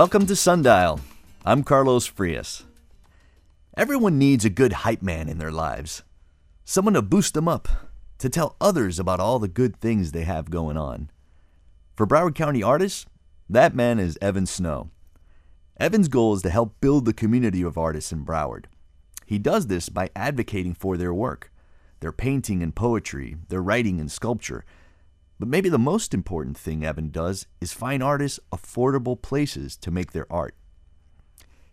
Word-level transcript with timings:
Welcome 0.00 0.24
to 0.28 0.34
Sundial. 0.34 0.98
I'm 1.44 1.62
Carlos 1.62 2.06
Frias. 2.06 2.64
Everyone 3.76 4.18
needs 4.18 4.46
a 4.46 4.48
good 4.48 4.72
hype 4.72 5.02
man 5.02 5.28
in 5.28 5.36
their 5.36 5.50
lives. 5.52 6.04
Someone 6.64 6.94
to 6.94 7.02
boost 7.02 7.34
them 7.34 7.46
up, 7.46 7.68
to 8.16 8.30
tell 8.30 8.56
others 8.62 8.98
about 8.98 9.20
all 9.20 9.38
the 9.38 9.46
good 9.46 9.76
things 9.76 10.12
they 10.12 10.24
have 10.24 10.48
going 10.48 10.78
on. 10.78 11.10
For 11.96 12.06
Broward 12.06 12.34
County 12.34 12.62
artists, 12.62 13.04
that 13.50 13.74
man 13.74 13.98
is 13.98 14.16
Evan 14.22 14.46
Snow. 14.46 14.88
Evan's 15.78 16.08
goal 16.08 16.32
is 16.32 16.40
to 16.44 16.50
help 16.50 16.80
build 16.80 17.04
the 17.04 17.12
community 17.12 17.60
of 17.60 17.76
artists 17.76 18.10
in 18.10 18.24
Broward. 18.24 18.68
He 19.26 19.38
does 19.38 19.66
this 19.66 19.90
by 19.90 20.08
advocating 20.16 20.72
for 20.72 20.96
their 20.96 21.12
work, 21.12 21.52
their 22.00 22.10
painting 22.10 22.62
and 22.62 22.74
poetry, 22.74 23.36
their 23.50 23.60
writing 23.60 24.00
and 24.00 24.10
sculpture. 24.10 24.64
But 25.40 25.48
maybe 25.48 25.70
the 25.70 25.78
most 25.78 26.12
important 26.12 26.58
thing 26.58 26.84
Evan 26.84 27.08
does 27.08 27.46
is 27.62 27.72
find 27.72 28.02
artists 28.02 28.38
affordable 28.52 29.20
places 29.20 29.74
to 29.78 29.90
make 29.90 30.12
their 30.12 30.30
art. 30.30 30.54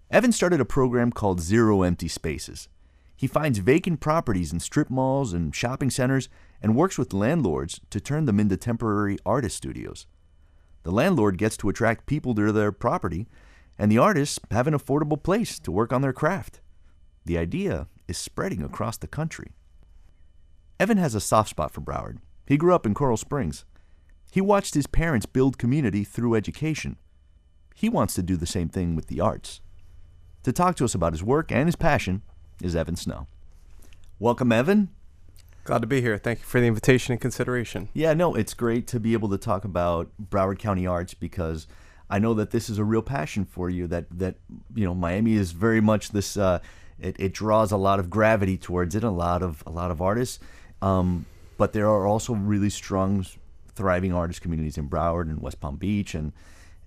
Evan 0.10 0.32
started 0.32 0.62
a 0.62 0.66
program 0.66 1.12
called 1.12 1.42
Zero 1.42 1.82
Empty 1.82 2.08
Spaces. 2.08 2.70
He 3.18 3.28
finds 3.28 3.60
vacant 3.60 4.00
properties 4.00 4.54
in 4.54 4.62
strip 4.62 4.90
malls 4.90 5.34
and 5.34 5.54
shopping 5.54 5.90
centers 5.90 6.30
and 6.62 6.78
works 6.78 6.98
with 6.98 7.12
landlords 7.12 7.82
to 7.90 8.00
turn 8.00 8.24
them 8.24 8.40
into 8.40 8.56
temporary 8.56 9.18
artist 9.26 9.58
studios. 9.58 10.08
The 10.84 10.92
landlord 10.92 11.38
gets 11.38 11.58
to 11.58 11.68
attract 11.68 12.06
people 12.06 12.34
to 12.36 12.54
their 12.54 12.72
property, 12.72 13.28
and 13.78 13.92
the 13.92 13.98
artists 13.98 14.40
have 14.50 14.68
an 14.68 14.76
affordable 14.76 15.22
place 15.22 15.60
to 15.60 15.74
work 15.74 15.92
on 15.92 16.02
their 16.02 16.14
craft. 16.14 16.62
The 17.26 17.38
idea 17.38 17.88
is 18.08 18.18
spreading 18.18 18.64
across 18.64 18.96
the 18.96 19.08
country. 19.08 19.52
Evan 20.80 20.98
has 20.98 21.16
a 21.16 21.20
soft 21.20 21.50
spot 21.50 21.74
for 21.74 21.82
Broward. 21.82 22.20
He 22.48 22.58
grew 22.58 22.74
up 22.74 22.86
in 22.86 22.94
Coral 22.94 23.18
Springs. 23.18 23.66
He 24.32 24.42
watched 24.42 24.74
his 24.74 24.88
parents 24.88 25.26
build 25.26 25.58
community 25.58 26.04
through 26.04 26.36
education. 26.36 26.96
He 27.76 27.90
wants 27.90 28.14
to 28.16 28.24
do 28.24 28.38
the 28.38 28.46
same 28.46 28.70
thing 28.70 28.96
with 28.96 29.08
the 29.08 29.20
arts. 29.20 29.62
To 30.44 30.54
talk 30.54 30.76
to 30.78 30.86
us 30.86 30.96
about 30.96 31.14
his 31.14 31.24
work 31.24 31.52
and 31.52 31.68
his 31.68 31.76
passion 31.76 32.22
is 32.62 32.76
Evan 32.76 32.96
Snow. 32.96 33.28
Welcome, 34.18 34.52
Evan. 34.52 34.90
Glad 35.66 35.82
to 35.82 35.88
be 35.88 36.00
here. 36.00 36.18
Thank 36.18 36.40
you 36.40 36.46
for 36.46 36.62
the 36.62 36.68
invitation 36.68 37.12
and 37.12 37.20
consideration. 37.20 37.90
Yeah, 37.94 38.14
no, 38.14 38.34
it's 38.34 38.54
great 38.54 38.88
to 38.88 39.00
be 39.02 39.12
able 39.12 39.28
to 39.30 39.38
talk 39.38 39.66
about 39.66 40.10
Broward 40.18 40.60
County 40.60 40.88
arts 40.88 41.14
because 41.14 41.68
I 42.10 42.20
know 42.20 42.34
that 42.36 42.52
this 42.52 42.70
is 42.70 42.78
a 42.78 42.86
real 42.86 43.02
passion 43.02 43.44
for 43.44 43.70
you. 43.70 43.86
That 43.88 44.06
that 44.18 44.36
you 44.74 44.86
know, 44.86 44.96
Miami 44.96 45.34
is 45.34 45.52
very 45.52 45.82
much 45.82 46.12
this. 46.12 46.38
Uh, 46.38 46.60
it, 47.00 47.18
it 47.20 47.34
draws 47.34 47.74
a 47.74 47.78
lot 47.78 48.00
of 48.00 48.10
gravity 48.10 48.58
towards 48.58 48.96
it. 48.96 49.04
A 49.04 49.10
lot 49.10 49.44
of 49.44 49.62
a 49.68 49.70
lot 49.70 49.92
of 49.92 50.02
artists, 50.02 50.40
um, 50.82 51.26
but 51.58 51.74
there 51.74 51.88
are 51.88 52.08
also 52.08 52.34
really 52.34 52.70
strong, 52.70 53.26
thriving 53.74 54.14
artist 54.14 54.42
communities 54.42 54.78
in 54.78 54.90
Broward 54.90 55.30
and 55.30 55.42
West 55.42 55.60
Palm 55.60 55.76
Beach, 55.76 56.16
and 56.16 56.32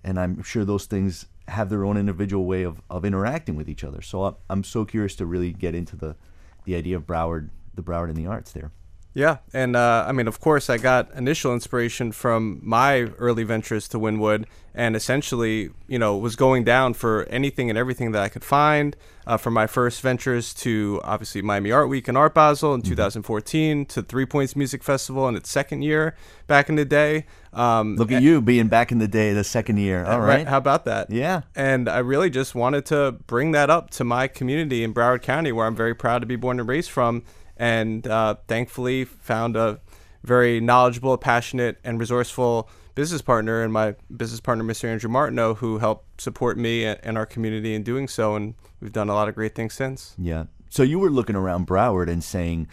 and 0.03 0.19
I'm 0.19 0.41
sure 0.41 0.65
those 0.65 0.85
things 0.85 1.27
have 1.47 1.69
their 1.69 1.85
own 1.85 1.97
individual 1.97 2.45
way 2.45 2.63
of, 2.63 2.81
of 2.89 3.05
interacting 3.05 3.55
with 3.55 3.69
each 3.69 3.83
other. 3.83 4.01
So 4.01 4.37
I'm 4.49 4.63
so 4.63 4.85
curious 4.85 5.15
to 5.17 5.25
really 5.25 5.53
get 5.53 5.75
into 5.75 5.95
the 5.95 6.15
the 6.63 6.75
idea 6.75 6.95
of 6.95 7.05
Broward, 7.05 7.49
the 7.73 7.83
Broward 7.83 8.09
and 8.09 8.17
the 8.17 8.27
arts 8.27 8.51
there. 8.51 8.71
Yeah, 9.13 9.37
and 9.53 9.75
uh, 9.75 10.05
I 10.07 10.13
mean, 10.13 10.27
of 10.27 10.39
course, 10.39 10.69
I 10.69 10.77
got 10.77 11.11
initial 11.13 11.53
inspiration 11.53 12.13
from 12.13 12.61
my 12.63 13.01
early 13.17 13.43
ventures 13.43 13.89
to 13.89 13.99
Wynwood, 13.99 14.45
and 14.73 14.95
essentially, 14.95 15.69
you 15.87 15.99
know, 15.99 16.15
was 16.15 16.37
going 16.37 16.63
down 16.63 16.93
for 16.93 17.23
anything 17.25 17.69
and 17.69 17.77
everything 17.77 18.13
that 18.13 18.21
I 18.21 18.29
could 18.29 18.43
find. 18.43 18.95
Uh, 19.27 19.37
from 19.37 19.53
my 19.53 19.67
first 19.67 20.01
ventures 20.01 20.51
to 20.51 20.99
obviously 21.03 21.43
Miami 21.43 21.71
Art 21.71 21.87
Week 21.87 22.07
and 22.07 22.17
Art 22.17 22.33
Basel 22.33 22.73
in 22.73 22.81
mm-hmm. 22.81 22.89
2014 22.89 23.85
to 23.85 24.01
Three 24.01 24.25
Points 24.25 24.55
Music 24.55 24.83
Festival 24.83 25.27
in 25.27 25.35
its 25.35 25.49
second 25.49 25.83
year 25.83 26.15
back 26.47 26.69
in 26.69 26.75
the 26.75 26.85
day. 26.85 27.27
Um, 27.53 27.97
Look 27.97 28.11
at 28.11 28.23
you 28.23 28.41
being 28.41 28.67
back 28.67 28.91
in 28.91 28.97
the 28.97 29.07
day, 29.07 29.31
the 29.33 29.43
second 29.43 29.77
year. 29.77 30.03
All 30.05 30.19
right. 30.19 30.37
right. 30.37 30.47
How 30.47 30.57
about 30.57 30.85
that? 30.85 31.11
Yeah. 31.11 31.41
And 31.55 31.87
I 31.87 31.99
really 31.99 32.31
just 32.31 32.55
wanted 32.55 32.83
to 32.87 33.11
bring 33.27 33.51
that 33.51 33.69
up 33.69 33.91
to 33.91 34.03
my 34.03 34.27
community 34.27 34.83
in 34.83 34.91
Broward 34.91 35.21
County, 35.21 35.51
where 35.51 35.67
I'm 35.67 35.75
very 35.75 35.93
proud 35.93 36.19
to 36.19 36.25
be 36.25 36.35
born 36.35 36.59
and 36.59 36.67
raised 36.67 36.89
from 36.89 37.21
and 37.61 38.07
uh, 38.07 38.35
thankfully 38.47 39.05
found 39.05 39.55
a 39.55 39.79
very 40.23 40.59
knowledgeable, 40.59 41.15
passionate, 41.15 41.77
and 41.83 41.99
resourceful 41.99 42.67
business 42.95 43.21
partner 43.21 43.61
and 43.61 43.71
my 43.71 43.95
business 44.17 44.39
partner, 44.39 44.63
Mr. 44.63 44.85
Andrew 44.85 45.11
Martineau, 45.11 45.53
who 45.53 45.77
helped 45.77 46.19
support 46.19 46.57
me 46.57 46.85
and 46.85 47.17
our 47.19 47.25
community 47.27 47.75
in 47.75 47.83
doing 47.83 48.07
so. 48.07 48.35
And 48.35 48.55
we've 48.81 48.91
done 48.91 49.09
a 49.09 49.13
lot 49.13 49.29
of 49.29 49.35
great 49.35 49.53
things 49.53 49.75
since. 49.75 50.15
Yeah. 50.17 50.45
So 50.69 50.81
you 50.81 50.97
were 50.97 51.11
looking 51.11 51.35
around 51.35 51.67
Broward 51.67 52.09
and 52.09 52.23
saying, 52.23 52.67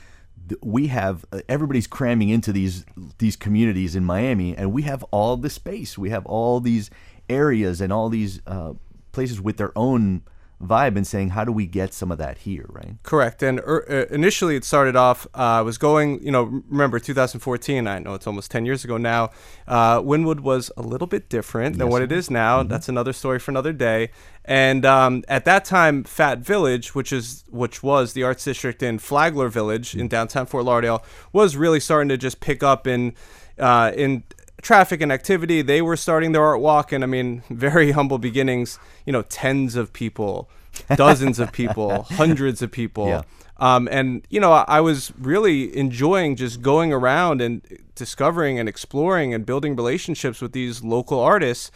we 0.62 0.86
have 0.86 1.26
uh, 1.30 1.42
everybody's 1.50 1.86
cramming 1.86 2.30
into 2.30 2.52
these 2.52 2.86
these 3.18 3.36
communities 3.36 3.94
in 3.94 4.02
Miami, 4.02 4.56
and 4.56 4.72
we 4.72 4.82
have 4.82 5.02
all 5.10 5.36
the 5.36 5.50
space. 5.50 5.98
We 5.98 6.08
have 6.08 6.24
all 6.24 6.60
these 6.60 6.88
areas 7.28 7.82
and 7.82 7.92
all 7.92 8.08
these 8.08 8.40
uh, 8.46 8.72
places 9.12 9.42
with 9.42 9.58
their 9.58 9.76
own 9.76 10.22
vibe 10.62 10.96
and 10.96 11.06
saying 11.06 11.30
how 11.30 11.44
do 11.44 11.52
we 11.52 11.66
get 11.66 11.94
some 11.94 12.10
of 12.10 12.18
that 12.18 12.38
here 12.38 12.66
right 12.68 12.96
correct 13.04 13.42
and 13.42 13.60
er, 13.60 13.84
uh, 13.88 14.12
initially 14.12 14.56
it 14.56 14.64
started 14.64 14.96
off 14.96 15.26
uh, 15.34 15.38
i 15.38 15.60
was 15.60 15.78
going 15.78 16.20
you 16.22 16.32
know 16.32 16.62
remember 16.68 16.98
2014 16.98 17.86
i 17.86 17.98
know 18.00 18.14
it's 18.14 18.26
almost 18.26 18.50
10 18.50 18.66
years 18.66 18.84
ago 18.84 18.96
now 18.96 19.30
uh, 19.68 20.00
wynwood 20.00 20.40
was 20.40 20.72
a 20.76 20.82
little 20.82 21.06
bit 21.06 21.28
different 21.28 21.74
yes. 21.74 21.78
than 21.78 21.88
what 21.88 22.02
it 22.02 22.10
is 22.10 22.28
now 22.28 22.58
mm-hmm. 22.60 22.68
that's 22.68 22.88
another 22.88 23.12
story 23.12 23.38
for 23.38 23.52
another 23.52 23.72
day 23.72 24.10
and 24.44 24.84
um, 24.84 25.22
at 25.28 25.44
that 25.44 25.64
time 25.64 26.02
fat 26.02 26.38
village 26.38 26.94
which 26.94 27.12
is 27.12 27.44
which 27.50 27.82
was 27.82 28.14
the 28.14 28.24
arts 28.24 28.42
district 28.42 28.82
in 28.82 28.98
flagler 28.98 29.48
village 29.48 29.90
mm-hmm. 29.90 30.00
in 30.00 30.08
downtown 30.08 30.44
fort 30.44 30.64
lauderdale 30.64 31.04
was 31.32 31.56
really 31.56 31.78
starting 31.78 32.08
to 32.08 32.16
just 32.16 32.40
pick 32.40 32.64
up 32.64 32.86
in 32.86 33.14
uh, 33.60 33.92
in 33.94 34.22
traffic 34.62 35.00
and 35.00 35.12
activity. 35.12 35.62
They 35.62 35.82
were 35.82 35.96
starting 35.96 36.32
their 36.32 36.44
art 36.44 36.60
walk, 36.60 36.92
and 36.92 37.04
I 37.04 37.06
mean, 37.06 37.42
very 37.50 37.92
humble 37.92 38.18
beginnings. 38.18 38.78
You 39.06 39.12
know, 39.12 39.22
tens 39.22 39.76
of 39.76 39.92
people, 39.92 40.48
dozens 40.96 41.38
of 41.38 41.52
people, 41.52 42.02
hundreds 42.10 42.62
of 42.62 42.70
people. 42.70 43.08
Yeah. 43.08 43.22
Um, 43.60 43.88
and 43.90 44.24
you 44.30 44.38
know, 44.40 44.52
I 44.52 44.80
was 44.80 45.12
really 45.18 45.76
enjoying 45.76 46.36
just 46.36 46.62
going 46.62 46.92
around 46.92 47.40
and 47.40 47.62
discovering 47.94 48.58
and 48.58 48.68
exploring 48.68 49.34
and 49.34 49.44
building 49.44 49.74
relationships 49.74 50.40
with 50.40 50.52
these 50.52 50.82
local 50.82 51.18
artists. 51.18 51.70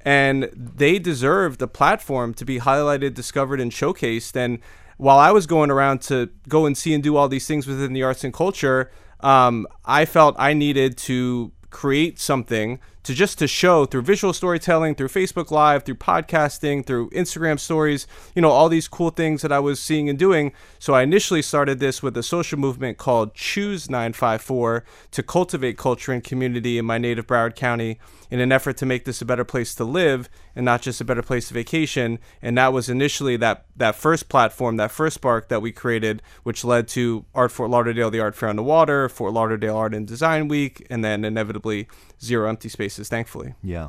And 0.00 0.48
they 0.54 1.00
deserve 1.00 1.58
the 1.58 1.66
platform 1.66 2.32
to 2.34 2.44
be 2.44 2.60
highlighted, 2.60 3.14
discovered, 3.14 3.60
and 3.60 3.72
showcased. 3.72 4.36
And 4.36 4.60
while 4.98 5.18
I 5.18 5.32
was 5.32 5.46
going 5.46 5.70
around 5.70 6.00
to 6.02 6.30
go 6.48 6.64
and 6.64 6.78
see 6.78 6.94
and 6.94 7.02
do 7.02 7.16
all 7.16 7.28
these 7.28 7.46
things 7.46 7.66
within 7.66 7.92
the 7.92 8.04
arts 8.04 8.22
and 8.22 8.32
culture, 8.32 8.90
um, 9.20 9.66
I 9.84 10.04
felt 10.04 10.36
I 10.38 10.52
needed 10.52 10.96
to 10.98 11.52
create 11.70 12.18
something 12.18 12.78
to 13.06 13.14
just 13.14 13.38
to 13.38 13.46
show 13.46 13.86
through 13.86 14.02
visual 14.02 14.32
storytelling, 14.32 14.96
through 14.96 15.06
Facebook 15.06 15.52
Live, 15.52 15.84
through 15.84 15.94
podcasting, 15.94 16.84
through 16.84 17.08
Instagram 17.10 17.56
stories, 17.56 18.04
you 18.34 18.42
know, 18.42 18.50
all 18.50 18.68
these 18.68 18.88
cool 18.88 19.10
things 19.10 19.42
that 19.42 19.52
I 19.52 19.60
was 19.60 19.78
seeing 19.78 20.08
and 20.08 20.18
doing. 20.18 20.52
So 20.80 20.92
I 20.92 21.02
initially 21.02 21.40
started 21.40 21.78
this 21.78 22.02
with 22.02 22.16
a 22.16 22.22
social 22.24 22.58
movement 22.58 22.98
called 22.98 23.32
Choose 23.32 23.88
954 23.88 24.84
to 25.12 25.22
cultivate 25.22 25.78
culture 25.78 26.10
and 26.10 26.24
community 26.24 26.78
in 26.78 26.84
my 26.84 26.98
native 26.98 27.28
Broward 27.28 27.54
County 27.54 28.00
in 28.28 28.40
an 28.40 28.50
effort 28.50 28.76
to 28.78 28.86
make 28.86 29.04
this 29.04 29.22
a 29.22 29.24
better 29.24 29.44
place 29.44 29.72
to 29.76 29.84
live 29.84 30.28
and 30.56 30.64
not 30.64 30.82
just 30.82 31.00
a 31.00 31.04
better 31.04 31.22
place 31.22 31.46
to 31.48 31.54
vacation. 31.54 32.18
And 32.42 32.58
that 32.58 32.72
was 32.72 32.88
initially 32.88 33.36
that 33.36 33.66
that 33.76 33.94
first 33.94 34.28
platform, 34.28 34.78
that 34.78 34.90
first 34.90 35.14
spark 35.14 35.48
that 35.48 35.62
we 35.62 35.70
created, 35.70 36.22
which 36.42 36.64
led 36.64 36.88
to 36.88 37.24
Art 37.34 37.52
Fort 37.52 37.70
Lauderdale, 37.70 38.10
the 38.10 38.20
Art 38.20 38.34
Fair 38.34 38.48
on 38.48 38.56
the 38.56 38.62
Water, 38.62 39.08
Fort 39.08 39.32
Lauderdale 39.32 39.76
Art 39.76 39.94
and 39.94 40.06
Design 40.06 40.48
Week, 40.48 40.84
and 40.88 41.04
then 41.04 41.24
inevitably 41.24 41.86
Zero 42.22 42.48
Empty 42.48 42.68
Spaces. 42.68 43.08
Thankfully. 43.08 43.54
Yeah, 43.62 43.88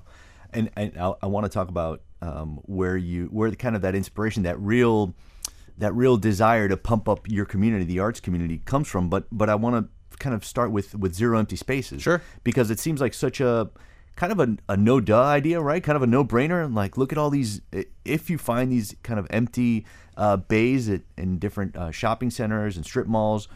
and 0.53 0.69
and 0.75 0.97
I, 0.99 1.13
I 1.23 1.25
want 1.27 1.45
to 1.45 1.49
talk 1.49 1.69
about 1.69 2.01
um, 2.21 2.59
where 2.63 2.97
you 2.97 3.25
where 3.27 3.49
the 3.49 3.55
kind 3.55 3.75
of 3.75 3.81
that 3.81 3.95
inspiration, 3.95 4.43
that 4.43 4.59
real 4.59 5.15
that 5.77 5.93
real 5.93 6.17
desire 6.17 6.67
to 6.67 6.77
pump 6.77 7.07
up 7.07 7.29
your 7.29 7.45
community, 7.45 7.85
the 7.85 7.99
arts 7.99 8.19
community, 8.19 8.61
comes 8.65 8.87
from. 8.87 9.09
But 9.09 9.25
but 9.31 9.49
I 9.49 9.55
want 9.55 9.75
to 9.75 10.17
kind 10.17 10.35
of 10.35 10.43
start 10.43 10.71
with 10.71 10.95
with 10.95 11.13
Zero 11.13 11.37
Empty 11.37 11.55
Spaces. 11.55 12.01
Sure. 12.01 12.21
Because 12.43 12.71
it 12.71 12.79
seems 12.79 13.01
like 13.01 13.13
such 13.13 13.39
a 13.39 13.69
kind 14.15 14.31
of 14.31 14.39
a, 14.39 14.57
a 14.73 14.75
no 14.75 14.99
duh 14.99 15.23
idea, 15.23 15.61
right? 15.61 15.83
Kind 15.83 15.95
of 15.95 16.01
a 16.01 16.07
no 16.07 16.25
brainer. 16.25 16.65
And 16.65 16.75
Like, 16.75 16.97
look 16.97 17.11
at 17.11 17.17
all 17.17 17.29
these. 17.29 17.61
If 18.03 18.29
you 18.29 18.37
find 18.37 18.71
these 18.71 18.95
kind 19.03 19.19
of 19.19 19.27
empty 19.29 19.85
uh, 20.17 20.37
bays 20.37 20.89
at, 20.89 21.01
in 21.17 21.37
different 21.39 21.77
uh, 21.77 21.91
shopping 21.91 22.31
centers 22.31 22.75
and 22.75 22.85
strip 22.85 23.07
malls, 23.07 23.47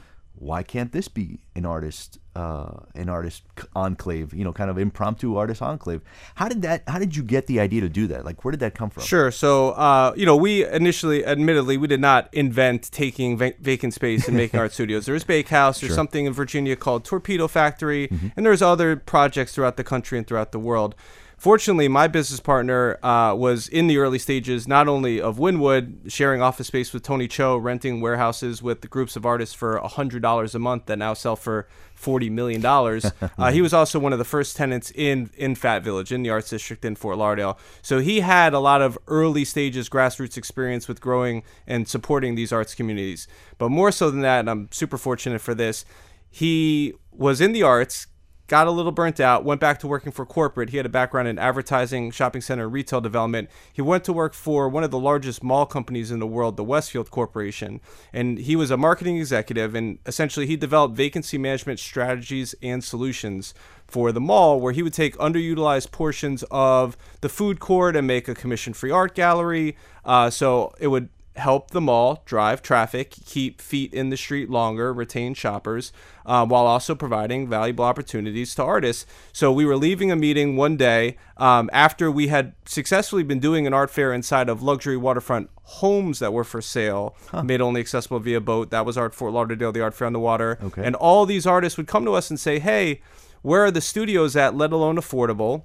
why 0.41 0.63
can't 0.63 0.91
this 0.91 1.07
be 1.07 1.39
an 1.55 1.67
artist 1.67 2.17
uh, 2.35 2.79
an 2.95 3.09
artist 3.09 3.43
enclave 3.75 4.33
you 4.33 4.43
know 4.43 4.51
kind 4.51 4.69
of 4.71 4.77
impromptu 4.77 5.37
artist 5.37 5.61
enclave? 5.61 6.01
How 6.35 6.49
did 6.49 6.63
that 6.63 6.83
how 6.87 6.97
did 6.97 7.15
you 7.15 7.21
get 7.21 7.45
the 7.45 7.59
idea 7.59 7.81
to 7.81 7.89
do 7.89 8.07
that? 8.07 8.25
Like 8.25 8.43
where 8.43 8.51
did 8.51 8.59
that 8.61 8.73
come 8.73 8.89
from? 8.89 9.03
Sure. 9.03 9.29
So 9.29 9.71
uh, 9.71 10.13
you 10.17 10.25
know 10.25 10.35
we 10.35 10.65
initially 10.65 11.23
admittedly 11.23 11.77
we 11.77 11.87
did 11.87 12.01
not 12.01 12.27
invent 12.33 12.91
taking 12.91 13.37
va- 13.37 13.53
vacant 13.59 13.93
space 13.93 14.27
and 14.27 14.35
making 14.35 14.59
art 14.59 14.71
studios. 14.77 15.05
There's 15.05 15.23
bakehouse 15.23 15.79
there's 15.79 15.91
sure. 15.91 15.95
something 15.95 16.25
in 16.25 16.33
virginia 16.33 16.75
called 16.75 17.05
torpedo 17.05 17.47
factory 17.47 18.07
mm-hmm. 18.07 18.29
and 18.35 18.45
there's 18.45 18.63
other 18.63 18.95
projects 18.95 19.53
throughout 19.53 19.77
the 19.77 19.83
country 19.83 20.17
and 20.17 20.25
throughout 20.25 20.51
the 20.51 20.59
world 20.59 20.95
fortunately, 21.41 21.87
my 21.87 22.07
business 22.07 22.39
partner 22.39 23.03
uh, 23.03 23.33
was 23.33 23.67
in 23.67 23.87
the 23.87 23.97
early 23.97 24.19
stages 24.19 24.67
not 24.67 24.87
only 24.87 25.19
of 25.19 25.37
Wynwood, 25.37 26.11
sharing 26.11 26.39
office 26.39 26.67
space 26.67 26.93
with 26.93 27.01
Tony 27.01 27.27
Cho, 27.27 27.57
renting 27.57 27.99
warehouses 27.99 28.61
with 28.61 28.81
the 28.81 28.87
groups 28.87 29.15
of 29.15 29.25
artists 29.25 29.55
for 29.55 29.79
$100 29.79 30.55
a 30.55 30.59
month 30.59 30.85
that 30.85 30.99
now 30.99 31.15
sell 31.15 31.35
for 31.35 31.67
$40 31.99 32.29
million. 32.29 32.63
uh, 33.39 33.51
he 33.51 33.59
was 33.59 33.73
also 33.73 33.97
one 33.97 34.13
of 34.13 34.19
the 34.19 34.25
first 34.25 34.55
tenants 34.55 34.91
in, 34.93 35.31
in 35.35 35.55
Fat 35.55 35.83
Village, 35.83 36.11
in 36.11 36.21
the 36.21 36.29
Arts 36.29 36.51
District 36.51 36.85
in 36.85 36.95
Fort 36.95 37.17
Lauderdale. 37.17 37.57
So 37.81 37.97
he 37.97 38.19
had 38.19 38.53
a 38.53 38.59
lot 38.59 38.83
of 38.83 38.99
early 39.07 39.43
stages 39.43 39.89
grassroots 39.89 40.37
experience 40.37 40.87
with 40.87 41.01
growing 41.01 41.41
and 41.65 41.87
supporting 41.87 42.35
these 42.35 42.53
arts 42.53 42.75
communities. 42.75 43.27
But 43.57 43.69
more 43.69 43.91
so 43.91 44.11
than 44.11 44.21
that, 44.21 44.41
and 44.41 44.49
I'm 44.49 44.69
super 44.71 44.99
fortunate 44.99 45.41
for 45.41 45.55
this, 45.55 45.85
he 46.29 46.93
was 47.11 47.41
in 47.41 47.51
the 47.51 47.63
arts, 47.63 48.05
got 48.51 48.67
a 48.67 48.71
little 48.71 48.91
burnt 48.91 49.21
out, 49.21 49.45
went 49.45 49.61
back 49.61 49.79
to 49.79 49.87
working 49.87 50.11
for 50.11 50.25
corporate. 50.25 50.71
He 50.71 50.77
had 50.77 50.85
a 50.85 50.89
background 50.89 51.29
in 51.29 51.39
advertising, 51.39 52.11
shopping 52.11 52.41
center, 52.41 52.67
retail 52.67 52.99
development. 52.99 53.49
He 53.71 53.81
went 53.81 54.03
to 54.03 54.11
work 54.11 54.33
for 54.33 54.67
one 54.67 54.83
of 54.83 54.91
the 54.91 54.99
largest 54.99 55.41
mall 55.41 55.65
companies 55.65 56.11
in 56.11 56.19
the 56.19 56.27
world, 56.27 56.57
the 56.57 56.63
Westfield 56.65 57.11
Corporation. 57.11 57.79
And 58.11 58.37
he 58.37 58.57
was 58.57 58.69
a 58.69 58.75
marketing 58.75 59.15
executive, 59.19 59.73
and 59.73 59.99
essentially 60.05 60.47
he 60.47 60.57
developed 60.57 60.97
vacancy 60.97 61.37
management 61.37 61.79
strategies 61.79 62.53
and 62.61 62.83
solutions 62.83 63.53
for 63.87 64.11
the 64.11 64.19
mall, 64.19 64.59
where 64.59 64.73
he 64.73 64.83
would 64.83 64.93
take 64.93 65.15
underutilized 65.15 65.91
portions 65.91 66.43
of 66.51 66.97
the 67.21 67.29
food 67.29 67.61
court 67.61 67.95
and 67.95 68.05
make 68.05 68.27
a 68.27 68.35
commission 68.35 68.73
free 68.73 68.91
art 68.91 69.15
gallery. 69.15 69.77
Uh, 70.03 70.29
so 70.29 70.73
it 70.77 70.87
would 70.87 71.07
help 71.41 71.71
the 71.71 71.81
mall 71.81 72.21
drive 72.25 72.61
traffic, 72.61 73.11
keep 73.25 73.59
feet 73.59 73.93
in 73.93 74.09
the 74.09 74.17
street 74.17 74.49
longer, 74.49 74.93
retain 74.93 75.33
shoppers, 75.33 75.91
uh, 76.25 76.45
while 76.45 76.65
also 76.65 76.95
providing 76.95 77.49
valuable 77.49 77.83
opportunities 77.83 78.55
to 78.55 78.63
artists. 78.63 79.05
So 79.33 79.51
we 79.51 79.65
were 79.65 79.75
leaving 79.75 80.11
a 80.11 80.15
meeting 80.15 80.55
one 80.55 80.77
day 80.77 81.17
um, 81.37 81.69
after 81.73 82.09
we 82.09 82.27
had 82.27 82.53
successfully 82.65 83.23
been 83.23 83.39
doing 83.39 83.67
an 83.67 83.73
art 83.73 83.89
fair 83.89 84.13
inside 84.13 84.47
of 84.47 84.61
luxury 84.61 84.97
waterfront 84.97 85.49
homes 85.63 86.19
that 86.19 86.31
were 86.31 86.43
for 86.43 86.61
sale, 86.61 87.15
huh. 87.29 87.43
made 87.43 87.61
only 87.61 87.81
accessible 87.81 88.19
via 88.19 88.39
boat. 88.39 88.69
That 88.69 88.85
was 88.85 88.97
Art 88.97 89.15
Fort 89.15 89.33
Lauderdale, 89.33 89.71
the 89.71 89.81
art 89.81 89.93
fair 89.93 90.07
on 90.07 90.13
the 90.13 90.19
water. 90.19 90.57
Okay. 90.63 90.83
And 90.85 90.95
all 90.95 91.25
these 91.25 91.45
artists 91.45 91.77
would 91.77 91.87
come 91.87 92.05
to 92.05 92.13
us 92.13 92.29
and 92.29 92.39
say, 92.39 92.59
hey, 92.59 93.01
where 93.41 93.65
are 93.65 93.71
the 93.71 93.81
studios 93.81 94.35
at, 94.35 94.55
let 94.55 94.71
alone 94.71 94.97
affordable? 94.97 95.63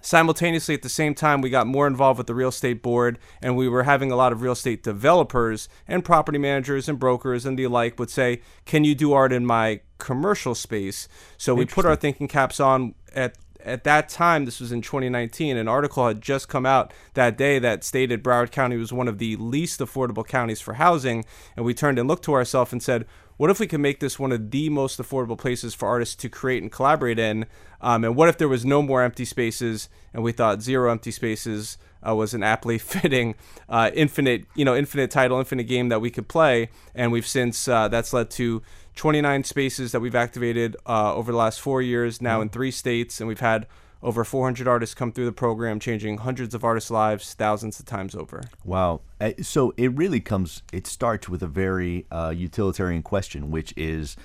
Simultaneously, 0.00 0.74
at 0.74 0.82
the 0.82 0.88
same 0.88 1.14
time, 1.14 1.40
we 1.40 1.50
got 1.50 1.66
more 1.66 1.86
involved 1.86 2.18
with 2.18 2.26
the 2.26 2.34
real 2.34 2.48
estate 2.48 2.82
board, 2.82 3.18
and 3.42 3.56
we 3.56 3.68
were 3.68 3.82
having 3.82 4.10
a 4.10 4.16
lot 4.16 4.32
of 4.32 4.42
real 4.42 4.52
estate 4.52 4.82
developers 4.82 5.68
and 5.86 6.04
property 6.04 6.38
managers 6.38 6.88
and 6.88 6.98
brokers 6.98 7.44
and 7.44 7.58
the 7.58 7.66
like 7.66 7.98
would 7.98 8.10
say, 8.10 8.40
Can 8.64 8.84
you 8.84 8.94
do 8.94 9.12
art 9.12 9.32
in 9.32 9.44
my 9.46 9.80
commercial 9.98 10.54
space? 10.54 11.08
So 11.36 11.54
we 11.54 11.64
put 11.64 11.84
our 11.84 11.96
thinking 11.96 12.28
caps 12.28 12.60
on 12.60 12.94
at 13.14 13.36
at 13.64 13.84
that 13.84 14.08
time, 14.08 14.44
this 14.44 14.60
was 14.60 14.72
in 14.72 14.82
2019, 14.82 15.56
an 15.56 15.68
article 15.68 16.06
had 16.06 16.22
just 16.22 16.48
come 16.48 16.64
out 16.64 16.92
that 17.14 17.36
day 17.36 17.58
that 17.58 17.84
stated 17.84 18.22
Broward 18.22 18.50
County 18.50 18.76
was 18.76 18.92
one 18.92 19.08
of 19.08 19.18
the 19.18 19.36
least 19.36 19.80
affordable 19.80 20.26
counties 20.26 20.60
for 20.60 20.74
housing. 20.74 21.24
And 21.56 21.66
we 21.66 21.74
turned 21.74 21.98
and 21.98 22.08
looked 22.08 22.24
to 22.24 22.34
ourselves 22.34 22.72
and 22.72 22.82
said, 22.82 23.04
what 23.38 23.50
if 23.50 23.58
we 23.58 23.66
could 23.66 23.80
make 23.80 24.00
this 24.00 24.18
one 24.18 24.32
of 24.32 24.50
the 24.50 24.68
most 24.68 25.00
affordable 25.00 25.38
places 25.38 25.74
for 25.74 25.88
artists 25.88 26.14
to 26.16 26.28
create 26.28 26.62
and 26.62 26.70
collaborate 26.70 27.18
in? 27.18 27.46
Um, 27.80 28.04
and 28.04 28.14
what 28.14 28.28
if 28.28 28.36
there 28.36 28.48
was 28.48 28.64
no 28.64 28.82
more 28.82 29.02
empty 29.02 29.24
spaces 29.24 29.88
and 30.12 30.22
we 30.22 30.32
thought 30.32 30.60
zero 30.60 30.90
empty 30.90 31.12
spaces 31.12 31.78
uh, 32.06 32.14
was 32.14 32.34
an 32.34 32.42
aptly 32.42 32.78
fitting 32.78 33.36
uh, 33.68 33.90
infinite, 33.94 34.44
you 34.54 34.64
know, 34.64 34.76
infinite 34.76 35.10
title, 35.10 35.38
infinite 35.38 35.64
game 35.64 35.88
that 35.88 36.00
we 36.00 36.10
could 36.10 36.28
play. 36.28 36.68
And 36.94 37.12
we've 37.12 37.26
since 37.26 37.68
uh, 37.68 37.88
that's 37.88 38.12
led 38.12 38.30
to 38.32 38.62
29 38.96 39.44
spaces 39.44 39.92
that 39.92 40.00
we've 40.00 40.16
activated 40.16 40.76
uh, 40.86 41.14
over 41.14 41.30
the 41.30 41.38
last 41.38 41.60
four 41.60 41.80
years 41.80 42.20
now 42.20 42.34
mm-hmm. 42.34 42.42
in 42.42 42.48
three 42.48 42.72
states, 42.72 43.20
and 43.20 43.28
we've 43.28 43.40
had 43.40 43.66
over 44.02 44.24
400 44.24 44.68
artists 44.68 44.94
come 44.94 45.12
through 45.12 45.24
the 45.24 45.32
program, 45.32 45.80
changing 45.80 46.18
hundreds 46.18 46.54
of 46.54 46.64
artists' 46.64 46.90
lives 46.90 47.34
thousands 47.34 47.80
of 47.80 47.86
times 47.86 48.14
over. 48.14 48.42
Wow. 48.64 49.00
Uh, 49.20 49.32
so 49.42 49.74
it 49.76 49.92
really 49.94 50.20
comes, 50.20 50.62
it 50.72 50.86
starts 50.86 51.28
with 51.28 51.42
a 51.42 51.48
very 51.48 52.06
uh, 52.10 52.32
utilitarian 52.34 53.02
question, 53.02 53.50
which 53.50 53.74
is, 53.76 54.16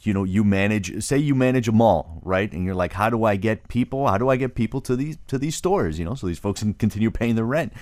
you 0.00 0.12
know, 0.12 0.24
you 0.24 0.42
manage, 0.42 1.02
say 1.02 1.18
you 1.18 1.34
manage 1.34 1.68
a 1.68 1.72
mall, 1.72 2.20
right? 2.22 2.50
And 2.52 2.64
you're 2.64 2.74
like, 2.74 2.92
how 2.94 3.10
do 3.10 3.24
I 3.24 3.36
get 3.36 3.68
people? 3.68 4.08
How 4.08 4.18
do 4.18 4.28
I 4.28 4.36
get 4.36 4.54
people 4.54 4.80
to 4.82 4.96
these 4.96 5.18
to 5.28 5.38
these 5.38 5.54
stores? 5.54 5.98
You 5.98 6.04
know, 6.04 6.14
so 6.14 6.26
these 6.26 6.38
folks 6.38 6.60
can 6.60 6.74
continue 6.74 7.10
paying 7.10 7.36
the 7.36 7.44
rent. 7.44 7.72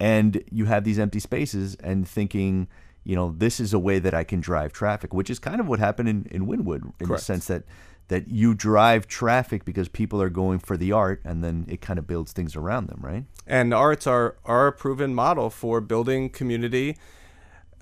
And 0.00 0.42
you 0.50 0.64
have 0.64 0.84
these 0.84 0.98
empty 0.98 1.20
spaces, 1.20 1.74
and 1.76 2.08
thinking, 2.08 2.68
you 3.04 3.14
know, 3.14 3.34
this 3.36 3.60
is 3.60 3.74
a 3.74 3.78
way 3.78 3.98
that 3.98 4.14
I 4.14 4.24
can 4.24 4.40
drive 4.40 4.72
traffic, 4.72 5.12
which 5.12 5.30
is 5.30 5.38
kind 5.38 5.60
of 5.60 5.68
what 5.68 5.78
happened 5.78 6.08
in 6.08 6.26
in 6.30 6.46
Wynwood, 6.46 6.82
in 6.98 7.06
Correct. 7.06 7.08
the 7.08 7.18
sense 7.18 7.46
that 7.46 7.64
that 8.10 8.26
you 8.28 8.54
drive 8.54 9.06
traffic 9.06 9.64
because 9.64 9.88
people 9.88 10.20
are 10.20 10.28
going 10.28 10.58
for 10.58 10.76
the 10.76 10.90
art 10.90 11.20
and 11.24 11.44
then 11.44 11.64
it 11.68 11.80
kind 11.80 11.96
of 11.96 12.08
builds 12.08 12.32
things 12.32 12.56
around 12.56 12.88
them, 12.88 12.98
right? 13.00 13.24
And 13.46 13.72
arts 13.72 14.04
are, 14.04 14.36
are 14.44 14.66
a 14.66 14.72
proven 14.72 15.14
model 15.14 15.48
for 15.48 15.80
building 15.80 16.28
community. 16.28 16.96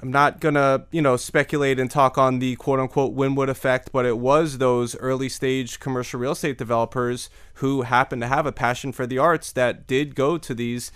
I'm 0.03 0.11
not 0.11 0.43
to, 0.43 0.85
you 0.91 1.01
know, 1.01 1.17
speculate 1.17 1.81
and 1.81 1.91
talk 1.91 2.19
on 2.19 2.41
the 2.41 2.57
quote 2.57 2.79
unquote 2.79 3.17
Wynwood 3.17 3.49
effect, 3.49 3.91
but 3.91 4.05
it 4.05 4.19
was 4.19 4.59
those 4.59 4.95
early 4.97 5.31
stage 5.31 5.81
commercial 5.81 6.21
real 6.21 6.33
estate 6.33 6.59
developers 6.59 7.31
who 7.55 7.83
happened 7.83 8.21
to 8.21 8.29
have 8.29 8.45
a 8.45 8.53
passion 8.53 8.93
for 8.93 9.07
the 9.07 9.17
arts 9.17 9.51
that 9.53 9.87
did 9.87 10.15
go 10.15 10.37
to 10.37 10.55
these 10.55 10.93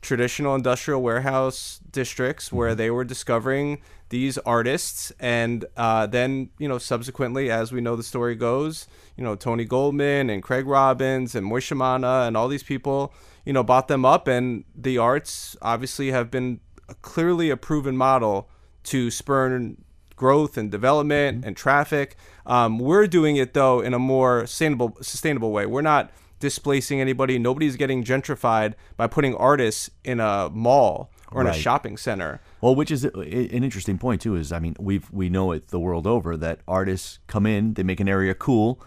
traditional 0.00 0.54
industrial 0.54 1.02
warehouse 1.02 1.80
districts 1.90 2.52
where 2.52 2.70
mm-hmm. 2.70 2.78
they 2.78 2.90
were 2.90 3.04
discovering 3.04 3.80
these 4.10 4.38
artists 4.38 5.12
and 5.20 5.64
uh, 5.76 6.06
then 6.06 6.50
you 6.58 6.68
know 6.68 6.78
subsequently 6.78 7.50
as 7.50 7.72
we 7.72 7.80
know 7.80 7.96
the 7.96 8.02
story 8.02 8.34
goes 8.34 8.86
you 9.16 9.24
know 9.24 9.34
tony 9.34 9.64
goldman 9.64 10.30
and 10.30 10.42
craig 10.42 10.66
robins 10.66 11.34
and 11.34 11.50
moishe 11.50 11.76
Mana 11.76 12.24
and 12.26 12.36
all 12.36 12.48
these 12.48 12.62
people 12.62 13.12
you 13.44 13.52
know 13.52 13.62
bought 13.62 13.88
them 13.88 14.04
up 14.04 14.28
and 14.28 14.64
the 14.74 14.96
arts 14.96 15.56
obviously 15.60 16.10
have 16.10 16.30
been 16.30 16.60
clearly 17.02 17.50
a 17.50 17.56
proven 17.56 17.96
model 17.96 18.48
to 18.84 19.10
spur 19.10 19.74
growth 20.16 20.56
and 20.56 20.70
development 20.70 21.38
mm-hmm. 21.38 21.48
and 21.48 21.56
traffic 21.56 22.16
um, 22.46 22.78
we're 22.78 23.06
doing 23.06 23.36
it 23.36 23.52
though 23.52 23.80
in 23.80 23.92
a 23.92 23.98
more 23.98 24.46
sustainable 24.46 24.96
sustainable 25.02 25.50
way 25.50 25.66
we're 25.66 25.82
not 25.82 26.10
displacing 26.38 27.00
anybody 27.00 27.38
nobody's 27.38 27.76
getting 27.76 28.04
gentrified 28.04 28.74
by 28.96 29.06
putting 29.06 29.34
artists 29.34 29.90
in 30.04 30.20
a 30.20 30.48
mall 30.50 31.10
or 31.30 31.42
in 31.42 31.46
right. 31.46 31.56
a 31.56 31.60
shopping 31.60 31.96
center. 31.96 32.40
Well, 32.60 32.74
which 32.74 32.90
is 32.90 33.04
an 33.04 33.12
interesting 33.22 33.98
point 33.98 34.22
too. 34.22 34.34
Is 34.34 34.52
I 34.52 34.58
mean, 34.58 34.76
we've 34.78 35.10
we 35.10 35.28
know 35.28 35.52
it 35.52 35.68
the 35.68 35.80
world 35.80 36.06
over 36.06 36.36
that 36.36 36.60
artists 36.66 37.18
come 37.26 37.46
in, 37.46 37.74
they 37.74 37.82
make 37.82 38.00
an 38.00 38.08
area 38.08 38.34
cool, 38.34 38.80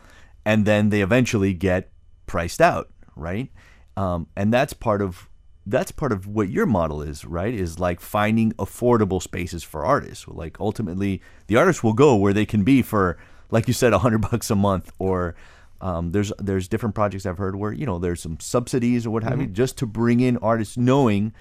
and 0.45 0.65
then 0.65 0.89
they 0.89 1.01
eventually 1.01 1.53
get 1.53 1.91
priced 2.25 2.61
out, 2.61 2.89
right? 3.15 3.49
Um, 3.97 4.27
and 4.35 4.53
that's 4.53 4.73
part 4.73 5.01
of 5.01 5.29
that's 5.65 5.91
part 5.91 6.11
of 6.11 6.27
what 6.27 6.49
your 6.49 6.65
model 6.65 7.01
is, 7.01 7.23
right? 7.25 7.53
Is 7.53 7.79
like 7.79 7.99
finding 7.99 8.51
affordable 8.53 9.21
spaces 9.21 9.63
for 9.63 9.85
artists. 9.85 10.27
Like 10.27 10.59
ultimately, 10.59 11.21
the 11.47 11.57
artists 11.57 11.83
will 11.83 11.93
go 11.93 12.15
where 12.15 12.33
they 12.33 12.45
can 12.45 12.63
be 12.63 12.81
for, 12.81 13.17
like 13.51 13.67
you 13.67 13.73
said, 13.73 13.93
a 13.93 13.99
hundred 13.99 14.21
bucks 14.31 14.49
a 14.49 14.55
month, 14.55 14.91
or 14.97 15.35
um, 15.81 16.11
there's 16.11 16.31
there's 16.37 16.67
different 16.67 16.95
projects 16.95 17.25
I've 17.25 17.37
heard 17.37 17.55
where 17.55 17.73
you 17.73 17.85
know 17.85 17.99
there's 17.99 18.21
some 18.21 18.39
subsidies 18.39 19.05
or 19.05 19.09
what 19.09 19.23
have 19.23 19.33
mm-hmm. 19.33 19.41
you, 19.41 19.47
just 19.47 19.77
to 19.79 19.85
bring 19.85 20.19
in 20.19 20.37
artists, 20.37 20.77
knowing 20.77 21.33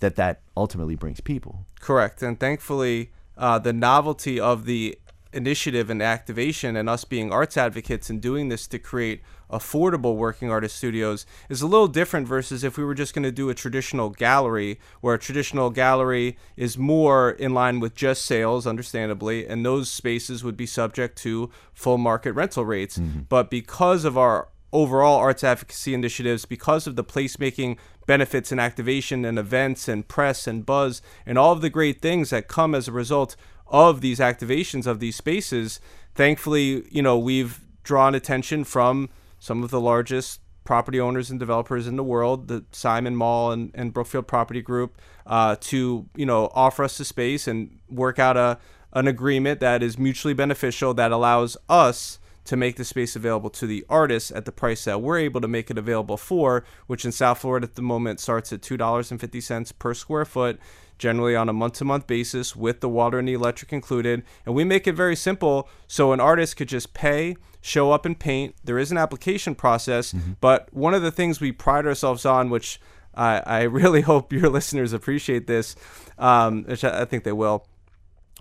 that 0.00 0.16
that 0.16 0.40
ultimately 0.56 0.96
brings 0.96 1.20
people. 1.20 1.66
Correct, 1.80 2.22
and 2.22 2.40
thankfully, 2.40 3.12
uh, 3.36 3.58
the 3.58 3.72
novelty 3.72 4.40
of 4.40 4.64
the 4.64 4.98
initiative 5.32 5.90
and 5.90 6.02
activation, 6.02 6.76
and 6.76 6.88
us 6.88 7.04
being 7.04 7.32
arts 7.32 7.56
advocates 7.56 8.10
and 8.10 8.20
doing 8.20 8.48
this 8.48 8.66
to 8.68 8.78
create 8.78 9.22
affordable 9.50 10.16
working 10.16 10.50
artist 10.50 10.76
studios 10.76 11.26
is 11.48 11.60
a 11.60 11.66
little 11.66 11.88
different 11.88 12.26
versus 12.26 12.64
if 12.64 12.78
we 12.78 12.84
were 12.84 12.94
just 12.94 13.14
going 13.14 13.22
to 13.22 13.32
do 13.32 13.50
a 13.50 13.54
traditional 13.54 14.10
gallery, 14.10 14.78
where 15.00 15.14
a 15.14 15.18
traditional 15.18 15.70
gallery 15.70 16.36
is 16.56 16.78
more 16.78 17.30
in 17.30 17.52
line 17.52 17.80
with 17.80 17.94
just 17.94 18.24
sales, 18.24 18.66
understandably, 18.66 19.46
and 19.46 19.64
those 19.64 19.90
spaces 19.90 20.42
would 20.42 20.56
be 20.56 20.66
subject 20.66 21.16
to 21.18 21.50
full 21.72 21.98
market 21.98 22.32
rental 22.32 22.64
rates. 22.64 22.98
Mm-hmm. 22.98 23.20
But 23.28 23.50
because 23.50 24.04
of 24.04 24.16
our 24.16 24.48
overall 24.72 25.18
arts 25.18 25.44
advocacy 25.44 25.92
initiatives, 25.92 26.46
because 26.46 26.86
of 26.86 26.96
the 26.96 27.04
placemaking 27.04 27.76
benefits 28.06 28.50
and 28.50 28.60
activation 28.60 29.24
and 29.24 29.38
events 29.38 29.86
and 29.86 30.08
press 30.08 30.46
and 30.46 30.66
buzz 30.66 31.02
and 31.26 31.38
all 31.38 31.52
of 31.52 31.60
the 31.60 31.70
great 31.70 32.00
things 32.00 32.30
that 32.30 32.48
come 32.48 32.74
as 32.74 32.88
a 32.88 32.92
result 32.92 33.36
of 33.72 34.02
these 34.02 34.20
activations 34.20 34.86
of 34.86 35.00
these 35.00 35.16
spaces, 35.16 35.80
thankfully, 36.14 36.84
you 36.90 37.02
know, 37.02 37.18
we've 37.18 37.60
drawn 37.82 38.14
attention 38.14 38.62
from 38.62 39.08
some 39.40 39.64
of 39.64 39.70
the 39.70 39.80
largest 39.80 40.40
property 40.64 41.00
owners 41.00 41.30
and 41.30 41.40
developers 41.40 41.88
in 41.88 41.96
the 41.96 42.04
world, 42.04 42.46
the 42.46 42.64
Simon 42.70 43.16
Mall 43.16 43.50
and, 43.50 43.72
and 43.74 43.92
Brookfield 43.92 44.28
Property 44.28 44.62
Group, 44.62 44.96
uh, 45.26 45.56
to 45.60 46.08
you 46.14 46.26
know 46.26 46.50
offer 46.54 46.84
us 46.84 46.98
the 46.98 47.04
space 47.04 47.48
and 47.48 47.80
work 47.88 48.18
out 48.18 48.36
a 48.36 48.58
an 48.92 49.08
agreement 49.08 49.60
that 49.60 49.82
is 49.82 49.98
mutually 49.98 50.34
beneficial 50.34 50.92
that 50.94 51.10
allows 51.10 51.56
us 51.68 52.18
to 52.44 52.56
make 52.56 52.76
the 52.76 52.84
space 52.84 53.16
available 53.16 53.48
to 53.48 53.66
the 53.66 53.84
artists 53.88 54.30
at 54.32 54.44
the 54.44 54.52
price 54.52 54.84
that 54.84 55.00
we're 55.00 55.18
able 55.18 55.40
to 55.40 55.48
make 55.48 55.70
it 55.70 55.78
available 55.78 56.16
for, 56.16 56.64
which 56.88 57.04
in 57.04 57.12
South 57.12 57.38
Florida 57.38 57.66
at 57.66 57.76
the 57.76 57.82
moment 57.82 58.20
starts 58.20 58.52
at 58.52 58.60
$2.50 58.60 59.78
per 59.78 59.94
square 59.94 60.24
foot, 60.24 60.58
generally 61.02 61.34
on 61.34 61.48
a 61.48 61.52
month 61.52 61.74
to 61.74 61.84
month 61.84 62.06
basis 62.06 62.54
with 62.54 62.80
the 62.80 62.88
water 62.88 63.18
and 63.18 63.26
the 63.26 63.32
electric 63.32 63.72
included. 63.72 64.22
And 64.46 64.54
we 64.54 64.62
make 64.62 64.86
it 64.86 64.92
very 64.92 65.16
simple 65.16 65.68
so 65.88 66.12
an 66.12 66.20
artist 66.20 66.56
could 66.56 66.68
just 66.68 66.94
pay, 66.94 67.36
show 67.60 67.90
up 67.90 68.06
and 68.06 68.16
paint. 68.16 68.54
There 68.62 68.78
is 68.78 68.92
an 68.92 68.98
application 68.98 69.56
process, 69.56 70.12
mm-hmm. 70.12 70.34
but 70.40 70.72
one 70.72 70.94
of 70.94 71.02
the 71.02 71.10
things 71.10 71.40
we 71.40 71.50
pride 71.50 71.86
ourselves 71.86 72.24
on, 72.24 72.50
which 72.50 72.80
I, 73.16 73.42
I 73.44 73.62
really 73.80 74.02
hope 74.02 74.32
your 74.32 74.48
listeners 74.48 74.92
appreciate 74.92 75.48
this, 75.48 75.74
um, 76.18 76.62
which 76.64 76.84
I, 76.84 77.02
I 77.02 77.04
think 77.04 77.24
they 77.24 77.32
will. 77.32 77.66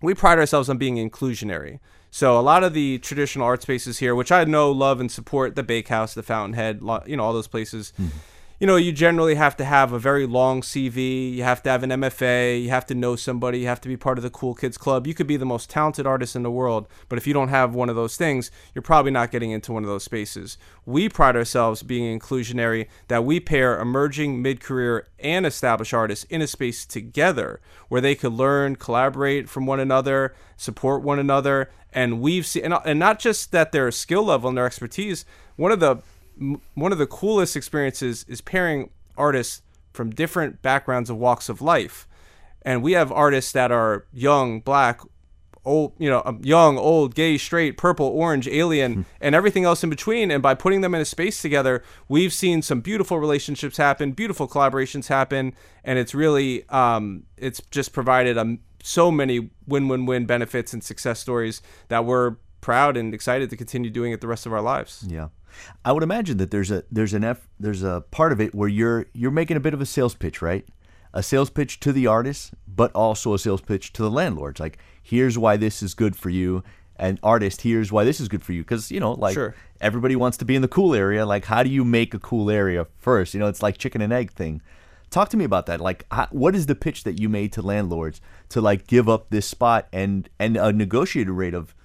We 0.04 0.14
pride 0.14 0.38
ourselves 0.38 0.70
on 0.70 0.78
being 0.78 0.98
inclusionary. 0.98 1.80
So 2.12 2.40
a 2.40 2.42
lot 2.42 2.64
of 2.64 2.76
the 2.76 3.00
traditional 3.00 3.48
art 3.48 3.64
spaces 3.64 3.98
here, 3.98 4.14
which 4.14 4.32
I 4.32 4.44
know, 4.44 4.72
love, 4.72 5.00
and 5.00 5.12
support, 5.12 5.56
the 5.56 5.64
Bakehouse, 5.64 6.14
the 6.14 6.22
Fountainhead, 6.22 6.82
you 7.08 7.18
know, 7.18 7.24
all 7.24 7.34
those 7.34 7.48
places. 7.48 7.92
Mm-hmm 8.00 8.18
you 8.62 8.68
know, 8.68 8.76
you 8.76 8.92
generally 8.92 9.34
have 9.34 9.58
to 9.58 9.66
have 9.66 9.92
a 9.92 9.98
very 9.98 10.28
long 10.28 10.62
CV. 10.62 11.34
You 11.34 11.42
have 11.42 11.64
to 11.64 11.70
have 11.72 11.82
an 11.82 11.90
MFA. 11.90 12.62
You 12.62 12.70
have 12.70 12.86
to 12.86 12.94
know 12.94 13.16
somebody. 13.16 13.62
You 13.62 13.66
have 13.66 13.82
to 13.82 13.88
be 13.88 13.98
part 13.98 14.20
of 14.20 14.22
the 14.22 14.30
Cool 14.30 14.54
Kids 14.54 14.78
Club. 14.78 15.08
You 15.08 15.16
could 15.16 15.26
be 15.26 15.36
the 15.36 15.48
most 15.48 15.68
talented 15.68 16.06
artist 16.06 16.36
in 16.36 16.44
the 16.44 16.52
world, 16.52 16.88
but 17.10 17.18
if 17.18 17.26
you 17.26 17.34
don't 17.34 17.48
have 17.48 17.74
one 17.74 17.90
of 17.90 17.96
those 17.96 18.18
things, 18.18 18.52
you're 18.76 18.84
probably 18.84 19.10
not 19.10 19.32
getting 19.32 19.50
into 19.50 19.72
one 19.72 19.84
of 19.84 19.90
those 19.90 20.04
spaces. 20.04 20.60
We 20.86 21.10
pride 21.10 21.36
ourselves 21.36 21.82
being 21.82 22.20
inclusionary, 22.20 22.86
that 23.08 23.26
we 23.26 23.40
pair 23.40 23.80
emerging, 23.80 24.44
mid 24.44 24.60
career, 24.60 25.08
and 25.18 25.44
established 25.44 25.96
artists 25.96 26.26
in 26.26 26.44
a 26.44 26.48
space 26.48 26.86
together 26.86 27.62
where 27.90 28.00
they 28.00 28.14
could 28.14 28.34
learn, 28.34 28.76
collaborate 28.76 29.50
from 29.50 29.66
one 29.66 29.80
another, 29.80 30.36
support 30.56 31.02
one 31.02 31.18
another. 31.18 31.72
And 31.92 32.22
we've 32.22 32.46
seen, 32.46 32.66
and, 32.66 32.76
and 32.86 33.00
not 33.00 33.18
just 33.18 33.52
that 33.54 33.72
their 33.72 33.90
skill 33.90 34.26
level 34.26 34.50
and 34.50 34.58
their 34.60 34.68
expertise, 34.68 35.26
one 35.56 35.72
of 35.72 35.80
the 35.80 36.04
one 36.74 36.92
of 36.92 36.98
the 36.98 37.08
coolest 37.08 37.56
experiences 37.56 38.26
is 38.28 38.42
pairing 38.42 38.90
artists 39.18 39.62
from 39.94 40.10
different 40.10 40.62
backgrounds 40.62 41.10
of 41.10 41.18
walks 41.18 41.50
of 41.50 41.62
life. 41.62 42.08
And 42.64 42.84
we 42.84 42.94
have 42.94 43.12
artists 43.12 43.52
that 43.52 43.72
are 43.72 44.06
young, 44.14 44.60
black, 44.60 45.02
old, 45.66 45.94
you 45.98 46.10
know, 46.10 46.22
um, 46.26 46.40
young, 46.44 46.78
old, 46.78 47.16
gay, 47.16 47.38
straight, 47.38 47.78
purple, 47.78 48.08
orange, 48.08 48.48
alien, 48.48 48.94
hmm. 48.94 49.02
and 49.20 49.36
everything 49.36 49.64
else 49.64 49.84
in 49.84 49.90
between. 49.90 50.32
And 50.32 50.42
by 50.42 50.54
putting 50.54 50.82
them 50.82 50.96
in 50.96 51.02
a 51.02 51.06
space 51.06 51.42
together, 51.42 51.84
we've 52.08 52.34
seen 52.34 52.62
some 52.62 52.82
beautiful 52.82 53.20
relationships 53.20 53.78
happen, 53.78 54.12
beautiful 54.12 54.48
collaborations 54.48 55.08
happen, 55.08 55.54
and 55.84 56.00
it's 56.00 56.16
really, 56.16 56.68
um, 56.70 57.24
it's 57.38 57.62
just 57.72 57.94
provided 57.94 58.38
a, 58.38 58.58
so 58.84 59.12
many 59.12 59.52
win-win-win 59.68 60.26
benefits 60.26 60.74
and 60.74 60.84
success 60.84 61.20
stories 61.20 61.62
that 61.90 62.06
we're 62.06 62.36
proud 62.62 62.96
and 62.96 63.14
excited 63.14 63.50
to 63.50 63.58
continue 63.58 63.90
doing 63.90 64.12
it 64.12 64.22
the 64.22 64.28
rest 64.28 64.46
of 64.46 64.54
our 64.54 64.62
lives. 64.62 65.04
Yeah. 65.08 65.30
I 65.84 65.92
would 65.92 66.04
imagine 66.04 66.38
that 66.38 66.52
there's 66.52 66.72
a 66.72 66.84
there's 66.92 67.14
an 67.14 67.24
F, 67.24 67.48
there's 67.60 67.84
a 67.84 68.04
part 68.12 68.32
of 68.32 68.40
it 68.40 68.56
where 68.56 68.70
you're 68.70 69.08
you're 69.14 69.32
making 69.32 69.58
a 69.58 69.60
bit 69.62 69.74
of 69.74 69.82
a 69.82 69.86
sales 69.86 70.16
pitch, 70.16 70.42
right? 70.42 70.66
A 71.14 71.22
sales 71.22 71.50
pitch 71.50 71.80
to 71.82 71.92
the 71.92 72.08
artist, 72.08 72.54
but 72.68 72.92
also 72.94 73.34
a 73.34 73.40
sales 73.40 73.62
pitch 73.62 73.92
to 73.94 74.02
the 74.02 74.10
landlords. 74.10 74.62
Like, 74.62 74.78
here's 75.04 75.38
why 75.38 75.58
this 75.58 75.84
is 75.84 75.94
good 75.94 76.16
for 76.16 76.30
you, 76.30 76.64
and 76.96 77.20
artist, 77.22 77.62
here's 77.62 77.92
why 77.92 78.06
this 78.06 78.22
is 78.22 78.30
good 78.30 78.44
for 78.44 78.54
you. 78.54 78.62
Because 78.62 78.92
you 78.92 79.00
know, 79.00 79.14
like 79.14 79.34
sure. 79.34 79.56
everybody 79.82 80.16
wants 80.16 80.38
to 80.38 80.46
be 80.46 80.56
in 80.56 80.62
the 80.62 80.68
cool 80.68 80.96
area. 80.96 81.26
Like, 81.26 81.46
how 81.46 81.64
do 81.64 81.70
you 81.70 81.84
make 81.84 82.14
a 82.14 82.20
cool 82.20 82.50
area 82.50 82.88
first? 82.98 83.34
You 83.34 83.40
know, 83.40 83.48
it's 83.48 83.62
like 83.62 83.78
chicken 83.78 84.02
and 84.02 84.14
egg 84.14 84.32
thing. 84.32 84.62
Talk 85.10 85.28
to 85.30 85.38
me 85.38 85.44
about 85.44 85.66
that. 85.66 85.82
Like, 85.82 86.06
how, 86.10 86.28
what 86.32 86.56
is 86.56 86.68
the 86.68 86.76
pitch 86.76 87.04
that 87.04 87.20
you 87.20 87.28
made 87.28 87.52
to 87.54 87.62
landlords 87.62 88.22
to 88.50 88.62
like 88.62 88.88
give 88.88 89.10
up 89.10 89.30
this 89.30 89.46
spot 89.46 89.90
and 89.92 90.30
and 90.40 90.56
a 90.56 90.72
negotiated 90.72 91.34
rate 91.34 91.54
of 91.54 91.76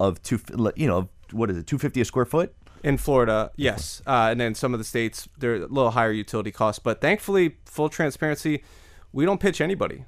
of 0.00 0.22
two, 0.22 0.40
you 0.76 0.86
know, 0.86 1.08
what 1.32 1.50
is 1.50 1.56
it, 1.56 1.66
two 1.66 1.78
fifty 1.78 2.00
a 2.00 2.04
square 2.04 2.24
foot? 2.24 2.54
In 2.82 2.98
Florida, 2.98 3.50
yes, 3.56 4.02
uh, 4.06 4.28
and 4.30 4.38
then 4.38 4.54
some 4.54 4.74
of 4.74 4.78
the 4.78 4.84
states 4.84 5.26
they're 5.38 5.54
a 5.54 5.60
little 5.60 5.92
higher 5.92 6.12
utility 6.12 6.50
costs. 6.52 6.78
But 6.78 7.00
thankfully, 7.00 7.56
full 7.64 7.88
transparency, 7.88 8.62
we 9.10 9.24
don't 9.24 9.40
pitch 9.40 9.62
anybody. 9.62 10.04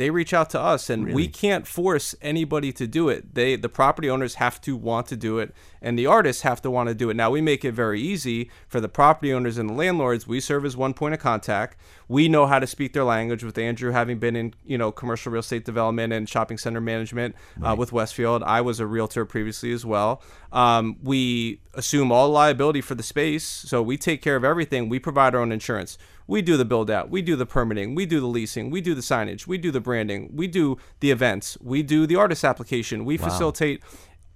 They 0.00 0.08
reach 0.08 0.32
out 0.32 0.48
to 0.50 0.60
us, 0.60 0.88
and 0.88 1.04
really? 1.04 1.14
we 1.14 1.28
can't 1.28 1.66
force 1.66 2.14
anybody 2.22 2.72
to 2.72 2.86
do 2.86 3.10
it. 3.10 3.34
They, 3.34 3.54
the 3.56 3.68
property 3.68 4.08
owners, 4.08 4.36
have 4.36 4.58
to 4.62 4.74
want 4.74 5.08
to 5.08 5.16
do 5.16 5.38
it, 5.38 5.54
and 5.82 5.98
the 5.98 6.06
artists 6.06 6.40
have 6.40 6.62
to 6.62 6.70
want 6.70 6.88
to 6.88 6.94
do 6.94 7.10
it. 7.10 7.16
Now 7.16 7.30
we 7.30 7.42
make 7.42 7.66
it 7.66 7.72
very 7.72 8.00
easy 8.00 8.50
for 8.66 8.80
the 8.80 8.88
property 8.88 9.30
owners 9.30 9.58
and 9.58 9.68
the 9.68 9.74
landlords. 9.74 10.26
We 10.26 10.40
serve 10.40 10.64
as 10.64 10.74
one 10.74 10.94
point 10.94 11.12
of 11.12 11.20
contact. 11.20 11.76
We 12.08 12.28
know 12.28 12.46
how 12.46 12.58
to 12.58 12.66
speak 12.66 12.94
their 12.94 13.04
language. 13.04 13.44
With 13.44 13.58
Andrew 13.58 13.92
having 13.92 14.18
been 14.18 14.36
in, 14.36 14.54
you 14.64 14.78
know, 14.78 14.90
commercial 14.90 15.32
real 15.32 15.40
estate 15.40 15.66
development 15.66 16.14
and 16.14 16.26
shopping 16.26 16.56
center 16.56 16.80
management 16.80 17.34
uh, 17.58 17.60
right. 17.60 17.72
uh, 17.72 17.76
with 17.76 17.92
Westfield, 17.92 18.42
I 18.42 18.62
was 18.62 18.80
a 18.80 18.86
realtor 18.86 19.26
previously 19.26 19.70
as 19.70 19.84
well. 19.84 20.22
Um, 20.50 20.96
we 21.02 21.60
assume 21.74 22.10
all 22.10 22.30
liability 22.30 22.80
for 22.80 22.94
the 22.94 23.02
space, 23.02 23.44
so 23.44 23.82
we 23.82 23.98
take 23.98 24.22
care 24.22 24.36
of 24.36 24.44
everything. 24.44 24.88
We 24.88 24.98
provide 24.98 25.34
our 25.34 25.42
own 25.42 25.52
insurance 25.52 25.98
we 26.30 26.40
do 26.42 26.56
the 26.56 26.64
build 26.64 26.92
out, 26.92 27.10
we 27.10 27.22
do 27.22 27.34
the 27.34 27.44
permitting, 27.44 27.96
we 27.96 28.06
do 28.06 28.20
the 28.20 28.26
leasing, 28.26 28.70
we 28.70 28.80
do 28.80 28.94
the 28.94 29.00
signage, 29.00 29.48
we 29.48 29.58
do 29.58 29.72
the 29.72 29.80
branding, 29.80 30.30
we 30.32 30.46
do 30.46 30.78
the 31.00 31.10
events, 31.10 31.58
we 31.60 31.82
do 31.82 32.06
the 32.06 32.14
artist 32.14 32.44
application, 32.44 33.04
we 33.04 33.18
wow. 33.18 33.24
facilitate 33.24 33.82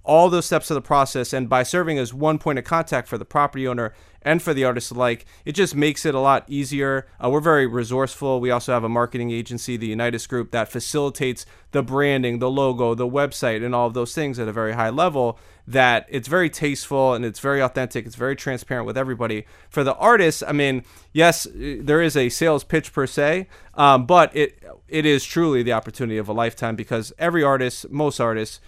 all 0.04 0.28
those 0.28 0.46
steps 0.46 0.70
of 0.70 0.74
the 0.74 0.82
process. 0.82 1.32
And 1.32 1.48
by 1.48 1.62
serving 1.62 1.98
as 1.98 2.12
one 2.12 2.38
point 2.38 2.58
of 2.58 2.64
contact 2.64 3.08
for 3.08 3.18
the 3.18 3.24
property 3.24 3.66
owner 3.66 3.94
and 4.22 4.42
for 4.42 4.54
the 4.54 4.64
artist 4.64 4.90
alike, 4.90 5.26
it 5.44 5.52
just 5.52 5.74
makes 5.74 6.06
it 6.06 6.14
a 6.14 6.20
lot 6.20 6.44
easier. 6.46 7.06
Uh, 7.22 7.30
we're 7.30 7.40
very 7.40 7.66
resourceful. 7.66 8.40
We 8.40 8.50
also 8.50 8.72
have 8.72 8.84
a 8.84 8.88
marketing 8.88 9.30
agency, 9.30 9.76
the 9.76 9.88
Unitas 9.88 10.26
Group, 10.26 10.50
that 10.52 10.70
facilitates 10.70 11.44
the 11.72 11.82
branding, 11.82 12.38
the 12.38 12.50
logo, 12.50 12.94
the 12.94 13.08
website, 13.08 13.64
and 13.64 13.74
all 13.74 13.86
of 13.86 13.94
those 13.94 14.14
things 14.14 14.38
at 14.38 14.48
a 14.48 14.52
very 14.52 14.74
high 14.74 14.90
level 14.90 15.38
that 15.66 16.06
it's 16.10 16.28
very 16.28 16.50
tasteful 16.50 17.14
and 17.14 17.24
it's 17.24 17.40
very 17.40 17.60
authentic. 17.60 18.04
It's 18.06 18.16
very 18.16 18.36
transparent 18.36 18.86
with 18.86 18.98
everybody. 18.98 19.46
For 19.70 19.82
the 19.82 19.94
artists, 19.94 20.42
I 20.42 20.52
mean, 20.52 20.84
yes, 21.12 21.46
there 21.54 22.02
is 22.02 22.16
a 22.16 22.28
sales 22.28 22.64
pitch 22.64 22.92
per 22.92 23.06
se, 23.06 23.48
um, 23.74 24.04
but 24.06 24.34
it 24.36 24.62
it 24.88 25.06
is 25.06 25.24
truly 25.24 25.62
the 25.62 25.72
opportunity 25.72 26.18
of 26.18 26.28
a 26.28 26.32
lifetime 26.32 26.76
because 26.76 27.12
every 27.18 27.42
artist, 27.42 27.90
most 27.90 28.20
artists, 28.20 28.60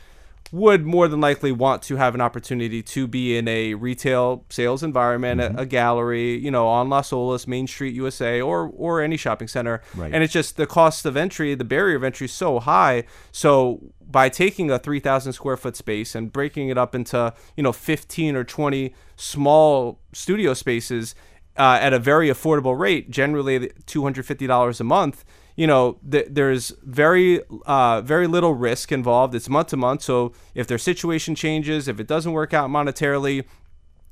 would 0.53 0.87
more 0.87 1.09
than 1.09 1.21
likely 1.21 1.53
want 1.53 1.83
to 1.83 1.97
have 1.97 2.15
an 2.15 2.21
opportunity 2.21 2.83
to 2.83 3.07
be 3.07 3.37
in 3.37 3.49
a 3.49 3.75
retail 3.75 4.45
sales 4.49 4.83
environment, 4.83 5.41
mm-hmm. 5.41 5.59
a, 5.59 5.63
a, 5.63 5.67
gallery, 5.67 6.37
you 6.39 6.51
know, 6.51 6.67
on 6.67 6.89
Las 6.89 7.11
Olas, 7.11 7.47
Main 7.47 7.67
Street, 7.67 7.95
USA, 7.95 8.41
or 8.41 8.71
or 8.75 9.01
any 9.01 9.17
shopping 9.17 9.49
center. 9.49 9.83
Right. 9.95 10.13
And 10.13 10.23
it's 10.23 10.33
just 10.33 10.57
the 10.57 10.67
cost 10.67 11.07
of 11.07 11.17
entry, 11.17 11.55
the 11.55 11.65
barrier 11.65 11.97
of 11.97 12.05
entry 12.05 12.27
is 12.27 12.33
so 12.33 12.61
high. 12.61 13.05
So 13.33 13.93
by 14.09 14.29
taking 14.29 14.71
a 14.71 14.79
3,000 14.79 15.33
square 15.33 15.57
foot 15.57 15.77
space 15.77 16.15
and 16.15 16.33
breaking 16.33 16.69
it 16.69 16.79
up 16.79 16.95
into 16.95 17.35
you 17.57 17.63
know 17.63 17.73
15 17.73 18.37
or 18.37 18.45
20 18.45 18.95
small 19.17 20.01
studio 20.13 20.55
spaces 20.55 21.15
uh, 21.57 21.79
at 21.81 21.93
a 21.93 21.99
very 21.99 22.29
affordable 22.29 22.79
rate, 22.79 23.11
generally 23.11 23.71
$250 23.87 24.81
a 24.81 24.85
month 24.85 25.25
you 25.57 25.67
know, 25.67 25.99
th- 26.09 26.29
there's 26.31 26.73
very, 26.83 27.41
uh, 27.65 28.03
very 28.03 28.27
little 28.27 28.55
risk 28.55 28.93
involved. 28.93 29.35
It's 29.35 29.49
month 29.49 29.69
to 29.69 29.77
month. 29.77 30.03
So 30.03 30.33
if 30.55 30.67
their 30.67 30.79
situation 30.79 31.35
changes, 31.35 31.89
if 31.89 31.99
it 31.99 32.07
doesn't 32.07 32.33
work 32.33 32.55
out 32.55 32.71
monetarily, 32.71 33.45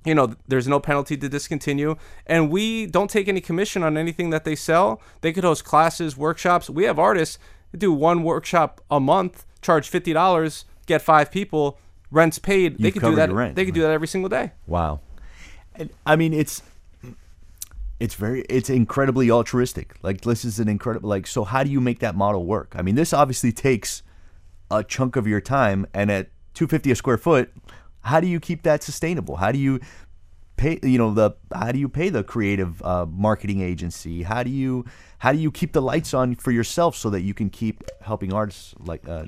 you 0.04 0.14
know, 0.14 0.34
there's 0.48 0.66
no 0.66 0.80
penalty 0.80 1.16
to 1.16 1.28
discontinue. 1.28 1.96
And 2.26 2.50
we 2.50 2.86
don't 2.86 3.10
take 3.10 3.28
any 3.28 3.40
commission 3.40 3.82
on 3.82 3.96
anything 3.96 4.30
that 4.30 4.44
they 4.44 4.54
sell. 4.54 5.00
They 5.20 5.32
could 5.32 5.44
host 5.44 5.64
classes, 5.64 6.16
workshops. 6.16 6.68
We 6.68 6.84
have 6.84 6.98
artists 6.98 7.38
do 7.76 7.92
one 7.92 8.22
workshop 8.22 8.80
a 8.90 9.00
month, 9.00 9.44
charge 9.62 9.90
$50, 9.90 10.64
get 10.86 11.02
five 11.02 11.30
people, 11.30 11.78
rent's 12.10 12.38
paid. 12.38 12.72
You've 12.72 12.80
they 12.80 12.90
could 12.90 13.02
do 13.02 13.14
that. 13.16 13.32
Rent, 13.32 13.56
they 13.56 13.64
could 13.64 13.70
right. 13.70 13.74
do 13.74 13.82
that 13.82 13.90
every 13.90 14.08
single 14.08 14.28
day. 14.28 14.52
Wow. 14.66 15.00
And, 15.74 15.90
I 16.06 16.16
mean, 16.16 16.32
it's 16.32 16.62
it's 18.00 18.14
very 18.14 18.42
it's 18.42 18.70
incredibly 18.70 19.30
altruistic. 19.30 19.96
Like 20.02 20.22
this 20.22 20.44
is 20.44 20.58
an 20.58 20.68
incredible 20.68 21.08
like 21.08 21.26
so 21.26 21.44
how 21.44 21.62
do 21.64 21.70
you 21.70 21.80
make 21.80 22.00
that 22.00 22.14
model 22.14 22.44
work? 22.44 22.74
I 22.76 22.82
mean 22.82 22.94
this 22.94 23.12
obviously 23.12 23.52
takes 23.52 24.02
a 24.70 24.82
chunk 24.82 25.16
of 25.16 25.26
your 25.26 25.40
time 25.40 25.86
and 25.94 26.10
at 26.10 26.30
250 26.54 26.90
a 26.90 26.96
square 26.96 27.18
foot 27.18 27.52
how 28.04 28.20
do 28.20 28.26
you 28.26 28.38
keep 28.38 28.62
that 28.62 28.82
sustainable? 28.82 29.36
How 29.36 29.50
do 29.50 29.58
you 29.58 29.80
pay 30.56 30.78
you 30.82 30.98
know 30.98 31.12
the 31.12 31.32
how 31.52 31.72
do 31.72 31.78
you 31.78 31.88
pay 31.88 32.10
the 32.10 32.22
creative 32.22 32.82
uh, 32.82 33.06
marketing 33.06 33.60
agency? 33.60 34.22
How 34.22 34.42
do 34.42 34.50
you 34.50 34.84
how 35.18 35.32
do 35.32 35.38
you 35.38 35.50
keep 35.50 35.72
the 35.72 35.82
lights 35.82 36.14
on 36.14 36.34
for 36.34 36.50
yourself 36.50 36.96
so 36.96 37.10
that 37.10 37.22
you 37.22 37.34
can 37.34 37.50
keep 37.50 37.82
helping 38.02 38.32
artists 38.32 38.74
like 38.78 39.08
uh, 39.08 39.26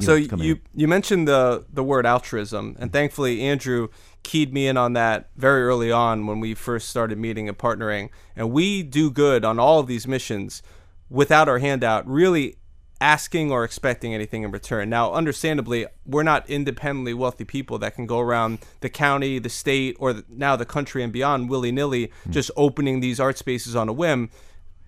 so 0.00 0.14
you 0.14 0.58
you 0.74 0.88
mentioned 0.88 1.28
the 1.28 1.64
the 1.72 1.82
word 1.82 2.04
altruism 2.04 2.76
and 2.80 2.92
thankfully 2.92 3.42
andrew 3.42 3.88
keyed 4.24 4.52
me 4.52 4.66
in 4.66 4.76
on 4.76 4.94
that 4.94 5.28
very 5.36 5.62
early 5.62 5.92
on 5.92 6.26
when 6.26 6.40
we 6.40 6.54
first 6.54 6.88
started 6.88 7.16
meeting 7.18 7.48
and 7.48 7.56
partnering. 7.56 8.08
And 8.34 8.50
we 8.50 8.82
do 8.82 9.10
good 9.10 9.44
on 9.44 9.60
all 9.60 9.78
of 9.78 9.86
these 9.86 10.08
missions 10.08 10.62
without 11.08 11.48
our 11.48 11.58
handout, 11.58 12.08
really 12.08 12.56
asking 13.00 13.52
or 13.52 13.64
expecting 13.64 14.14
anything 14.14 14.42
in 14.42 14.50
return. 14.50 14.88
Now, 14.88 15.12
understandably, 15.12 15.86
we're 16.06 16.22
not 16.22 16.48
independently 16.48 17.12
wealthy 17.12 17.44
people 17.44 17.78
that 17.78 17.94
can 17.94 18.06
go 18.06 18.18
around 18.18 18.60
the 18.80 18.88
county, 18.88 19.38
the 19.38 19.50
state, 19.50 19.96
or 20.00 20.14
the, 20.14 20.24
now 20.28 20.56
the 20.56 20.64
country 20.64 21.02
and 21.02 21.12
beyond 21.12 21.50
willy 21.50 21.70
nilly, 21.70 22.08
mm. 22.26 22.30
just 22.30 22.50
opening 22.56 23.00
these 23.00 23.20
art 23.20 23.36
spaces 23.36 23.76
on 23.76 23.88
a 23.88 23.92
whim. 23.92 24.30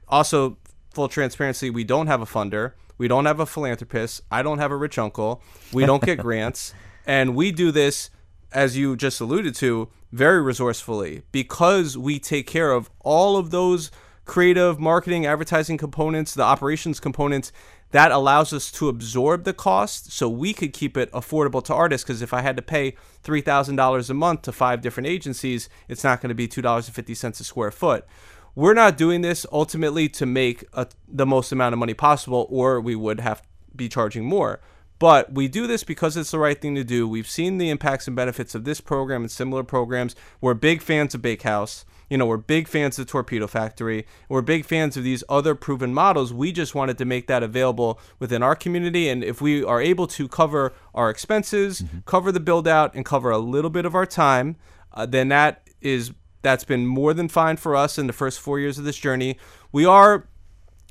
Also, 0.09 0.57
full 0.95 1.09
transparency, 1.09 1.69
we 1.69 1.85
don't 1.85 2.07
have 2.07 2.23
a 2.23 2.27
funder. 2.27 2.73
We 2.99 3.09
don't 3.09 3.26
have 3.26 3.41
a 3.41 3.47
philanthropist. 3.47 4.23
I 4.31 4.43
don't 4.43 4.59
have 4.59 4.71
a 4.71 4.76
rich 4.76 4.99
uncle. 4.99 5.43
We 5.73 5.87
don't 5.87 6.03
get 6.03 6.19
grants. 6.26 6.75
And 7.07 7.35
we 7.37 7.53
do 7.53 7.71
this 7.71 8.11
as 8.53 8.76
you 8.76 8.97
just 8.97 9.21
alluded 9.21 9.55
to, 9.57 9.88
very 10.12 10.41
resourcefully 10.41 11.23
because 11.33 11.99
we 11.99 12.19
take 12.19 12.47
care 12.47 12.73
of 12.73 12.91
all 13.00 13.37
of 13.37 13.50
those 13.50 13.91
creative 14.25 14.79
marketing, 14.79 15.26
advertising 15.26 15.76
components, 15.76 16.35
the 16.35 16.43
operations 16.43 16.99
components 16.99 17.53
that 17.91 18.11
allows 18.11 18.53
us 18.53 18.73
to 18.73 18.88
absorb 18.88 19.45
the 19.45 19.53
cost 19.53 20.12
so 20.12 20.29
we 20.29 20.53
could 20.53 20.73
keep 20.73 20.97
it 20.97 21.11
affordable 21.12 21.62
to 21.62 21.73
artists 21.73 22.05
because 22.05 22.21
if 22.21 22.35
i 22.35 22.41
had 22.41 22.57
to 22.57 22.62
pay 22.62 22.95
$3000 23.25 24.11
a 24.11 24.15
month 24.15 24.43
to 24.43 24.53
five 24.53 24.81
different 24.81 25.07
agencies 25.07 25.69
it's 25.88 26.05
not 26.05 26.21
going 26.21 26.29
to 26.29 26.35
be 26.35 26.49
$2.50 26.49 27.41
a 27.41 27.45
square 27.45 27.71
foot 27.71 28.05
we're 28.57 28.75
not 28.75 28.97
doing 28.97 29.21
this 29.21 29.47
ultimately 29.53 30.09
to 30.09 30.27
make 30.27 30.65
a, 30.73 30.89
the 31.07 31.27
most 31.27 31.53
amount 31.53 31.73
of 31.73 31.79
money 31.79 31.95
possible 31.95 32.49
or 32.51 32.81
we 32.81 32.97
would 32.97 33.21
have 33.21 33.41
be 33.77 33.89
charging 33.89 34.25
more 34.25 34.61
but 34.99 35.33
we 35.33 35.49
do 35.49 35.67
this 35.67 35.85
because 35.85 36.17
it's 36.17 36.31
the 36.31 36.39
right 36.39 36.61
thing 36.61 36.75
to 36.75 36.85
do. 36.85 37.07
We've 37.07 37.29
seen 37.29 37.59
the 37.59 37.69
impacts 37.69 38.07
and 38.07 38.17
benefits 38.17 38.55
of 38.55 38.65
this 38.65 38.81
program 38.81 39.23
and 39.23 39.31
similar 39.31 39.63
programs. 39.63 40.17
We're 40.41 40.55
big 40.55 40.81
fans 40.81 41.15
of 41.15 41.23
Bakehouse. 41.23 41.85
You 42.09 42.17
know, 42.17 42.27
we're 42.27 42.37
big 42.37 42.69
fans 42.69 42.99
of 42.99 43.07
Torpedo 43.07 43.47
Factory. 43.49 44.07
We're 44.29 44.43
big 44.43 44.65
fans 44.65 44.97
of 44.97 45.03
these 45.03 45.25
other 45.29 45.55
proven 45.55 45.93
models. 45.93 46.33
We 46.33 46.53
just 46.53 46.75
wanted 46.75 46.99
to 46.99 47.05
make 47.05 47.27
that 47.27 47.43
available 47.43 47.99
within 48.21 48.43
our 48.43 48.55
community. 48.55 49.09
And 49.09 49.25
if 49.25 49.41
we 49.41 49.65
are 49.65 49.83
able 49.83 50.07
to 50.09 50.29
cover 50.29 50.73
our 50.95 51.11
expenses, 51.11 51.83
mm-hmm. 51.83 51.99
cover 52.07 52.31
the 52.31 52.41
build 52.41 52.69
out, 52.69 52.95
and 52.95 53.05
cover 53.05 53.31
a 53.31 53.39
little 53.39 53.71
bit 53.71 53.85
of 53.85 53.95
our 53.95 54.07
time, 54.07 54.57
uh, 54.93 55.05
then 55.05 55.29
that 55.29 55.69
is 55.81 56.13
that's 56.47 56.62
been 56.62 56.87
more 56.87 57.12
than 57.12 57.29
fine 57.29 57.57
for 57.57 57.75
us 57.75 57.99
in 57.99 58.07
the 58.07 58.12
first 58.12 58.38
four 58.38 58.61
years 58.61 58.79
of 58.79 58.85
this 58.85 58.97
journey. 58.97 59.37
We 59.73 59.85
are 59.85 60.29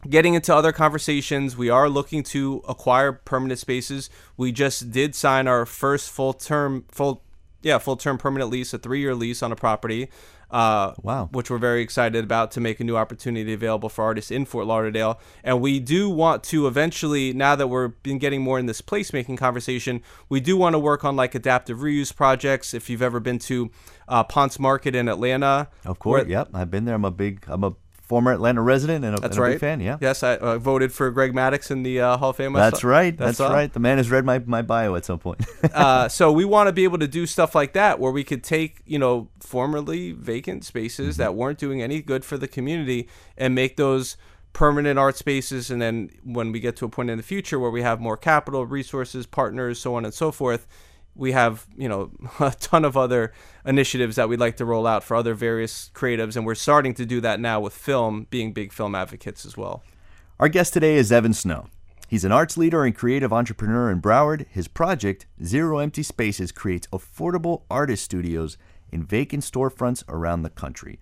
getting 0.09 0.33
into 0.33 0.53
other 0.53 0.73
conversations. 0.73 1.55
We 1.55 1.69
are 1.69 1.87
looking 1.87 2.23
to 2.23 2.61
acquire 2.67 3.13
permanent 3.13 3.57
spaces. 3.57 4.09
We 4.35 4.51
just 4.51 4.91
did 4.91 5.15
sign 5.15 5.47
our 5.47 5.65
first 5.65 6.11
full 6.11 6.33
term 6.33 6.83
full 6.91 7.23
yeah 7.61 7.77
full 7.77 7.95
term 7.95 8.17
permanent 8.17 8.51
lease, 8.51 8.73
a 8.73 8.77
three 8.77 8.99
year 8.99 9.15
lease 9.15 9.41
on 9.41 9.53
a 9.53 9.55
property. 9.55 10.09
Uh, 10.55 10.93
wow. 11.01 11.27
Which 11.33 11.51
we're 11.51 11.57
very 11.57 11.81
excited 11.81 12.23
about 12.23 12.51
to 12.51 12.61
make 12.61 12.79
a 12.79 12.85
new 12.85 12.95
opportunity 12.95 13.51
available 13.51 13.89
for 13.89 14.05
artists 14.05 14.31
in 14.31 14.45
Fort 14.45 14.65
Lauderdale. 14.65 15.19
And 15.43 15.59
we 15.59 15.81
do 15.81 16.09
want 16.09 16.45
to 16.45 16.65
eventually, 16.65 17.33
now 17.33 17.57
that 17.57 17.67
we're 17.67 17.89
been 17.89 18.19
getting 18.19 18.41
more 18.41 18.57
in 18.57 18.65
this 18.65 18.81
placemaking 18.81 19.37
conversation, 19.37 20.01
we 20.29 20.39
do 20.39 20.55
want 20.55 20.73
to 20.73 20.79
work 20.79 21.03
on 21.03 21.17
like 21.17 21.35
adaptive 21.35 21.79
reuse 21.79 22.15
projects. 22.15 22.73
If 22.73 22.89
you've 22.89 23.01
ever 23.01 23.19
been 23.19 23.37
to 23.39 23.69
uh, 24.07 24.23
Ponce 24.23 24.57
Market 24.57 24.95
in 24.95 25.09
Atlanta, 25.09 25.67
of 25.83 25.99
course, 25.99 26.21
where, 26.21 26.31
yep, 26.31 26.47
I've 26.53 26.71
been 26.71 26.85
there. 26.85 26.95
I'm 26.95 27.03
a 27.03 27.11
big, 27.11 27.43
I'm 27.49 27.65
a 27.65 27.73
former 28.05 28.31
Atlanta 28.31 28.61
resident 28.61 29.03
and 29.03 29.17
a, 29.17 29.21
That's 29.21 29.35
and 29.35 29.39
a 29.39 29.41
right. 29.41 29.51
big 29.53 29.59
fan. 29.59 29.79
Yeah. 29.79 29.97
Yes, 29.99 30.21
I 30.21 30.35
uh, 30.35 30.59
voted 30.59 30.93
for 30.93 31.09
Greg 31.09 31.33
Maddux 31.33 31.71
in 31.71 31.83
the 31.83 32.01
uh, 32.01 32.17
Hall 32.17 32.29
of 32.29 32.35
Fame. 32.35 32.53
That's 32.53 32.83
right. 32.83 33.17
That's, 33.17 33.39
That's 33.39 33.51
right. 33.51 33.71
The 33.71 33.79
man 33.79 33.97
has 33.97 34.11
read 34.11 34.25
my, 34.25 34.39
my 34.39 34.61
bio 34.61 34.95
at 34.95 35.05
some 35.05 35.19
point. 35.19 35.43
uh, 35.73 36.07
so 36.07 36.31
we 36.31 36.45
want 36.45 36.67
to 36.67 36.73
be 36.73 36.83
able 36.83 36.99
to 36.99 37.07
do 37.07 37.25
stuff 37.25 37.55
like 37.55 37.73
that 37.73 37.99
where 37.99 38.11
we 38.11 38.23
could 38.23 38.43
take 38.43 38.81
you 38.85 38.99
know 38.99 39.29
formerly 39.39 40.11
vacant 40.11 40.63
spaces 40.63 41.15
mm-hmm. 41.15 41.23
that 41.23 41.35
weren't 41.35 41.57
doing 41.57 41.81
any 41.81 42.01
good 42.01 42.23
for 42.23 42.37
the 42.37 42.47
community 42.47 43.09
and 43.37 43.55
make 43.55 43.75
those 43.75 44.17
permanent 44.53 44.97
art 44.97 45.17
spaces 45.17 45.69
and 45.69 45.81
then 45.81 46.09
when 46.23 46.51
we 46.53 46.61
get 46.61 46.77
to 46.77 46.85
a 46.85 46.89
point 46.89 47.09
in 47.09 47.17
the 47.17 47.23
future 47.23 47.59
where 47.59 47.71
we 47.71 47.81
have 47.81 47.99
more 47.99 48.15
capital 48.15 48.65
resources 48.65 49.25
partners 49.25 49.79
so 49.79 49.95
on 49.95 50.05
and 50.05 50.13
so 50.13 50.31
forth 50.31 50.65
we 51.15 51.31
have 51.31 51.65
you 51.77 51.87
know 51.87 52.11
a 52.39 52.51
ton 52.59 52.85
of 52.85 52.95
other 52.97 53.33
initiatives 53.65 54.15
that 54.17 54.29
we'd 54.29 54.39
like 54.39 54.57
to 54.57 54.65
roll 54.65 54.85
out 54.85 55.03
for 55.03 55.15
other 55.15 55.33
various 55.33 55.89
creatives 55.93 56.35
and 56.35 56.45
we're 56.45 56.55
starting 56.55 56.93
to 56.93 57.05
do 57.05 57.21
that 57.21 57.39
now 57.39 57.59
with 57.59 57.73
film 57.73 58.27
being 58.29 58.53
big 58.53 58.71
film 58.71 58.95
advocates 58.95 59.45
as 59.45 59.57
well. 59.57 59.83
Our 60.39 60.49
guest 60.49 60.73
today 60.73 60.95
is 60.95 61.11
evan 61.11 61.33
snow. 61.33 61.67
He's 62.07 62.25
an 62.25 62.31
arts 62.31 62.57
leader 62.57 62.83
and 62.83 62.95
creative 62.95 63.33
entrepreneur 63.33 63.89
in 63.89 64.01
broward. 64.01 64.45
His 64.49 64.67
project 64.67 65.25
zero 65.43 65.79
empty 65.79 66.03
spaces 66.03 66.51
creates 66.51 66.87
affordable 66.87 67.63
artist 67.69 68.03
studios 68.03 68.57
in 68.91 69.03
vacant 69.03 69.43
storefronts 69.43 70.03
around 70.07 70.43
the 70.43 70.49
country. 70.49 70.99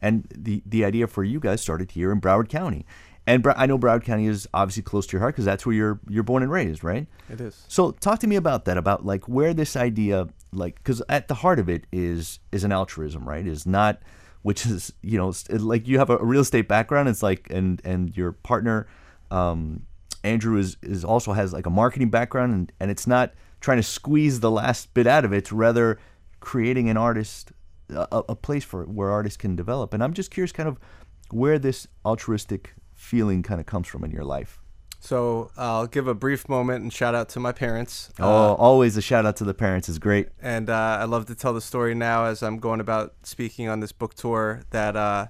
And 0.00 0.26
the, 0.36 0.62
the 0.66 0.84
idea 0.84 1.06
for 1.06 1.24
you 1.24 1.40
guys 1.40 1.60
started 1.60 1.92
here 1.92 2.12
in 2.12 2.20
broward 2.20 2.48
county 2.48 2.86
and 3.26 3.46
I 3.56 3.66
know 3.66 3.78
Broward 3.78 4.04
County 4.04 4.26
is 4.26 4.46
obviously 4.52 4.82
close 4.82 5.06
to 5.06 5.12
your 5.12 5.20
heart 5.20 5.34
because 5.34 5.44
that's 5.44 5.64
where 5.64 5.74
you're 5.74 6.00
you're 6.08 6.22
born 6.22 6.42
and 6.42 6.52
raised, 6.52 6.84
right? 6.84 7.06
It 7.30 7.40
is. 7.40 7.64
So 7.68 7.92
talk 7.92 8.18
to 8.20 8.26
me 8.26 8.36
about 8.36 8.66
that, 8.66 8.76
about 8.76 9.06
like 9.06 9.26
where 9.28 9.54
this 9.54 9.76
idea, 9.76 10.28
like, 10.52 10.76
because 10.76 11.02
at 11.08 11.28
the 11.28 11.34
heart 11.34 11.58
of 11.58 11.68
it 11.68 11.86
is 11.90 12.38
is 12.52 12.64
an 12.64 12.72
altruism, 12.72 13.26
right? 13.26 13.46
Is 13.46 13.66
not, 13.66 14.00
which 14.42 14.66
is 14.66 14.92
you 15.02 15.16
know 15.16 15.32
like 15.48 15.88
you 15.88 15.98
have 15.98 16.10
a 16.10 16.18
real 16.18 16.42
estate 16.42 16.68
background. 16.68 17.08
It's 17.08 17.22
like 17.22 17.48
and 17.50 17.80
and 17.84 18.14
your 18.16 18.32
partner, 18.32 18.86
um, 19.30 19.86
Andrew 20.22 20.58
is 20.58 20.76
is 20.82 21.04
also 21.04 21.32
has 21.32 21.52
like 21.52 21.66
a 21.66 21.70
marketing 21.70 22.10
background, 22.10 22.52
and 22.52 22.72
and 22.78 22.90
it's 22.90 23.06
not 23.06 23.32
trying 23.60 23.78
to 23.78 23.82
squeeze 23.82 24.40
the 24.40 24.50
last 24.50 24.92
bit 24.92 25.06
out 25.06 25.24
of 25.24 25.32
it, 25.32 25.38
It's 25.38 25.52
rather 25.52 25.98
creating 26.40 26.90
an 26.90 26.98
artist 26.98 27.52
a, 27.88 28.22
a 28.28 28.36
place 28.36 28.64
for 28.64 28.84
where 28.84 29.10
artists 29.10 29.36
can 29.36 29.56
develop. 29.56 29.94
And 29.94 30.02
I'm 30.02 30.12
just 30.12 30.30
curious, 30.30 30.52
kind 30.52 30.68
of 30.68 30.78
where 31.30 31.58
this 31.58 31.86
altruistic 32.04 32.74
feeling 32.94 33.42
kind 33.42 33.60
of 33.60 33.66
comes 33.66 33.86
from 33.88 34.04
in 34.04 34.10
your 34.10 34.24
life? 34.24 34.60
So 35.04 35.50
I'll 35.58 35.86
give 35.86 36.08
a 36.08 36.14
brief 36.14 36.48
moment 36.48 36.82
and 36.82 36.90
shout 36.90 37.14
out 37.14 37.28
to 37.30 37.40
my 37.40 37.52
parents. 37.52 38.10
Oh, 38.18 38.24
uh, 38.24 38.54
always 38.54 38.96
a 38.96 39.02
shout 39.02 39.26
out 39.26 39.36
to 39.36 39.44
the 39.44 39.52
parents 39.52 39.86
is 39.86 39.98
great. 39.98 40.28
And 40.40 40.70
uh, 40.70 40.98
I 41.00 41.04
love 41.04 41.26
to 41.26 41.34
tell 41.34 41.52
the 41.52 41.60
story 41.60 41.94
now 41.94 42.24
as 42.24 42.42
I'm 42.42 42.58
going 42.58 42.80
about 42.80 43.12
speaking 43.22 43.68
on 43.68 43.80
this 43.80 43.92
book 43.92 44.14
tour 44.14 44.62
that 44.70 44.96
uh, 44.96 45.26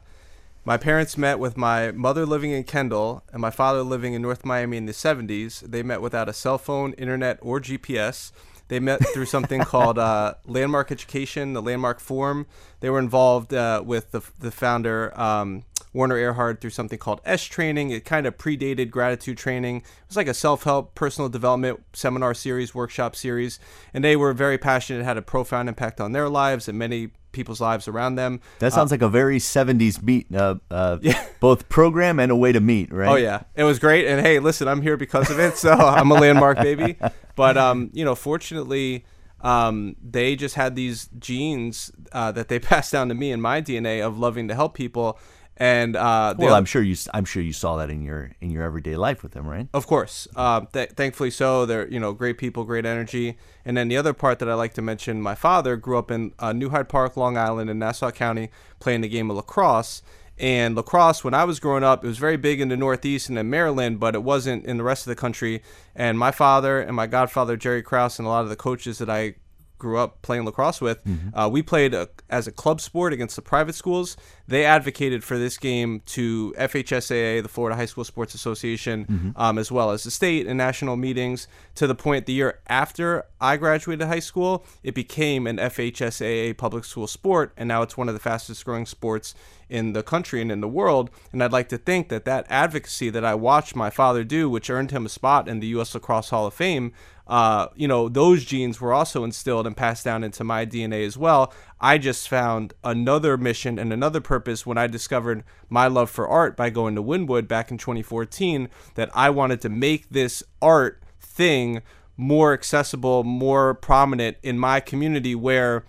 my 0.64 0.76
parents 0.76 1.18
met 1.18 1.40
with 1.40 1.56
my 1.56 1.90
mother 1.90 2.24
living 2.24 2.52
in 2.52 2.62
Kendall 2.62 3.24
and 3.32 3.42
my 3.42 3.50
father 3.50 3.82
living 3.82 4.14
in 4.14 4.22
North 4.22 4.44
Miami 4.44 4.76
in 4.76 4.86
the 4.86 4.92
70s. 4.92 5.60
They 5.60 5.82
met 5.82 6.00
without 6.00 6.28
a 6.28 6.32
cell 6.32 6.56
phone, 6.56 6.92
internet, 6.92 7.40
or 7.42 7.60
GPS. 7.60 8.30
They 8.68 8.78
met 8.78 9.04
through 9.08 9.26
something 9.26 9.60
called 9.64 9.98
uh, 9.98 10.34
Landmark 10.46 10.92
Education, 10.92 11.52
the 11.52 11.60
Landmark 11.60 11.98
Forum. 11.98 12.46
They 12.78 12.90
were 12.90 13.00
involved 13.00 13.52
uh, 13.52 13.82
with 13.84 14.12
the, 14.12 14.22
the 14.38 14.52
founder. 14.52 15.12
Um, 15.20 15.64
Werner 15.94 16.16
Erhard 16.16 16.60
through 16.60 16.70
something 16.70 16.98
called 16.98 17.20
est 17.24 17.50
Training. 17.50 17.90
It 17.90 18.04
kind 18.04 18.26
of 18.26 18.36
predated 18.36 18.90
Gratitude 18.90 19.38
Training. 19.38 19.76
It 19.76 20.08
was 20.08 20.16
like 20.16 20.28
a 20.28 20.34
self 20.34 20.64
help, 20.64 20.94
personal 20.94 21.30
development 21.30 21.82
seminar 21.94 22.34
series, 22.34 22.74
workshop 22.74 23.16
series. 23.16 23.58
And 23.94 24.04
they 24.04 24.16
were 24.16 24.34
very 24.34 24.58
passionate, 24.58 25.00
it 25.00 25.04
had 25.04 25.16
a 25.16 25.22
profound 25.22 25.68
impact 25.68 26.00
on 26.00 26.12
their 26.12 26.28
lives 26.28 26.68
and 26.68 26.78
many 26.78 27.10
people's 27.32 27.60
lives 27.60 27.88
around 27.88 28.16
them. 28.16 28.40
That 28.58 28.72
sounds 28.72 28.92
uh, 28.92 28.94
like 28.94 29.02
a 29.02 29.08
very 29.08 29.38
70s 29.38 30.02
meet, 30.02 30.34
uh, 30.34 30.56
uh, 30.70 30.98
yeah. 31.02 31.26
both 31.40 31.68
program 31.68 32.18
and 32.18 32.30
a 32.30 32.36
way 32.36 32.52
to 32.52 32.60
meet, 32.60 32.92
right? 32.92 33.08
Oh, 33.08 33.16
yeah. 33.16 33.42
It 33.54 33.64
was 33.64 33.78
great. 33.78 34.06
And 34.06 34.20
hey, 34.20 34.38
listen, 34.38 34.68
I'm 34.68 34.82
here 34.82 34.96
because 34.96 35.30
of 35.30 35.38
it. 35.38 35.56
So 35.56 35.72
I'm 35.72 36.10
a 36.10 36.14
landmark 36.14 36.58
baby. 36.58 36.96
But, 37.36 37.56
um, 37.56 37.90
you 37.92 38.04
know, 38.04 38.14
fortunately, 38.14 39.04
um, 39.44 39.94
they 40.02 40.36
just 40.36 40.54
had 40.54 40.74
these 40.74 41.08
genes 41.18 41.92
uh, 42.12 42.32
that 42.32 42.48
they 42.48 42.58
passed 42.60 42.90
down 42.90 43.08
to 43.10 43.14
me 43.14 43.30
in 43.30 43.40
my 43.40 43.60
DNA 43.60 44.04
of 44.04 44.18
loving 44.18 44.48
to 44.48 44.54
help 44.54 44.74
people. 44.74 45.18
And 45.56 45.94
uh, 45.94 46.34
well, 46.36 46.54
I'm 46.54 46.64
sure 46.64 46.82
you 46.82 46.96
I'm 47.12 47.24
sure 47.24 47.42
you 47.42 47.52
saw 47.52 47.76
that 47.76 47.88
in 47.88 48.02
your 48.02 48.32
in 48.40 48.50
your 48.50 48.64
everyday 48.64 48.96
life 48.96 49.22
with 49.22 49.32
them, 49.32 49.46
right? 49.46 49.68
Of 49.72 49.86
course, 49.86 50.26
uh, 50.34 50.62
th- 50.72 50.90
thankfully 50.90 51.30
so. 51.30 51.64
They're 51.64 51.86
you 51.88 52.00
know 52.00 52.12
great 52.12 52.38
people, 52.38 52.64
great 52.64 52.84
energy. 52.84 53.36
And 53.64 53.76
then 53.76 53.88
the 53.88 53.96
other 53.96 54.12
part 54.12 54.40
that 54.40 54.48
I 54.48 54.54
like 54.54 54.74
to 54.74 54.82
mention, 54.82 55.22
my 55.22 55.34
father 55.34 55.76
grew 55.76 55.96
up 55.96 56.10
in 56.10 56.32
uh, 56.38 56.52
New 56.52 56.70
Hyde 56.70 56.88
Park, 56.88 57.16
Long 57.16 57.38
Island, 57.38 57.70
in 57.70 57.78
Nassau 57.78 58.10
County, 58.10 58.50
playing 58.80 59.02
the 59.02 59.08
game 59.08 59.30
of 59.30 59.36
lacrosse. 59.36 60.02
And 60.36 60.74
lacrosse, 60.74 61.22
when 61.22 61.34
I 61.34 61.44
was 61.44 61.60
growing 61.60 61.84
up, 61.84 62.04
it 62.04 62.08
was 62.08 62.18
very 62.18 62.36
big 62.36 62.60
in 62.60 62.68
the 62.68 62.76
Northeast 62.76 63.28
and 63.28 63.38
in 63.38 63.48
Maryland, 63.48 64.00
but 64.00 64.16
it 64.16 64.24
wasn't 64.24 64.64
in 64.64 64.78
the 64.78 64.82
rest 64.82 65.06
of 65.06 65.10
the 65.10 65.14
country. 65.14 65.62
And 65.94 66.18
my 66.18 66.32
father 66.32 66.80
and 66.80 66.96
my 66.96 67.06
godfather 67.06 67.56
Jerry 67.56 67.82
Krause 67.82 68.18
and 68.18 68.26
a 68.26 68.28
lot 68.28 68.42
of 68.42 68.48
the 68.48 68.56
coaches 68.56 68.98
that 68.98 69.08
I 69.08 69.36
grew 69.78 69.98
up 69.98 70.22
playing 70.22 70.44
lacrosse 70.44 70.80
with, 70.80 71.04
mm-hmm. 71.04 71.36
uh, 71.38 71.48
we 71.48 71.62
played 71.62 71.94
a, 71.94 72.08
as 72.30 72.46
a 72.46 72.52
club 72.52 72.80
sport 72.80 73.12
against 73.12 73.36
the 73.36 73.42
private 73.42 73.74
schools. 73.74 74.16
They 74.46 74.64
advocated 74.64 75.24
for 75.24 75.38
this 75.38 75.56
game 75.56 76.02
to 76.06 76.54
FHSAA, 76.58 77.42
the 77.42 77.48
Florida 77.48 77.76
High 77.76 77.86
School 77.86 78.04
Sports 78.04 78.34
Association, 78.34 79.06
mm-hmm. 79.06 79.30
um, 79.36 79.58
as 79.58 79.72
well 79.72 79.90
as 79.90 80.04
the 80.04 80.10
state 80.10 80.46
and 80.46 80.58
national 80.58 80.96
meetings. 80.96 81.48
To 81.76 81.86
the 81.86 81.94
point 81.94 82.26
the 82.26 82.34
year 82.34 82.60
after 82.68 83.24
I 83.40 83.56
graduated 83.56 84.06
high 84.06 84.20
school, 84.20 84.64
it 84.82 84.94
became 84.94 85.46
an 85.46 85.56
FHSAA 85.56 86.56
public 86.56 86.84
school 86.84 87.06
sport, 87.06 87.52
and 87.56 87.68
now 87.68 87.82
it's 87.82 87.96
one 87.96 88.08
of 88.08 88.14
the 88.14 88.20
fastest 88.20 88.64
growing 88.64 88.86
sports 88.86 89.34
in 89.68 89.94
the 89.94 90.02
country 90.02 90.42
and 90.42 90.52
in 90.52 90.60
the 90.60 90.68
world. 90.68 91.10
And 91.32 91.42
I'd 91.42 91.52
like 91.52 91.68
to 91.70 91.78
think 91.78 92.10
that 92.10 92.26
that 92.26 92.46
advocacy 92.50 93.10
that 93.10 93.24
I 93.24 93.34
watched 93.34 93.74
my 93.74 93.90
father 93.90 94.24
do, 94.24 94.50
which 94.50 94.70
earned 94.70 94.90
him 94.90 95.06
a 95.06 95.08
spot 95.08 95.48
in 95.48 95.60
the 95.60 95.68
U.S. 95.68 95.94
Lacrosse 95.94 96.30
Hall 96.30 96.46
of 96.46 96.54
Fame, 96.54 96.92
uh, 97.26 97.68
you 97.74 97.88
know, 97.88 98.08
those 98.08 98.44
genes 98.44 98.80
were 98.80 98.92
also 98.92 99.24
instilled 99.24 99.66
and 99.66 99.76
passed 99.76 100.04
down 100.04 100.22
into 100.22 100.44
my 100.44 100.66
DNA 100.66 101.06
as 101.06 101.16
well. 101.16 101.52
I 101.84 101.98
just 101.98 102.30
found 102.30 102.72
another 102.82 103.36
mission 103.36 103.78
and 103.78 103.92
another 103.92 104.22
purpose 104.22 104.64
when 104.64 104.78
I 104.78 104.86
discovered 104.86 105.44
my 105.68 105.86
love 105.86 106.08
for 106.08 106.26
art 106.26 106.56
by 106.56 106.70
going 106.70 106.94
to 106.94 107.02
Wynwood 107.02 107.46
back 107.46 107.70
in 107.70 107.76
2014 107.76 108.70
that 108.94 109.10
I 109.12 109.28
wanted 109.28 109.60
to 109.60 109.68
make 109.68 110.08
this 110.08 110.42
art 110.62 111.02
thing 111.20 111.82
more 112.16 112.54
accessible, 112.54 113.22
more 113.22 113.74
prominent 113.74 114.38
in 114.42 114.58
my 114.58 114.80
community 114.80 115.34
where 115.34 115.84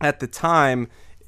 at 0.00 0.20
the 0.20 0.28
time 0.28 0.86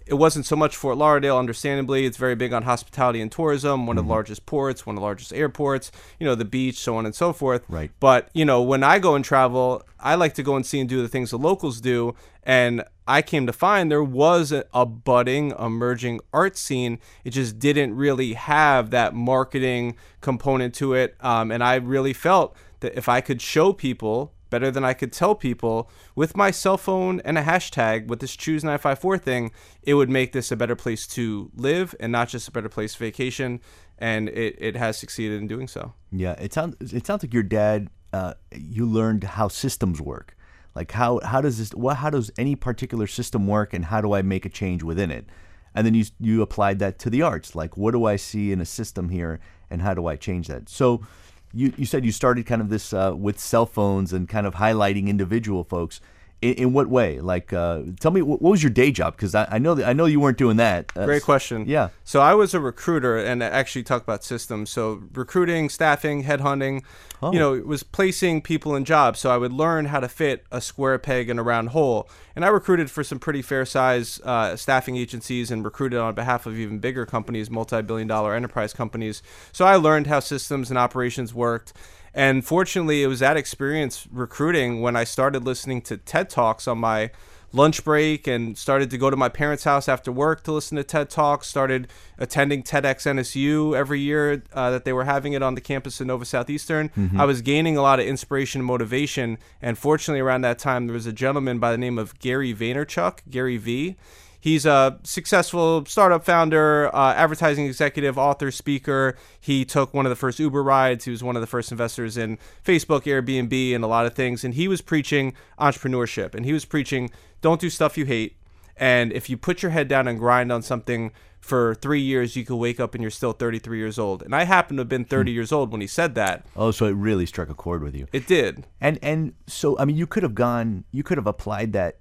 it 0.08 0.14
wasn't 0.14 0.46
so 0.46 0.56
much 0.56 0.74
Fort 0.74 0.96
Lauderdale, 0.96 1.36
understandably. 1.36 2.06
It's 2.06 2.16
very 2.16 2.34
big 2.34 2.52
on 2.52 2.62
hospitality 2.62 3.20
and 3.20 3.30
tourism, 3.30 3.70
one 3.70 3.80
mm-hmm. 3.80 3.90
of 3.90 3.96
the 3.96 4.02
mm-hmm. 4.02 4.10
largest 4.10 4.46
ports, 4.46 4.86
one 4.86 4.96
of 4.96 5.00
the 5.00 5.04
largest 5.04 5.32
airports, 5.32 5.92
you 6.18 6.26
know, 6.26 6.34
the 6.34 6.44
beach, 6.44 6.76
so 6.76 6.96
on 6.96 7.04
and 7.04 7.14
so 7.14 7.32
forth. 7.32 7.62
Right. 7.68 7.90
But, 8.00 8.30
you 8.32 8.44
know, 8.44 8.62
when 8.62 8.82
I 8.82 8.98
go 8.98 9.14
and 9.14 9.24
travel, 9.24 9.82
I 10.00 10.14
like 10.14 10.34
to 10.34 10.42
go 10.42 10.56
and 10.56 10.64
see 10.64 10.80
and 10.80 10.88
do 10.88 11.02
the 11.02 11.08
things 11.08 11.30
the 11.30 11.38
locals 11.38 11.80
do. 11.80 12.14
And 12.42 12.84
I 13.06 13.20
came 13.20 13.46
to 13.46 13.52
find 13.52 13.90
there 13.90 14.02
was 14.02 14.52
a, 14.52 14.64
a 14.72 14.86
budding, 14.86 15.52
emerging 15.58 16.20
art 16.32 16.56
scene. 16.56 16.98
It 17.24 17.30
just 17.30 17.58
didn't 17.58 17.94
really 17.94 18.32
have 18.32 18.90
that 18.90 19.14
marketing 19.14 19.96
component 20.20 20.74
to 20.76 20.94
it. 20.94 21.16
Um, 21.20 21.50
and 21.50 21.62
I 21.62 21.74
really 21.76 22.12
felt 22.12 22.56
that 22.80 22.96
if 22.96 23.08
I 23.08 23.20
could 23.20 23.42
show 23.42 23.72
people 23.72 24.32
better 24.50 24.70
than 24.70 24.84
I 24.84 24.94
could 24.94 25.12
tell 25.12 25.34
people 25.34 25.90
with 26.14 26.36
my 26.36 26.50
cell 26.50 26.76
phone 26.76 27.20
and 27.24 27.38
a 27.38 27.42
hashtag 27.42 28.06
with 28.06 28.20
this 28.20 28.36
choose 28.36 28.64
954 28.64 29.18
thing, 29.18 29.52
it 29.82 29.94
would 29.94 30.10
make 30.10 30.32
this 30.32 30.50
a 30.50 30.56
better 30.56 30.76
place 30.76 31.06
to 31.08 31.50
live 31.54 31.94
and 32.00 32.12
not 32.12 32.28
just 32.28 32.48
a 32.48 32.50
better 32.50 32.68
place 32.68 32.94
vacation. 32.94 33.60
And 33.98 34.28
it, 34.28 34.56
it 34.58 34.76
has 34.76 34.96
succeeded 34.96 35.40
in 35.40 35.48
doing 35.48 35.68
so. 35.68 35.92
Yeah, 36.12 36.32
it 36.32 36.52
sounds 36.52 36.92
it 36.92 37.06
sounds 37.06 37.22
like 37.22 37.34
your 37.34 37.42
dad. 37.42 37.88
Uh, 38.12 38.34
you 38.54 38.86
learned 38.86 39.24
how 39.24 39.48
systems 39.48 40.00
work. 40.00 40.36
Like 40.74 40.92
how 40.92 41.20
how 41.24 41.40
does 41.40 41.58
this 41.58 41.70
what 41.74 41.96
how 41.96 42.10
does 42.10 42.30
any 42.38 42.54
particular 42.54 43.08
system 43.08 43.48
work, 43.48 43.74
and 43.74 43.86
how 43.86 44.00
do 44.00 44.12
I 44.12 44.22
make 44.22 44.46
a 44.46 44.48
change 44.48 44.84
within 44.84 45.10
it? 45.10 45.26
And 45.74 45.84
then 45.84 45.94
you 45.94 46.04
you 46.20 46.40
applied 46.40 46.78
that 46.78 47.00
to 47.00 47.10
the 47.10 47.22
arts. 47.22 47.56
Like 47.56 47.76
what 47.76 47.90
do 47.90 48.04
I 48.04 48.14
see 48.14 48.52
in 48.52 48.60
a 48.60 48.64
system 48.64 49.08
here, 49.08 49.40
and 49.68 49.82
how 49.82 49.94
do 49.94 50.06
I 50.06 50.14
change 50.14 50.46
that? 50.46 50.68
So 50.68 51.04
you, 51.52 51.72
you 51.76 51.86
said 51.86 52.04
you 52.04 52.12
started 52.12 52.46
kind 52.46 52.60
of 52.60 52.68
this 52.68 52.92
uh, 52.92 53.12
with 53.16 53.38
cell 53.38 53.66
phones 53.66 54.12
and 54.12 54.28
kind 54.28 54.46
of 54.46 54.54
highlighting 54.54 55.08
individual 55.08 55.64
folks. 55.64 56.00
In, 56.40 56.54
in 56.54 56.72
what 56.72 56.88
way? 56.88 57.20
Like, 57.20 57.52
uh, 57.52 57.82
tell 57.98 58.10
me 58.10 58.22
what, 58.22 58.40
was 58.40 58.62
your 58.62 58.70
day 58.70 58.92
job? 58.92 59.16
Because 59.16 59.34
I, 59.34 59.48
I 59.50 59.58
know 59.58 59.74
that 59.74 59.88
I 59.88 59.92
know 59.92 60.06
you 60.06 60.20
weren't 60.20 60.38
doing 60.38 60.56
that. 60.58 60.92
Uh, 60.94 61.04
Great 61.04 61.22
question. 61.22 61.64
Yeah. 61.66 61.88
So 62.04 62.20
I 62.20 62.34
was 62.34 62.54
a 62.54 62.60
recruiter 62.60 63.18
and 63.18 63.42
actually 63.42 63.82
talk 63.82 64.02
about 64.02 64.22
systems. 64.24 64.70
So 64.70 65.02
recruiting, 65.12 65.68
staffing, 65.68 66.24
headhunting. 66.24 66.84
Oh. 67.20 67.32
You 67.32 67.40
know, 67.40 67.54
it 67.54 67.66
was 67.66 67.82
placing 67.82 68.42
people 68.42 68.76
in 68.76 68.84
jobs. 68.84 69.18
So 69.18 69.30
I 69.30 69.36
would 69.36 69.52
learn 69.52 69.86
how 69.86 69.98
to 69.98 70.08
fit 70.08 70.46
a 70.52 70.60
square 70.60 70.98
peg 70.98 71.28
in 71.28 71.38
a 71.38 71.42
round 71.42 71.70
hole. 71.70 72.08
And 72.36 72.44
I 72.44 72.48
recruited 72.48 72.90
for 72.90 73.02
some 73.02 73.18
pretty 73.18 73.42
fair 73.42 73.64
size 73.66 74.20
uh, 74.22 74.54
staffing 74.54 74.96
agencies 74.96 75.50
and 75.50 75.64
recruited 75.64 75.98
on 75.98 76.14
behalf 76.14 76.46
of 76.46 76.56
even 76.56 76.78
bigger 76.78 77.04
companies, 77.04 77.50
multi 77.50 77.82
billion 77.82 78.06
dollar 78.06 78.34
enterprise 78.34 78.72
companies. 78.72 79.22
So 79.50 79.64
I 79.64 79.74
learned 79.74 80.06
how 80.06 80.20
systems 80.20 80.70
and 80.70 80.78
operations 80.78 81.34
worked. 81.34 81.72
And 82.14 82.44
fortunately, 82.44 83.02
it 83.02 83.06
was 83.06 83.20
that 83.20 83.36
experience 83.36 84.06
recruiting 84.10 84.80
when 84.80 84.96
I 84.96 85.04
started 85.04 85.44
listening 85.44 85.82
to 85.82 85.96
TED 85.96 86.30
Talks 86.30 86.66
on 86.66 86.78
my 86.78 87.10
lunch 87.52 87.82
break 87.82 88.26
and 88.26 88.58
started 88.58 88.90
to 88.90 88.98
go 88.98 89.08
to 89.08 89.16
my 89.16 89.28
parents' 89.28 89.64
house 89.64 89.88
after 89.88 90.12
work 90.12 90.42
to 90.44 90.52
listen 90.52 90.76
to 90.76 90.84
TED 90.84 91.08
Talks. 91.10 91.46
Started 91.46 91.88
attending 92.18 92.62
TEDx 92.62 93.06
NSU 93.06 93.74
every 93.74 94.00
year 94.00 94.42
uh, 94.52 94.70
that 94.70 94.84
they 94.84 94.92
were 94.92 95.04
having 95.04 95.32
it 95.32 95.42
on 95.42 95.54
the 95.54 95.60
campus 95.60 96.00
of 96.00 96.06
Nova 96.06 96.24
Southeastern. 96.24 96.90
I 97.16 97.24
was 97.24 97.40
gaining 97.42 97.76
a 97.76 97.82
lot 97.82 98.00
of 98.00 98.06
inspiration 98.06 98.60
and 98.60 98.66
motivation. 98.66 99.38
And 99.62 99.78
fortunately, 99.78 100.20
around 100.20 100.42
that 100.42 100.58
time, 100.58 100.86
there 100.86 100.94
was 100.94 101.06
a 101.06 101.12
gentleman 101.12 101.58
by 101.58 101.72
the 101.72 101.78
name 101.78 101.98
of 101.98 102.18
Gary 102.18 102.54
Vaynerchuk, 102.54 103.20
Gary 103.30 103.56
V. 103.56 103.96
He's 104.40 104.64
a 104.64 104.98
successful 105.02 105.84
startup 105.86 106.24
founder, 106.24 106.94
uh, 106.94 107.14
advertising 107.14 107.66
executive, 107.66 108.16
author, 108.16 108.50
speaker. 108.50 109.16
He 109.40 109.64
took 109.64 109.92
one 109.92 110.06
of 110.06 110.10
the 110.10 110.16
first 110.16 110.38
Uber 110.38 110.62
rides. 110.62 111.04
He 111.04 111.10
was 111.10 111.24
one 111.24 111.36
of 111.36 111.40
the 111.40 111.46
first 111.46 111.72
investors 111.72 112.16
in 112.16 112.38
Facebook, 112.64 113.02
Airbnb, 113.02 113.74
and 113.74 113.82
a 113.82 113.88
lot 113.88 114.06
of 114.06 114.14
things. 114.14 114.44
And 114.44 114.54
he 114.54 114.68
was 114.68 114.80
preaching 114.80 115.34
entrepreneurship. 115.58 116.34
And 116.34 116.44
he 116.44 116.52
was 116.52 116.64
preaching 116.64 117.10
don't 117.40 117.60
do 117.60 117.70
stuff 117.70 117.98
you 117.98 118.04
hate. 118.04 118.36
And 118.76 119.12
if 119.12 119.28
you 119.28 119.36
put 119.36 119.62
your 119.62 119.72
head 119.72 119.88
down 119.88 120.06
and 120.06 120.18
grind 120.18 120.52
on 120.52 120.62
something 120.62 121.10
for 121.40 121.74
three 121.74 122.00
years, 122.00 122.36
you 122.36 122.44
could 122.44 122.56
wake 122.56 122.78
up 122.78 122.94
and 122.94 123.02
you're 123.02 123.10
still 123.10 123.32
33 123.32 123.78
years 123.78 123.98
old. 123.98 124.22
And 124.22 124.34
I 124.34 124.44
happen 124.44 124.76
to 124.76 124.82
have 124.82 124.88
been 124.88 125.04
30 125.04 125.32
years 125.32 125.50
old 125.50 125.72
when 125.72 125.80
he 125.80 125.86
said 125.86 126.14
that. 126.14 126.46
Oh, 126.56 126.70
so 126.70 126.86
it 126.86 126.92
really 126.92 127.26
struck 127.26 127.48
a 127.48 127.54
chord 127.54 127.82
with 127.82 127.94
you. 127.94 128.06
It 128.12 128.26
did. 128.26 128.66
And 128.80 128.98
and 129.02 129.34
so 129.46 129.76
I 129.78 129.84
mean, 129.84 129.96
you 129.96 130.06
could 130.06 130.22
have 130.22 130.34
gone, 130.34 130.84
you 130.92 131.02
could 131.02 131.18
have 131.18 131.26
applied 131.26 131.72
that 131.72 131.98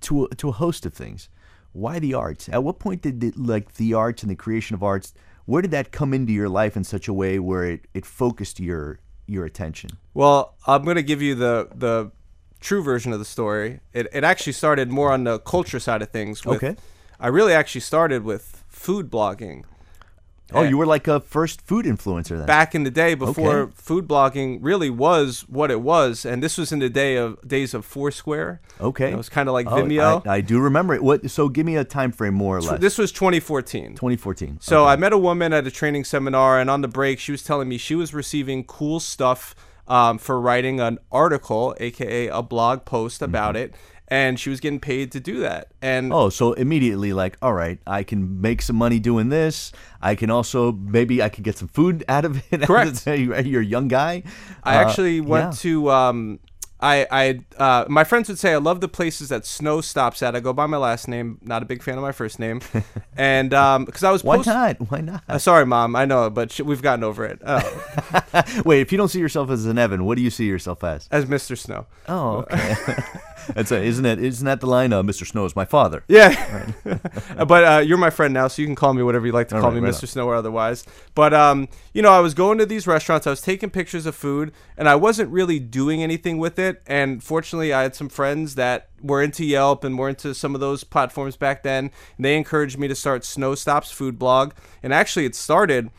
to 0.00 0.24
a, 0.24 0.34
to 0.36 0.48
a 0.50 0.52
host 0.52 0.84
of 0.86 0.92
things. 0.92 1.28
Why 1.74 1.98
the 1.98 2.14
arts? 2.14 2.48
At 2.48 2.62
what 2.62 2.78
point 2.78 3.02
did 3.02 3.20
the, 3.20 3.32
like 3.36 3.74
the 3.74 3.94
arts 3.94 4.22
and 4.22 4.30
the 4.30 4.36
creation 4.36 4.74
of 4.74 4.82
arts? 4.82 5.12
Where 5.44 5.60
did 5.60 5.72
that 5.72 5.90
come 5.90 6.14
into 6.14 6.32
your 6.32 6.48
life 6.48 6.76
in 6.76 6.84
such 6.84 7.08
a 7.08 7.12
way 7.12 7.38
where 7.38 7.64
it, 7.64 7.86
it 7.92 8.06
focused 8.06 8.60
your 8.60 9.00
your 9.26 9.44
attention? 9.44 9.90
Well, 10.14 10.54
I'm 10.66 10.84
going 10.84 10.96
to 10.96 11.02
give 11.02 11.20
you 11.20 11.34
the 11.34 11.68
the 11.74 12.12
true 12.60 12.82
version 12.82 13.12
of 13.12 13.18
the 13.18 13.24
story. 13.24 13.80
It, 13.92 14.06
it 14.12 14.24
actually 14.24 14.54
started 14.54 14.90
more 14.90 15.12
on 15.12 15.24
the 15.24 15.40
culture 15.40 15.80
side 15.80 16.00
of 16.00 16.10
things. 16.10 16.46
With, 16.46 16.62
Okay. 16.62 16.76
I 17.20 17.26
really 17.26 17.52
actually 17.52 17.82
started 17.82 18.22
with 18.22 18.64
food 18.68 19.10
blogging. 19.10 19.64
Oh, 20.52 20.62
you 20.62 20.76
were 20.76 20.86
like 20.86 21.08
a 21.08 21.20
first 21.20 21.62
food 21.62 21.86
influencer 21.86 22.36
then. 22.36 22.46
back 22.46 22.74
in 22.74 22.84
the 22.84 22.90
day 22.90 23.14
before 23.14 23.60
Okay. 23.60 23.72
food 23.76 24.06
blogging 24.06 24.58
really 24.60 24.90
was 24.90 25.44
what 25.48 25.70
it 25.70 25.80
was, 25.80 26.24
and 26.26 26.42
this 26.42 26.58
was 26.58 26.70
in 26.70 26.80
the 26.80 26.90
day 26.90 27.16
of 27.16 27.38
days 27.48 27.72
of 27.74 27.84
Foursquare. 27.84 28.60
Okay. 28.80 29.10
It 29.10 29.16
was 29.16 29.28
kind 29.30 29.48
of 29.48 29.52
like 29.54 29.66
Oh, 29.66 29.76
Vimeo. 29.76 30.24
I, 30.26 30.34
I 30.36 30.40
do 30.42 30.60
remember 30.60 30.94
it. 30.94 31.02
What? 31.02 31.30
So 31.30 31.48
give 31.48 31.64
me 31.64 31.76
a 31.76 31.84
time 31.84 32.12
frame 32.12 32.34
more 32.34 32.58
or 32.58 32.60
less. 32.60 32.78
this 32.80 32.98
was 32.98 33.10
2014. 33.10 33.94
2014. 33.94 34.58
So. 34.60 34.84
I 34.84 34.96
met 34.96 35.12
a 35.14 35.18
woman 35.18 35.52
at 35.54 35.66
a 35.66 35.70
training 35.70 36.04
seminar, 36.04 36.60
and 36.60 36.68
on 36.68 36.82
the 36.82 36.88
break, 36.88 37.18
she 37.18 37.32
was 37.32 37.42
telling 37.42 37.68
me 37.68 37.78
she 37.78 37.94
was 37.94 38.12
receiving 38.12 38.64
cool 38.64 39.00
stuff 39.00 39.54
um, 39.88 40.18
for 40.18 40.40
writing 40.40 40.78
an 40.80 40.98
article, 41.10 41.74
aka 41.80 42.28
a 42.28 42.42
blog 42.42 42.84
post 42.84 43.20
about 43.22 43.56
it, 43.56 43.74
and 44.14 44.38
she 44.38 44.48
was 44.50 44.60
getting 44.60 44.78
paid 44.80 45.10
to 45.12 45.20
do 45.20 45.40
that. 45.40 45.62
And. 45.82 46.12
Oh, 46.12 46.28
so 46.30 46.52
immediately 46.52 47.12
like, 47.12 47.36
all 47.42 47.52
right, 47.52 47.78
I 47.86 48.02
can 48.04 48.40
make 48.40 48.62
some 48.62 48.76
money 48.76 48.98
doing 49.00 49.28
this. 49.28 49.72
I 50.00 50.14
can 50.14 50.30
also 50.30 50.70
maybe 50.72 51.20
I 51.22 51.28
can 51.28 51.42
get 51.42 51.58
some 51.58 51.68
food 51.68 52.04
out 52.14 52.24
of 52.24 52.32
it. 52.52 52.62
Correct. 52.68 53.06
You're 53.06 53.62
a 53.62 53.72
young 53.76 53.88
guy. 53.88 54.22
I 54.62 54.76
Uh, 54.76 54.80
actually 54.82 55.20
went 55.20 55.46
yeah. 55.54 55.58
to. 55.64 55.90
Um, 55.90 56.38
I, 56.80 57.06
I, 57.10 57.40
uh, 57.66 57.84
my 57.88 58.04
friends 58.04 58.28
would 58.28 58.38
say 58.38 58.52
I 58.52 58.58
love 58.58 58.82
the 58.82 58.88
places 58.88 59.30
that 59.30 59.46
snow 59.46 59.80
stops 59.80 60.22
at. 60.22 60.36
I 60.36 60.40
go 60.40 60.52
by 60.52 60.66
my 60.66 60.76
last 60.76 61.08
name, 61.08 61.38
not 61.40 61.62
a 61.62 61.64
big 61.64 61.82
fan 61.82 61.96
of 61.96 62.02
my 62.02 62.12
first 62.12 62.38
name, 62.38 62.60
and 63.16 63.50
because 63.86 64.04
I 64.04 64.10
was 64.10 64.22
Why 64.22 64.36
not? 64.44 64.76
Why 64.90 65.00
not? 65.00 65.22
Uh, 65.26 65.38
sorry, 65.38 65.64
mom, 65.64 65.96
I 65.96 66.04
know, 66.04 66.28
but 66.28 66.52
sh- 66.52 66.60
we've 66.60 66.82
gotten 66.82 67.02
over 67.02 67.24
it. 67.24 67.40
Oh, 67.46 67.62
Wait, 68.66 68.80
if 68.82 68.92
you 68.92 68.98
don't 68.98 69.08
see 69.08 69.20
yourself 69.20 69.48
as 69.50 69.64
an 69.64 69.78
Evan, 69.78 70.04
what 70.04 70.16
do 70.18 70.22
you 70.22 70.30
see 70.30 70.44
yourself 70.46 70.84
as? 70.84 71.08
as 71.10 71.24
Mr. 71.24 71.56
Snow. 71.56 71.86
Oh, 72.06 72.44
okay. 72.52 72.74
That's 73.54 73.72
a, 73.72 73.82
isn't 73.82 74.04
it? 74.04 74.18
Isn't 74.18 74.44
that 74.46 74.60
the 74.60 74.66
line? 74.66 74.92
Uh, 74.92 75.02
Mr. 75.02 75.26
Snow 75.26 75.44
is 75.44 75.54
my 75.54 75.64
father. 75.64 76.04
Yeah, 76.08 76.72
but 77.46 77.64
uh, 77.64 77.82
you're 77.84 77.98
my 77.98 78.10
friend 78.10 78.32
now, 78.32 78.48
so 78.48 78.62
you 78.62 78.68
can 78.68 78.74
call 78.74 78.94
me 78.94 79.02
whatever 79.02 79.26
you 79.26 79.32
like 79.32 79.48
to 79.48 79.56
All 79.56 79.60
call 79.60 79.70
right, 79.70 79.80
me, 79.80 79.86
right 79.86 79.94
Mr. 79.94 80.04
on. 80.04 80.08
Snow 80.08 80.26
or 80.26 80.34
otherwise. 80.34 80.84
But 81.14 81.34
um, 81.34 81.68
you 81.92 82.02
know, 82.02 82.10
I 82.10 82.20
was 82.20 82.34
going 82.34 82.58
to 82.58 82.66
these 82.66 82.86
restaurants, 82.86 83.26
I 83.26 83.30
was 83.30 83.40
taking 83.40 83.70
pictures 83.70 84.06
of 84.06 84.14
food, 84.14 84.52
and 84.76 84.88
I 84.88 84.94
wasn't 84.94 85.30
really 85.30 85.58
doing 85.58 86.02
anything 86.02 86.38
with 86.38 86.58
it. 86.58 86.82
And 86.86 87.22
fortunately, 87.22 87.72
I 87.72 87.82
had 87.82 87.94
some 87.94 88.08
friends 88.08 88.54
that 88.54 88.88
were 89.02 89.22
into 89.22 89.44
Yelp 89.44 89.84
and 89.84 89.98
were 89.98 90.08
into 90.08 90.34
some 90.34 90.54
of 90.54 90.60
those 90.60 90.84
platforms 90.84 91.36
back 91.36 91.62
then. 91.62 91.90
And 92.16 92.24
they 92.24 92.36
encouraged 92.36 92.78
me 92.78 92.88
to 92.88 92.94
start 92.94 93.24
Snow 93.24 93.54
Stops 93.54 93.90
Food 93.90 94.18
Blog, 94.18 94.52
and 94.82 94.92
actually, 94.92 95.26
it 95.26 95.34
started 95.34 95.90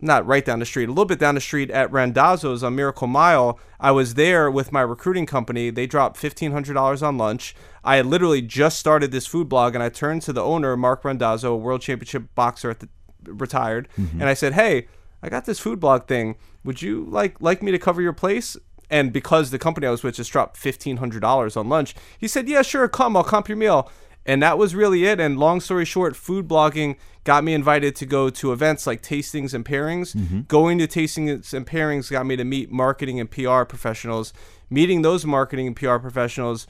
not 0.00 0.26
right 0.26 0.44
down 0.44 0.58
the 0.58 0.66
street, 0.66 0.88
a 0.88 0.92
little 0.92 1.06
bit 1.06 1.18
down 1.18 1.34
the 1.34 1.40
street 1.40 1.70
at 1.70 1.90
Randazzo's 1.90 2.62
on 2.62 2.74
Miracle 2.74 3.06
Mile. 3.06 3.58
I 3.80 3.92
was 3.92 4.14
there 4.14 4.50
with 4.50 4.72
my 4.72 4.82
recruiting 4.82 5.26
company. 5.26 5.70
They 5.70 5.86
dropped 5.86 6.20
$1,500 6.20 7.02
on 7.02 7.16
lunch. 7.18 7.54
I 7.82 7.96
had 7.96 8.06
literally 8.06 8.42
just 8.42 8.78
started 8.78 9.10
this 9.10 9.26
food 9.26 9.48
blog, 9.48 9.74
and 9.74 9.82
I 9.82 9.88
turned 9.88 10.22
to 10.22 10.32
the 10.32 10.42
owner, 10.42 10.76
Mark 10.76 11.04
Randazzo, 11.04 11.52
a 11.52 11.56
world 11.56 11.80
championship 11.80 12.34
boxer 12.34 12.70
at 12.70 12.80
the 12.80 12.88
retired, 13.24 13.88
mm-hmm. 13.98 14.20
and 14.20 14.28
I 14.28 14.34
said, 14.34 14.54
"Hey, 14.54 14.88
I 15.22 15.28
got 15.28 15.44
this 15.44 15.58
food 15.58 15.80
blog 15.80 16.06
thing. 16.06 16.36
Would 16.64 16.82
you 16.82 17.06
like 17.08 17.40
like 17.40 17.62
me 17.62 17.72
to 17.72 17.78
cover 17.78 18.02
your 18.02 18.12
place?" 18.12 18.56
And 18.88 19.12
because 19.12 19.50
the 19.50 19.58
company 19.58 19.86
I 19.86 19.90
was 19.90 20.02
with 20.02 20.16
just 20.16 20.32
dropped 20.32 20.56
fifteen 20.56 20.98
hundred 20.98 21.20
dollars 21.20 21.56
on 21.56 21.68
lunch, 21.68 21.94
he 22.18 22.28
said, 22.28 22.48
"Yeah, 22.48 22.62
sure, 22.62 22.88
come. 22.88 23.16
I'll 23.16 23.24
comp 23.24 23.48
your 23.48 23.56
meal." 23.56 23.90
And 24.26 24.42
that 24.42 24.58
was 24.58 24.74
really 24.74 25.06
it. 25.06 25.20
And 25.20 25.38
long 25.38 25.60
story 25.60 25.84
short, 25.84 26.16
food 26.16 26.46
blogging 26.46 26.96
got 27.24 27.44
me 27.44 27.54
invited 27.54 27.96
to 27.96 28.06
go 28.06 28.28
to 28.28 28.52
events 28.52 28.86
like 28.86 29.02
tastings 29.02 29.54
and 29.54 29.64
pairings. 29.64 30.14
Mm-hmm. 30.14 30.42
Going 30.42 30.78
to 30.78 30.86
tastings 30.86 31.54
and 31.54 31.66
pairings 31.66 32.10
got 32.10 32.26
me 32.26 32.36
to 32.36 32.44
meet 32.44 32.70
marketing 32.70 33.20
and 33.20 33.30
PR 33.30 33.62
professionals. 33.62 34.32
Meeting 34.68 35.02
those 35.02 35.24
marketing 35.24 35.68
and 35.68 35.76
PR 35.76 35.96
professionals 35.96 36.66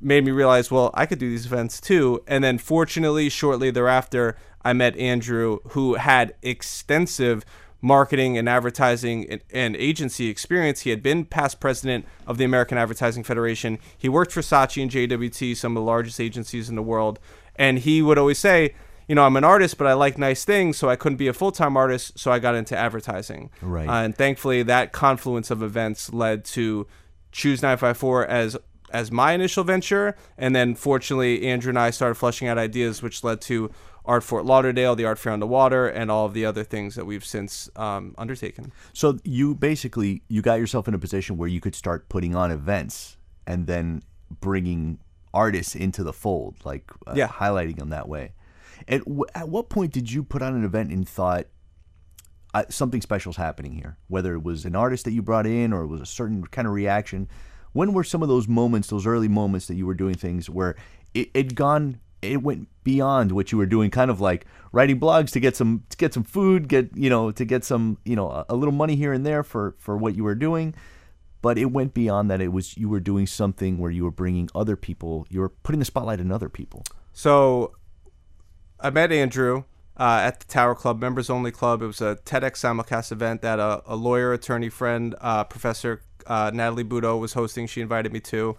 made 0.00 0.24
me 0.24 0.30
realize, 0.30 0.70
well, 0.70 0.90
I 0.94 1.06
could 1.06 1.18
do 1.18 1.28
these 1.28 1.46
events 1.46 1.80
too. 1.80 2.22
And 2.26 2.44
then 2.44 2.58
fortunately, 2.58 3.28
shortly 3.28 3.70
thereafter, 3.70 4.36
I 4.62 4.72
met 4.74 4.96
Andrew, 4.96 5.58
who 5.70 5.94
had 5.94 6.34
extensive 6.42 7.44
marketing 7.80 8.36
and 8.36 8.48
advertising 8.48 9.28
and, 9.28 9.40
and 9.52 9.76
agency 9.76 10.28
experience. 10.28 10.80
He 10.80 10.90
had 10.90 11.02
been 11.02 11.24
past 11.24 11.60
president 11.60 12.06
of 12.26 12.38
the 12.38 12.44
American 12.44 12.78
Advertising 12.78 13.24
Federation. 13.24 13.78
He 13.96 14.08
worked 14.08 14.32
for 14.32 14.40
Saatchi 14.40 14.82
and 14.82 14.90
JWT, 14.90 15.56
some 15.56 15.76
of 15.76 15.82
the 15.82 15.86
largest 15.86 16.20
agencies 16.20 16.68
in 16.68 16.76
the 16.76 16.82
world. 16.82 17.18
And 17.56 17.78
he 17.78 18.02
would 18.02 18.18
always 18.18 18.38
say, 18.38 18.74
you 19.08 19.14
know, 19.14 19.24
I'm 19.24 19.36
an 19.36 19.44
artist, 19.44 19.76
but 19.76 19.86
I 19.86 19.94
like 19.94 20.18
nice 20.18 20.44
things, 20.44 20.76
so 20.76 20.88
I 20.88 20.94
couldn't 20.94 21.18
be 21.18 21.26
a 21.26 21.32
full 21.32 21.50
time 21.50 21.76
artist, 21.76 22.18
so 22.18 22.30
I 22.30 22.38
got 22.38 22.54
into 22.54 22.76
advertising. 22.76 23.50
Right. 23.60 23.88
Uh, 23.88 24.04
and 24.04 24.16
thankfully, 24.16 24.62
that 24.62 24.92
confluence 24.92 25.50
of 25.50 25.62
events 25.62 26.12
led 26.12 26.44
to 26.46 26.86
Choose 27.32 27.62
954 27.62 28.26
as 28.26 28.56
as 28.92 29.12
my 29.12 29.32
initial 29.32 29.62
venture, 29.62 30.16
and 30.36 30.54
then 30.54 30.74
fortunately, 30.74 31.46
Andrew 31.46 31.68
and 31.68 31.78
I 31.78 31.90
started 31.90 32.16
fleshing 32.16 32.48
out 32.48 32.58
ideas, 32.58 33.02
which 33.02 33.22
led 33.22 33.40
to 33.42 33.70
Art 34.10 34.24
Fort 34.24 34.44
Lauderdale, 34.44 34.96
the 34.96 35.04
Art 35.04 35.18
Fair 35.20 35.32
on 35.32 35.40
the 35.40 35.46
Water, 35.46 35.86
and 35.86 36.10
all 36.10 36.26
of 36.26 36.34
the 36.34 36.44
other 36.44 36.64
things 36.64 36.96
that 36.96 37.06
we've 37.06 37.24
since 37.24 37.70
um, 37.76 38.14
undertaken. 38.18 38.72
So 38.92 39.18
you 39.24 39.54
basically 39.54 40.22
you 40.28 40.42
got 40.42 40.58
yourself 40.58 40.88
in 40.88 40.94
a 40.94 40.98
position 40.98 41.36
where 41.36 41.48
you 41.48 41.60
could 41.60 41.76
start 41.76 42.08
putting 42.08 42.34
on 42.34 42.50
events 42.50 43.16
and 43.46 43.66
then 43.66 44.02
bringing 44.40 44.98
artists 45.32 45.74
into 45.76 46.02
the 46.02 46.12
fold, 46.12 46.56
like 46.64 46.90
uh, 47.06 47.14
Yeah. 47.16 47.28
highlighting 47.28 47.76
them 47.78 47.90
that 47.90 48.08
way. 48.08 48.32
And 48.88 49.00
w- 49.04 49.24
at 49.34 49.48
what 49.48 49.68
point 49.68 49.92
did 49.92 50.10
you 50.10 50.24
put 50.24 50.42
on 50.42 50.54
an 50.54 50.64
event 50.64 50.90
and 50.90 51.08
thought 51.08 51.46
uh, 52.52 52.64
something 52.68 53.00
special 53.00 53.30
is 53.30 53.36
happening 53.36 53.74
here? 53.74 53.96
Whether 54.08 54.34
it 54.34 54.42
was 54.42 54.64
an 54.64 54.74
artist 54.74 55.04
that 55.04 55.12
you 55.12 55.22
brought 55.22 55.46
in 55.46 55.72
or 55.72 55.82
it 55.82 55.86
was 55.86 56.00
a 56.00 56.06
certain 56.06 56.44
kind 56.46 56.66
of 56.66 56.74
reaction. 56.74 57.28
When 57.72 57.92
were 57.92 58.02
some 58.02 58.22
of 58.24 58.28
those 58.28 58.48
moments, 58.48 58.88
those 58.88 59.06
early 59.06 59.28
moments 59.28 59.68
that 59.68 59.76
you 59.76 59.86
were 59.86 59.94
doing 59.94 60.14
things 60.16 60.50
where 60.50 60.74
it 61.14 61.30
had 61.36 61.54
gone, 61.54 62.00
it 62.22 62.42
went 62.42 62.68
beyond 62.84 63.32
what 63.32 63.52
you 63.52 63.58
were 63.58 63.66
doing, 63.66 63.90
kind 63.90 64.10
of 64.10 64.20
like 64.20 64.46
writing 64.72 65.00
blogs 65.00 65.30
to 65.32 65.40
get 65.40 65.56
some 65.56 65.84
to 65.90 65.96
get 65.96 66.14
some 66.14 66.24
food, 66.24 66.68
get 66.68 66.90
you 66.96 67.10
know 67.10 67.30
to 67.30 67.44
get 67.44 67.64
some 67.64 67.98
you 68.04 68.16
know 68.16 68.30
a, 68.30 68.46
a 68.50 68.56
little 68.56 68.74
money 68.74 68.96
here 68.96 69.12
and 69.12 69.24
there 69.24 69.42
for 69.42 69.74
for 69.78 69.96
what 69.96 70.14
you 70.16 70.24
were 70.24 70.34
doing, 70.34 70.74
but 71.42 71.58
it 71.58 71.66
went 71.66 71.94
beyond 71.94 72.30
that. 72.30 72.40
It 72.40 72.52
was 72.52 72.76
you 72.76 72.88
were 72.88 73.00
doing 73.00 73.26
something 73.26 73.78
where 73.78 73.90
you 73.90 74.04
were 74.04 74.10
bringing 74.10 74.48
other 74.54 74.76
people, 74.76 75.26
you 75.30 75.40
were 75.40 75.48
putting 75.48 75.78
the 75.78 75.84
spotlight 75.84 76.20
on 76.20 76.30
other 76.30 76.48
people. 76.48 76.84
So 77.12 77.74
I 78.78 78.90
met 78.90 79.12
Andrew 79.12 79.64
uh, 79.96 80.20
at 80.22 80.40
the 80.40 80.46
Tower 80.46 80.74
Club, 80.74 81.00
members 81.00 81.28
only 81.28 81.50
club. 81.50 81.82
It 81.82 81.86
was 81.86 82.00
a 82.00 82.16
TEDx 82.24 82.52
simulcast 82.52 83.12
event 83.12 83.42
that 83.42 83.58
a, 83.58 83.82
a 83.86 83.96
lawyer, 83.96 84.32
attorney 84.32 84.70
friend, 84.70 85.14
uh, 85.20 85.44
Professor 85.44 86.02
uh, 86.26 86.50
Natalie 86.54 86.84
Budo 86.84 87.20
was 87.20 87.34
hosting. 87.34 87.66
She 87.66 87.82
invited 87.82 88.12
me 88.12 88.20
to. 88.20 88.56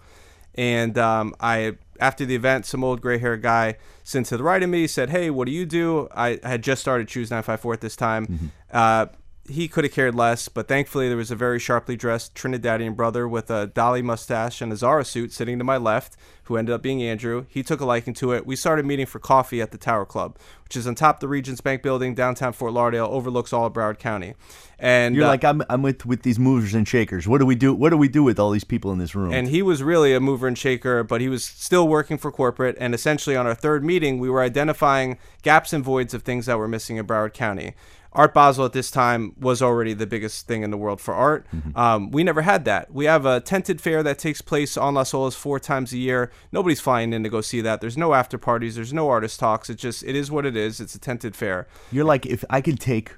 And 0.54 0.96
um, 0.98 1.34
I, 1.40 1.78
after 2.02 2.26
the 2.26 2.34
event, 2.34 2.66
some 2.66 2.82
old 2.82 3.00
gray 3.00 3.18
haired 3.18 3.42
guy 3.42 3.76
sent 4.02 4.26
to 4.26 4.36
the 4.36 4.42
right 4.42 4.62
of 4.62 4.68
me, 4.68 4.86
said, 4.86 5.10
Hey, 5.10 5.30
what 5.30 5.46
do 5.46 5.52
you 5.52 5.64
do? 5.64 6.08
I, 6.14 6.40
had 6.42 6.62
just 6.62 6.80
started 6.80 7.06
Choose 7.08 7.30
954 7.30 7.74
at 7.74 7.80
this 7.80 7.96
time. 7.96 8.50
Uh, 8.72 9.06
he 9.48 9.66
could 9.66 9.84
have 9.84 9.92
cared 9.92 10.14
less, 10.14 10.48
but 10.48 10.68
thankfully 10.68 11.08
there 11.08 11.16
was 11.16 11.32
a 11.32 11.36
very 11.36 11.58
sharply 11.58 11.96
dressed 11.96 12.34
Trinidadian 12.34 12.94
brother 12.94 13.26
with 13.26 13.50
a 13.50 13.68
Dali 13.68 14.02
mustache 14.02 14.60
and 14.60 14.72
a 14.72 14.76
Zara 14.76 15.04
suit 15.04 15.32
sitting 15.32 15.58
to 15.58 15.64
my 15.64 15.76
left, 15.76 16.16
who 16.44 16.56
ended 16.56 16.74
up 16.74 16.82
being 16.82 17.02
Andrew. 17.02 17.46
He 17.48 17.62
took 17.62 17.80
a 17.80 17.84
liking 17.84 18.14
to 18.14 18.32
it. 18.32 18.46
We 18.46 18.54
started 18.54 18.86
meeting 18.86 19.06
for 19.06 19.18
coffee 19.18 19.60
at 19.60 19.72
the 19.72 19.78
Tower 19.78 20.04
Club, 20.04 20.38
which 20.64 20.76
is 20.76 20.86
on 20.86 20.94
top 20.94 21.16
of 21.16 21.20
the 21.20 21.28
Regents 21.28 21.60
Bank 21.60 21.82
building, 21.82 22.14
downtown 22.14 22.52
Fort 22.52 22.72
Lauderdale, 22.72 23.08
overlooks 23.10 23.52
all 23.52 23.66
of 23.66 23.72
Broward 23.72 23.98
County. 23.98 24.34
And 24.78 25.14
You're 25.16 25.24
uh, 25.24 25.28
like 25.28 25.44
I'm 25.44 25.62
I'm 25.68 25.82
with 25.82 26.06
with 26.06 26.22
these 26.22 26.38
movers 26.38 26.74
and 26.74 26.86
shakers. 26.86 27.26
What 27.26 27.38
do 27.38 27.46
we 27.46 27.54
do? 27.54 27.74
What 27.74 27.90
do 27.90 27.96
we 27.96 28.08
do 28.08 28.22
with 28.22 28.38
all 28.38 28.50
these 28.50 28.64
people 28.64 28.92
in 28.92 28.98
this 28.98 29.14
room? 29.14 29.32
And 29.32 29.48
he 29.48 29.62
was 29.62 29.82
really 29.82 30.12
a 30.14 30.20
mover 30.20 30.48
and 30.48 30.58
shaker, 30.58 31.04
but 31.04 31.20
he 31.20 31.28
was 31.28 31.44
still 31.44 31.86
working 31.86 32.18
for 32.18 32.32
corporate. 32.32 32.76
And 32.80 32.94
essentially, 32.94 33.36
on 33.36 33.46
our 33.46 33.54
third 33.54 33.84
meeting, 33.84 34.18
we 34.18 34.28
were 34.28 34.42
identifying 34.42 35.18
gaps 35.42 35.72
and 35.72 35.84
voids 35.84 36.14
of 36.14 36.22
things 36.22 36.46
that 36.46 36.58
were 36.58 36.68
missing 36.68 36.96
in 36.96 37.06
Broward 37.06 37.32
County. 37.32 37.74
Art 38.14 38.34
Basel 38.34 38.64
at 38.64 38.72
this 38.72 38.90
time 38.90 39.34
was 39.40 39.62
already 39.62 39.94
the 39.94 40.06
biggest 40.06 40.46
thing 40.46 40.62
in 40.62 40.70
the 40.70 40.76
world 40.76 41.00
for 41.00 41.14
art. 41.14 41.46
Um, 41.74 42.10
we 42.10 42.22
never 42.22 42.42
had 42.42 42.64
that. 42.66 42.92
We 42.92 43.06
have 43.06 43.24
a 43.24 43.40
tented 43.40 43.80
fair 43.80 44.02
that 44.02 44.18
takes 44.18 44.42
place 44.42 44.76
on 44.76 44.94
Las 44.94 45.12
Olas 45.12 45.34
four 45.34 45.58
times 45.58 45.92
a 45.92 45.98
year. 45.98 46.30
Nobody's 46.52 46.80
flying 46.80 47.12
in 47.12 47.22
to 47.22 47.30
go 47.30 47.40
see 47.40 47.62
that. 47.62 47.80
There's 47.80 47.96
no 47.96 48.12
after 48.12 48.36
parties. 48.36 48.74
There's 48.74 48.92
no 48.92 49.08
artist 49.08 49.40
talks. 49.40 49.70
It 49.70 49.76
just 49.76 50.02
it 50.04 50.14
is 50.14 50.30
what 50.30 50.44
it 50.44 50.56
is. 50.56 50.80
It's 50.80 50.94
a 50.94 50.98
tented 50.98 51.34
fair. 51.34 51.66
You're 51.90 52.04
like 52.04 52.26
if 52.26 52.44
I 52.50 52.60
can 52.60 52.76
take 52.76 53.16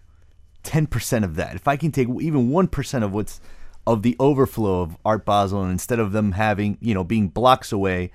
ten 0.63 0.87
percent 0.87 1.25
of 1.25 1.35
that, 1.37 1.57
if 1.57 1.67
I 1.67 1.77
can 1.77 1.91
take 1.91 2.09
even 2.21 2.51
one 2.51 2.69
percent 2.69 3.03
of 3.05 3.13
what's 3.13 3.41
of 3.87 4.03
the 4.03 4.17
overflow 4.21 4.83
of 4.83 4.97
Art 5.05 5.25
Basel, 5.25 5.63
and 5.63 5.73
instead 5.73 5.99
of 5.99 6.13
them 6.13 6.33
having 6.33 6.79
you 6.81 6.95
know 6.95 7.03
being 7.05 7.29
blocks 7.29 7.73
away, 7.73 8.13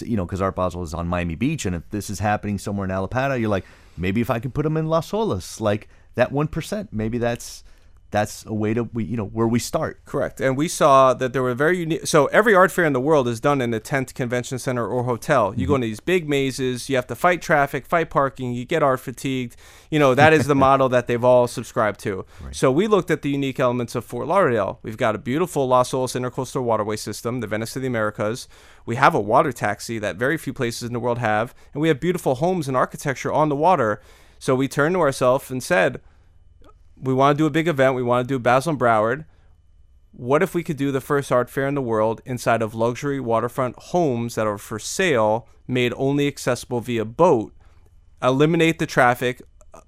you 0.00 0.16
know, 0.16 0.26
because 0.26 0.42
Art 0.42 0.56
Basel 0.56 0.82
is 0.82 0.92
on 0.92 1.08
Miami 1.08 1.34
Beach, 1.34 1.64
and 1.64 1.74
if 1.74 1.88
this 1.90 2.10
is 2.10 2.18
happening 2.18 2.58
somewhere 2.58 2.84
in 2.84 2.90
Allapattah, 2.90 3.40
you're 3.40 3.48
like 3.48 3.64
maybe 3.96 4.20
if 4.20 4.30
I 4.30 4.38
could 4.38 4.54
put 4.54 4.62
them 4.62 4.76
in 4.76 4.86
Las 4.86 5.10
Olas, 5.12 5.60
like 5.60 5.88
that 6.18 6.32
one 6.32 6.48
percent, 6.48 6.92
maybe 6.92 7.18
that's 7.18 7.62
that's 8.10 8.46
a 8.46 8.54
way 8.54 8.72
to 8.72 8.84
we 8.84 9.04
you 9.04 9.16
know 9.16 9.26
where 9.26 9.46
we 9.46 9.58
start. 9.58 10.04
Correct. 10.04 10.40
And 10.40 10.56
we 10.56 10.66
saw 10.66 11.14
that 11.14 11.32
there 11.32 11.42
were 11.42 11.54
very 11.54 11.78
unique. 11.78 12.06
So 12.06 12.26
every 12.26 12.54
art 12.54 12.72
fair 12.72 12.86
in 12.86 12.92
the 12.92 13.00
world 13.00 13.28
is 13.28 13.38
done 13.38 13.60
in 13.60 13.72
a 13.74 13.80
tent 13.80 14.14
convention 14.14 14.58
center 14.58 14.86
or 14.86 15.04
hotel. 15.04 15.54
You 15.54 15.66
go 15.66 15.74
mm-hmm. 15.74 15.76
into 15.76 15.86
these 15.88 16.00
big 16.00 16.28
mazes. 16.28 16.88
You 16.88 16.96
have 16.96 17.06
to 17.08 17.14
fight 17.14 17.42
traffic, 17.42 17.86
fight 17.86 18.10
parking. 18.10 18.52
You 18.52 18.64
get 18.64 18.82
art 18.82 19.00
fatigued. 19.00 19.56
You 19.90 19.98
know 19.98 20.14
that 20.14 20.32
is 20.32 20.46
the 20.46 20.54
model 20.66 20.88
that 20.88 21.06
they've 21.06 21.22
all 21.22 21.46
subscribed 21.46 22.00
to. 22.00 22.24
So 22.50 22.72
we 22.72 22.88
looked 22.88 23.10
at 23.10 23.22
the 23.22 23.30
unique 23.30 23.60
elements 23.60 23.94
of 23.94 24.04
Fort 24.04 24.26
Lauderdale. 24.26 24.80
We've 24.82 24.96
got 24.96 25.14
a 25.14 25.18
beautiful 25.18 25.68
Las 25.68 25.92
Olas 25.92 26.18
intercoastal 26.18 26.62
waterway 26.62 26.96
system, 26.96 27.40
the 27.40 27.46
Venice 27.46 27.76
of 27.76 27.82
the 27.82 27.88
Americas. 27.88 28.48
We 28.86 28.96
have 28.96 29.14
a 29.14 29.20
water 29.20 29.52
taxi 29.52 29.98
that 29.98 30.16
very 30.16 30.38
few 30.38 30.52
places 30.52 30.84
in 30.84 30.94
the 30.94 31.00
world 31.00 31.18
have, 31.18 31.54
and 31.74 31.82
we 31.82 31.88
have 31.88 32.00
beautiful 32.00 32.36
homes 32.36 32.66
and 32.66 32.76
architecture 32.76 33.32
on 33.32 33.50
the 33.50 33.56
water. 33.56 34.00
So 34.38 34.54
we 34.54 34.68
turned 34.68 34.94
to 34.94 35.00
ourselves 35.00 35.50
and 35.50 35.62
said, 35.62 36.00
we 37.00 37.14
want 37.14 37.36
to 37.36 37.42
do 37.42 37.46
a 37.46 37.50
big 37.50 37.68
event. 37.68 37.94
We 37.94 38.02
want 38.02 38.28
to 38.28 38.34
do 38.34 38.38
Basel 38.38 38.70
and 38.70 38.80
Broward. 38.80 39.24
What 40.12 40.42
if 40.42 40.54
we 40.54 40.62
could 40.62 40.76
do 40.76 40.90
the 40.90 41.00
first 41.00 41.30
art 41.30 41.50
fair 41.50 41.68
in 41.68 41.74
the 41.74 41.82
world 41.82 42.22
inside 42.24 42.62
of 42.62 42.74
luxury 42.74 43.20
waterfront 43.20 43.76
homes 43.76 44.34
that 44.34 44.46
are 44.46 44.58
for 44.58 44.78
sale, 44.78 45.46
made 45.66 45.92
only 45.96 46.26
accessible 46.26 46.80
via 46.80 47.04
boat? 47.04 47.52
Eliminate 48.20 48.78
the 48.78 48.86
traffic, 48.86 49.42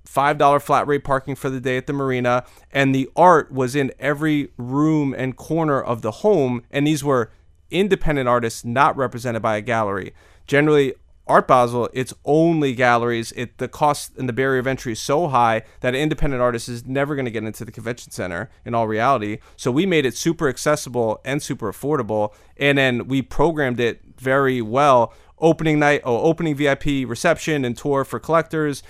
$5 0.07 0.63
flat 0.63 0.87
rate 0.87 1.03
parking 1.03 1.35
for 1.35 1.51
the 1.51 1.61
day 1.61 1.77
at 1.77 1.87
the 1.87 1.93
marina, 1.93 2.45
and 2.71 2.95
the 2.95 3.09
art 3.17 3.51
was 3.51 3.75
in 3.75 3.93
every 3.99 4.51
room 4.57 5.15
and 5.17 5.37
corner 5.37 5.81
of 5.83 6.03
the 6.03 6.11
home. 6.11 6.63
And 6.71 6.87
these 6.87 7.03
were 7.03 7.33
independent 7.71 8.29
artists 8.29 8.65
not 8.65 8.97
represented 8.97 9.43
by 9.43 9.57
a 9.57 9.63
gallery. 9.63 10.15
Generally, 10.47 10.95
Art 11.31 11.47
Basel, 11.47 11.89
it's 11.93 12.13
only 12.25 12.75
galleries. 12.75 13.33
It 13.37 13.59
the 13.59 13.69
cost 13.69 14.19
and 14.19 14.29
the 14.29 14.33
barrier 14.33 14.59
of 14.59 14.67
entry 14.67 14.93
is 14.93 15.01
so 15.01 15.29
high 15.29 15.63
that 15.79 15.95
an 15.95 16.01
independent 16.01 16.43
artist 16.43 16.69
is 16.69 16.85
never 16.85 17.15
going 17.15 17.25
to 17.25 17.31
get 17.31 17.45
into 17.45 17.65
the 17.65 17.71
convention 17.71 18.11
center. 18.11 18.51
In 18.65 18.75
all 18.75 18.89
reality, 18.89 19.39
so 19.57 19.71
we 19.71 19.87
made 19.87 20.05
it 20.05 20.17
super 20.17 20.49
accessible 20.49 21.21
and 21.25 21.41
super 21.41 21.73
affordable, 21.73 22.35
and 22.57 22.77
then 22.77 23.07
we 23.07 23.23
programmed 23.23 23.79
it 23.79 24.03
very 24.19 24.61
well. 24.61 25.15
Opening 25.39 25.79
night, 25.79 26.03
oh, 26.05 26.21
opening 26.23 26.57
VIP 26.57 27.09
reception 27.09 27.65
and 27.65 27.77
tour 27.77 28.05
for 28.05 28.19
collectors. 28.19 28.83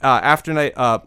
Uh, 0.00 0.20
after 0.22 0.54
night, 0.54 0.74
uh, 0.76 1.00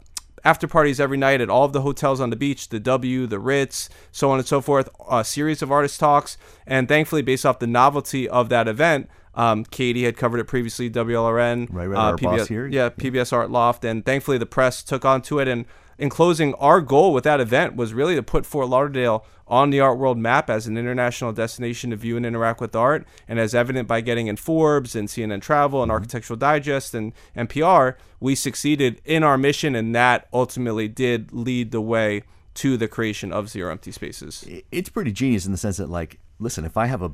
after 0.44 0.68
parties 0.68 1.00
every 1.00 1.18
night 1.18 1.40
at 1.40 1.50
all 1.50 1.64
of 1.64 1.74
the 1.74 1.82
hotels 1.82 2.20
on 2.20 2.32
the 2.32 2.36
beach, 2.36 2.70
the 2.70 2.80
W, 2.80 3.28
the 3.28 3.40
Ritz, 3.40 3.90
so 4.12 4.30
on 4.30 4.40
and 4.40 4.48
so 4.48 4.60
forth. 4.60 4.90
A 5.10 5.24
series 5.24 5.62
of 5.62 5.72
artist 5.72 6.00
talks, 6.00 6.38
and 6.68 6.88
thankfully, 6.88 7.22
based 7.22 7.46
off 7.46 7.60
the 7.60 7.68
novelty 7.68 8.28
of 8.28 8.50
that 8.50 8.68
event, 8.68 9.10
um, 9.36 9.64
Katie 9.66 10.04
had 10.04 10.18
covered 10.18 10.40
it 10.40 10.46
previously. 10.46 10.90
WLRN, 10.90 11.68
Right, 11.72 11.88
right, 11.88 11.98
uh, 11.98 12.02
our 12.12 12.18
boss 12.18 12.42
PBS, 12.42 12.48
here. 12.48 12.68
yeah, 12.68 12.90
PBS 12.90 13.32
Art 13.34 13.50
Loft, 13.52 13.84
and 13.86 14.06
thankfully 14.06 14.38
the 14.38 14.46
press 14.46 14.84
took 14.84 15.06
onto 15.06 15.40
it. 15.40 15.48
And 15.48 15.66
in 15.98 16.10
closing, 16.10 16.54
our 16.56 16.82
goal 16.82 17.14
with 17.14 17.24
that 17.26 17.40
event 17.40 17.76
was 17.76 17.94
really 17.94 18.16
to 18.16 18.24
put 18.24 18.46
Fort 18.46 18.68
Lauderdale 18.68 19.26
on 19.48 19.70
the 19.70 19.80
art 19.82 19.98
world 19.98 20.18
map 20.18 20.50
as 20.50 20.66
an 20.66 20.78
international 20.78 21.34
destination 21.34 21.90
to 21.90 21.96
view 21.98 22.16
and 22.18 22.26
interact 22.26 22.62
with 22.62 22.76
art. 22.76 23.06
And 23.28 23.38
as 23.38 23.54
evident 23.54 23.88
by 23.88 24.00
getting 24.02 24.28
in 24.28 24.38
Forbes 24.38 24.96
and 24.96 25.10
CNN 25.10 25.42
Travel 25.42 25.84
and 25.84 25.92
Architectural 25.92 26.38
Digest 26.38 26.94
and 26.96 27.12
NPR, 27.36 27.96
we 28.20 28.34
succeeded 28.34 29.02
in 29.06 29.24
our 29.24 29.38
mission, 29.38 29.76
and 29.76 29.94
that 29.94 30.28
ultimately 30.32 30.88
did 30.88 31.34
lead 31.34 31.72
the 31.72 31.82
way 31.82 32.24
to 32.56 32.78
the 32.78 32.88
creation 32.88 33.32
of 33.32 33.50
Zero 33.50 33.72
Empty 33.72 33.92
Spaces. 33.92 34.46
it's 34.72 34.90
pretty 34.90 35.12
genius 35.12 35.46
in 35.46 35.52
the 35.52 35.58
sense 35.58 35.78
that 35.78 35.90
like 35.90 36.20
listen 36.38 36.66
if 36.66 36.76
i 36.76 36.86
have 36.86 37.02
a 37.02 37.12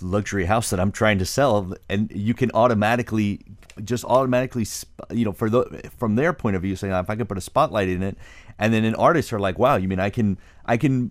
luxury 0.00 0.44
house 0.44 0.70
that 0.70 0.78
i'm 0.80 0.92
trying 0.92 1.18
to 1.18 1.26
sell 1.26 1.74
and 1.88 2.10
you 2.14 2.34
can 2.34 2.50
automatically 2.52 3.40
just 3.84 4.04
automatically 4.04 4.66
you 5.10 5.24
know 5.24 5.32
for 5.32 5.48
the 5.48 5.90
from 5.96 6.14
their 6.16 6.32
point 6.32 6.56
of 6.56 6.62
view 6.62 6.76
saying 6.76 6.92
if 6.92 7.10
i 7.10 7.16
can 7.16 7.26
put 7.26 7.38
a 7.38 7.40
spotlight 7.40 7.88
in 7.88 8.02
it 8.02 8.16
and 8.58 8.72
then 8.72 8.84
an 8.84 8.94
artist 8.94 9.32
are 9.32 9.40
like 9.40 9.58
wow 9.58 9.76
you 9.76 9.88
mean 9.88 10.00
i 10.00 10.10
can 10.10 10.38
i 10.66 10.76
can 10.76 11.10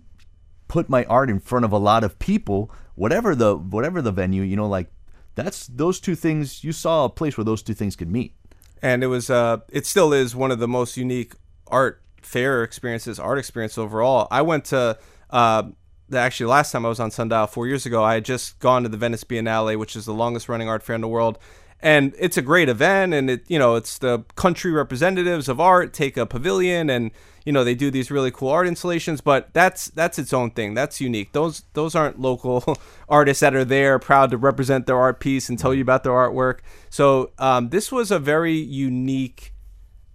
put 0.68 0.88
my 0.88 1.04
art 1.04 1.30
in 1.30 1.38
front 1.38 1.64
of 1.64 1.72
a 1.72 1.78
lot 1.78 2.04
of 2.04 2.18
people 2.18 2.70
whatever 2.94 3.34
the 3.34 3.56
whatever 3.56 4.00
the 4.02 4.12
venue 4.12 4.42
you 4.42 4.56
know 4.56 4.68
like 4.68 4.88
that's 5.36 5.66
those 5.68 6.00
two 6.00 6.16
things 6.16 6.64
you 6.64 6.72
saw 6.72 7.04
a 7.04 7.08
place 7.08 7.36
where 7.36 7.44
those 7.44 7.62
two 7.62 7.74
things 7.74 7.94
could 7.94 8.10
meet. 8.10 8.34
And 8.82 9.04
it 9.04 9.06
was 9.06 9.30
uh 9.30 9.58
it 9.68 9.86
still 9.86 10.12
is 10.12 10.34
one 10.34 10.50
of 10.50 10.58
the 10.58 10.66
most 10.66 10.96
unique 10.96 11.34
art 11.68 12.02
fair 12.20 12.64
experiences 12.64 13.20
art 13.20 13.38
experience 13.38 13.78
overall. 13.78 14.26
I 14.30 14.42
went 14.42 14.64
to 14.66 14.98
uh 15.30 15.64
actually 16.12 16.46
last 16.46 16.72
time 16.72 16.86
i 16.86 16.88
was 16.88 17.00
on 17.00 17.10
sundial 17.10 17.46
four 17.46 17.66
years 17.66 17.84
ago 17.84 18.02
i 18.02 18.14
had 18.14 18.24
just 18.24 18.58
gone 18.60 18.82
to 18.82 18.88
the 18.88 18.96
venice 18.96 19.24
biennale 19.24 19.78
which 19.78 19.96
is 19.96 20.04
the 20.04 20.12
longest 20.12 20.48
running 20.48 20.68
art 20.68 20.82
fair 20.82 20.94
in 20.94 21.00
the 21.00 21.08
world. 21.08 21.38
And 21.80 22.14
it's 22.18 22.38
a 22.38 22.42
great 22.42 22.68
event 22.68 23.12
and 23.12 23.28
it 23.28 23.44
you 23.48 23.58
know 23.58 23.74
it's 23.74 23.98
the 23.98 24.24
country 24.34 24.72
representatives 24.72 25.48
of 25.48 25.60
art 25.60 25.92
take 25.92 26.16
a 26.16 26.24
pavilion 26.24 26.88
and 26.88 27.10
you 27.44 27.52
know 27.52 27.64
they 27.64 27.74
do 27.74 27.90
these 27.90 28.10
really 28.10 28.30
cool 28.30 28.48
art 28.48 28.66
installations. 28.66 29.20
But 29.20 29.52
that's 29.52 29.88
that's 29.88 30.18
its 30.18 30.32
own 30.32 30.52
thing. 30.52 30.72
That's 30.72 31.00
unique. 31.00 31.32
Those 31.32 31.64
those 31.74 31.94
aren't 31.94 32.18
local 32.18 32.78
artists 33.08 33.40
that 33.40 33.54
are 33.54 33.64
there 33.64 33.98
proud 33.98 34.30
to 34.30 34.38
represent 34.38 34.86
their 34.86 34.98
art 34.98 35.20
piece 35.20 35.50
and 35.50 35.58
tell 35.58 35.74
you 35.74 35.82
about 35.82 36.02
their 36.02 36.12
artwork. 36.12 36.60
So 36.88 37.32
um, 37.38 37.68
this 37.68 37.92
was 37.92 38.10
a 38.10 38.18
very 38.18 38.54
unique 38.56 39.52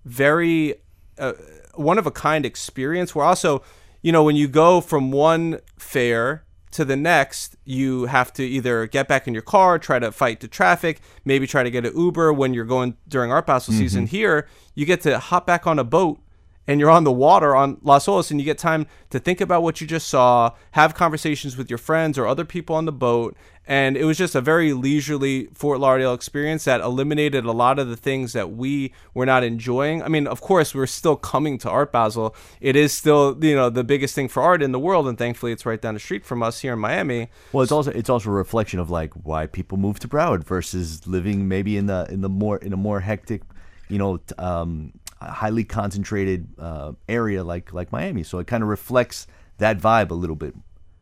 very 0.04 0.76
uh, 1.20 1.34
one 1.76 2.00
of 2.00 2.08
a 2.08 2.12
kind 2.12 2.44
experience. 2.44 3.14
Where 3.14 3.26
also 3.26 3.62
you 4.02 4.12
know 4.12 4.24
when 4.24 4.36
you 4.36 4.48
go 4.48 4.82
from 4.82 5.12
one 5.12 5.60
fair 5.78 6.44
to 6.72 6.86
the 6.86 6.96
next 6.96 7.56
you 7.66 8.06
have 8.06 8.32
to 8.32 8.44
either 8.44 8.88
get 8.88 9.08
back 9.08 9.28
in 9.28 9.34
your 9.34 9.44
car 9.44 9.78
try 9.78 10.00
to 10.00 10.12
fight 10.12 10.40
the 10.40 10.48
traffic 10.48 11.02
maybe 11.26 11.46
try 11.46 11.64
to 11.64 11.72
get 11.72 11.86
an 11.86 11.98
uber 11.98 12.32
when 12.32 12.54
you're 12.54 12.66
going 12.66 12.96
during 13.08 13.32
art 13.32 13.46
basel 13.46 13.74
mm-hmm. 13.74 13.82
season 13.82 14.08
here 14.08 14.48
you 14.76 14.86
get 14.86 15.02
to 15.02 15.20
hop 15.20 15.46
back 15.46 15.68
on 15.68 15.78
a 15.78 15.84
boat 15.84 16.20
and 16.68 16.80
you're 16.80 16.90
on 16.90 17.04
the 17.04 17.12
water 17.12 17.56
on 17.56 17.78
Las 17.82 18.06
Olas 18.06 18.32
and 18.32 18.40
you 18.40 18.46
get 18.46 18.58
time 18.58 18.86
to 19.10 19.20
think 19.20 19.42
about 19.42 19.64
what 19.64 19.82
you 19.82 19.88
just 19.88 20.08
saw, 20.08 20.52
have 20.72 20.94
conversations 20.94 21.58
with 21.58 21.70
your 21.70 21.78
friends 21.78 22.18
or 22.18 22.28
other 22.28 22.46
people 22.46 22.76
on 22.76 22.86
the 22.86 22.92
boat. 22.92 23.36
And 23.68 23.96
it 23.96 24.06
was 24.06 24.18
just 24.18 24.34
a 24.34 24.42
very 24.42 24.74
leisurely 24.74 25.46
Fort 25.54 25.80
Lauderdale 25.80 26.16
experience 26.16 26.64
that 26.66 26.82
eliminated 26.82 27.46
a 27.46 27.52
lot 27.52 27.78
of 27.78 27.90
the 27.90 27.96
things 27.96 28.34
that 28.34 28.52
we 28.52 28.92
were 29.14 29.26
not 29.26 29.44
enjoying. 29.44 30.02
I 30.02 30.08
mean, 30.08 30.26
of 30.26 30.42
course, 30.42 30.74
we're 30.74 30.88
still 30.88 31.16
coming 31.16 31.60
to 31.60 31.70
Art 31.70 31.92
Basel. 31.92 32.36
It 32.60 32.76
is 32.76 32.92
still, 32.92 33.38
you 33.44 33.56
know, 33.56 33.70
the 33.70 33.84
biggest 33.84 34.16
thing 34.16 34.28
for 34.28 34.42
art 34.42 34.64
in 34.64 34.72
the 34.72 34.80
world, 34.80 35.08
and 35.08 35.18
thankfully, 35.18 35.52
it's 35.52 35.66
right 35.66 35.80
down 35.80 35.94
the 35.94 36.00
street 36.00 36.26
from 36.26 36.42
us 36.42 36.60
here 36.62 36.74
in 36.74 36.80
Miami. 36.80 37.30
Well, 37.54 37.62
it's 37.62 37.72
also 37.72 37.92
it's 37.92 38.10
also 38.10 38.30
a 38.30 38.34
reflection 38.34 38.80
of 38.80 38.90
like 38.90 39.14
why 39.14 39.46
people 39.46 39.78
move 39.78 40.00
to 40.00 40.08
Broward 40.08 40.44
versus 40.44 41.06
living 41.06 41.48
maybe 41.48 41.78
in 41.78 41.86
the 41.86 42.08
in 42.10 42.22
the 42.22 42.30
more 42.30 42.58
in 42.58 42.74
a 42.74 42.78
more 42.78 43.00
hectic, 43.00 43.44
you 43.90 44.00
know, 44.00 44.20
um, 44.40 44.94
highly 45.22 45.64
concentrated 45.64 46.48
uh, 46.58 46.94
area 47.08 47.44
like 47.44 47.74
like 47.74 47.92
Miami. 47.92 48.24
So 48.24 48.40
it 48.40 48.48
kind 48.48 48.64
of 48.64 48.70
reflects 48.70 49.28
that 49.60 49.78
vibe 49.78 50.10
a 50.10 50.16
little 50.16 50.36
bit. 50.36 50.56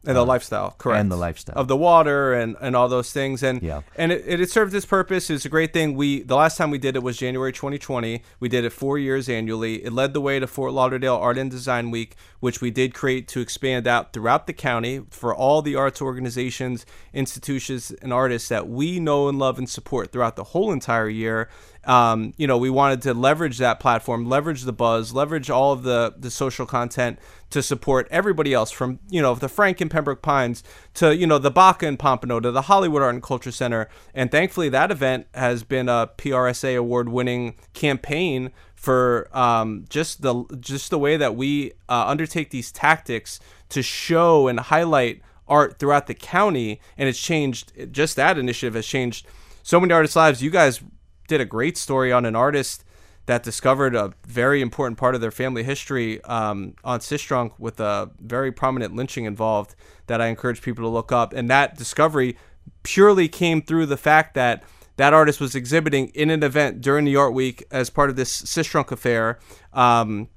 And 0.05 0.15
the 0.15 0.21
uh, 0.21 0.25
lifestyle, 0.25 0.75
correct? 0.77 1.01
And 1.01 1.11
the 1.11 1.17
lifestyle 1.17 1.57
of 1.57 1.67
the 1.67 1.75
water 1.75 2.33
and, 2.33 2.55
and 2.61 2.73
all 2.73 2.87
those 2.87 3.11
things, 3.11 3.43
and 3.43 3.61
yeah. 3.61 3.81
and 3.97 4.13
it, 4.13 4.39
it 4.39 4.49
served 4.49 4.73
its 4.73 4.85
purpose. 4.85 5.29
It's 5.29 5.43
a 5.43 5.49
great 5.49 5.73
thing. 5.73 5.93
We 5.95 6.21
the 6.21 6.37
last 6.37 6.57
time 6.57 6.71
we 6.71 6.77
did 6.77 6.95
it 6.95 7.03
was 7.03 7.17
January 7.17 7.51
2020. 7.51 8.23
We 8.39 8.47
did 8.47 8.63
it 8.63 8.69
four 8.69 8.97
years 8.97 9.27
annually. 9.27 9.83
It 9.83 9.91
led 9.91 10.13
the 10.13 10.21
way 10.21 10.39
to 10.39 10.47
Fort 10.47 10.71
Lauderdale 10.71 11.15
Art 11.15 11.37
and 11.37 11.51
Design 11.51 11.91
Week, 11.91 12.15
which 12.39 12.61
we 12.61 12.71
did 12.71 12.93
create 12.93 13.27
to 13.29 13.41
expand 13.41 13.87
out 13.87 14.13
throughout 14.13 14.47
the 14.47 14.53
county 14.53 15.01
for 15.09 15.35
all 15.35 15.61
the 15.61 15.75
arts 15.75 16.01
organizations, 16.01 16.85
institutions, 17.13 17.91
and 18.01 18.13
artists 18.13 18.47
that 18.47 18.69
we 18.69 19.01
know 19.01 19.27
and 19.27 19.37
love 19.37 19.57
and 19.57 19.69
support 19.69 20.13
throughout 20.13 20.37
the 20.37 20.45
whole 20.45 20.71
entire 20.71 21.09
year 21.09 21.49
um, 21.85 22.33
you 22.37 22.45
know, 22.45 22.57
we 22.57 22.69
wanted 22.69 23.01
to 23.03 23.13
leverage 23.13 23.57
that 23.59 23.79
platform, 23.79 24.27
leverage 24.27 24.63
the 24.63 24.73
buzz, 24.73 25.13
leverage 25.13 25.49
all 25.49 25.71
of 25.71 25.83
the 25.83 26.13
the 26.17 26.29
social 26.29 26.65
content 26.65 27.19
to 27.49 27.63
support 27.63 28.07
everybody 28.11 28.53
else 28.53 28.71
from 28.71 28.99
you 29.09 29.21
know 29.21 29.35
the 29.35 29.49
Frank 29.49 29.81
and 29.81 29.89
Pembroke 29.89 30.21
Pines 30.21 30.63
to 30.95 31.15
you 31.15 31.27
know 31.27 31.37
the 31.37 31.51
Baca 31.51 31.87
and 31.87 31.97
Pompano 31.97 32.39
to 32.39 32.51
the 32.51 32.63
Hollywood 32.63 33.01
Art 33.01 33.13
and 33.13 33.23
Culture 33.23 33.51
Center. 33.51 33.89
And 34.13 34.31
thankfully, 34.31 34.69
that 34.69 34.91
event 34.91 35.27
has 35.33 35.63
been 35.63 35.89
a 35.89 36.09
PRSA 36.17 36.77
award 36.77 37.09
winning 37.09 37.55
campaign 37.73 38.51
for 38.75 39.29
um, 39.37 39.85
just 39.89 40.21
the 40.21 40.45
just 40.59 40.89
the 40.89 40.99
way 40.99 41.17
that 41.17 41.35
we 41.35 41.73
uh, 41.89 42.05
undertake 42.07 42.49
these 42.51 42.71
tactics 42.71 43.39
to 43.69 43.81
show 43.81 44.47
and 44.47 44.59
highlight 44.59 45.21
art 45.47 45.79
throughout 45.79 46.07
the 46.07 46.13
county. 46.13 46.79
And 46.97 47.09
it's 47.09 47.19
changed. 47.19 47.91
Just 47.91 48.15
that 48.15 48.37
initiative 48.37 48.75
has 48.75 48.85
changed 48.85 49.27
so 49.63 49.79
many 49.79 49.93
artists' 49.93 50.15
lives. 50.15 50.41
You 50.41 50.49
guys 50.49 50.81
did 51.27 51.41
a 51.41 51.45
great 51.45 51.77
story 51.77 52.11
on 52.11 52.25
an 52.25 52.35
artist 52.35 52.83
that 53.29 53.43
discovered 53.43 53.93
a 53.93 54.11
very 54.25 54.59
important 54.59 54.97
part 54.97 55.13
of 55.13 55.21
their 55.21 55.29
family 55.29 55.61
history 55.61 56.19
um, 56.23 56.73
on 56.83 56.99
Sistrunk 56.99 57.51
with 57.59 57.79
a 57.79 58.09
very 58.19 58.51
prominent 58.51 58.95
lynching 58.95 59.25
involved 59.25 59.75
that 60.07 60.19
I 60.19 60.29
encourage 60.29 60.63
people 60.63 60.83
to 60.83 60.87
look 60.87 61.11
up. 61.11 61.31
And 61.33 61.47
that 61.47 61.77
discovery 61.77 62.39
purely 62.81 63.27
came 63.27 63.61
through 63.61 63.85
the 63.85 63.97
fact 63.97 64.33
that 64.33 64.63
that 64.95 65.13
artist 65.13 65.39
was 65.39 65.53
exhibiting 65.53 66.07
in 66.15 66.31
an 66.31 66.41
event 66.41 66.81
during 66.81 67.05
the 67.05 67.17
art 67.17 67.35
week 67.35 67.63
as 67.69 67.91
part 67.91 68.09
of 68.09 68.15
this 68.15 68.41
Sistrunk 68.41 68.89
affair. 68.91 69.37
Um, 69.73 70.29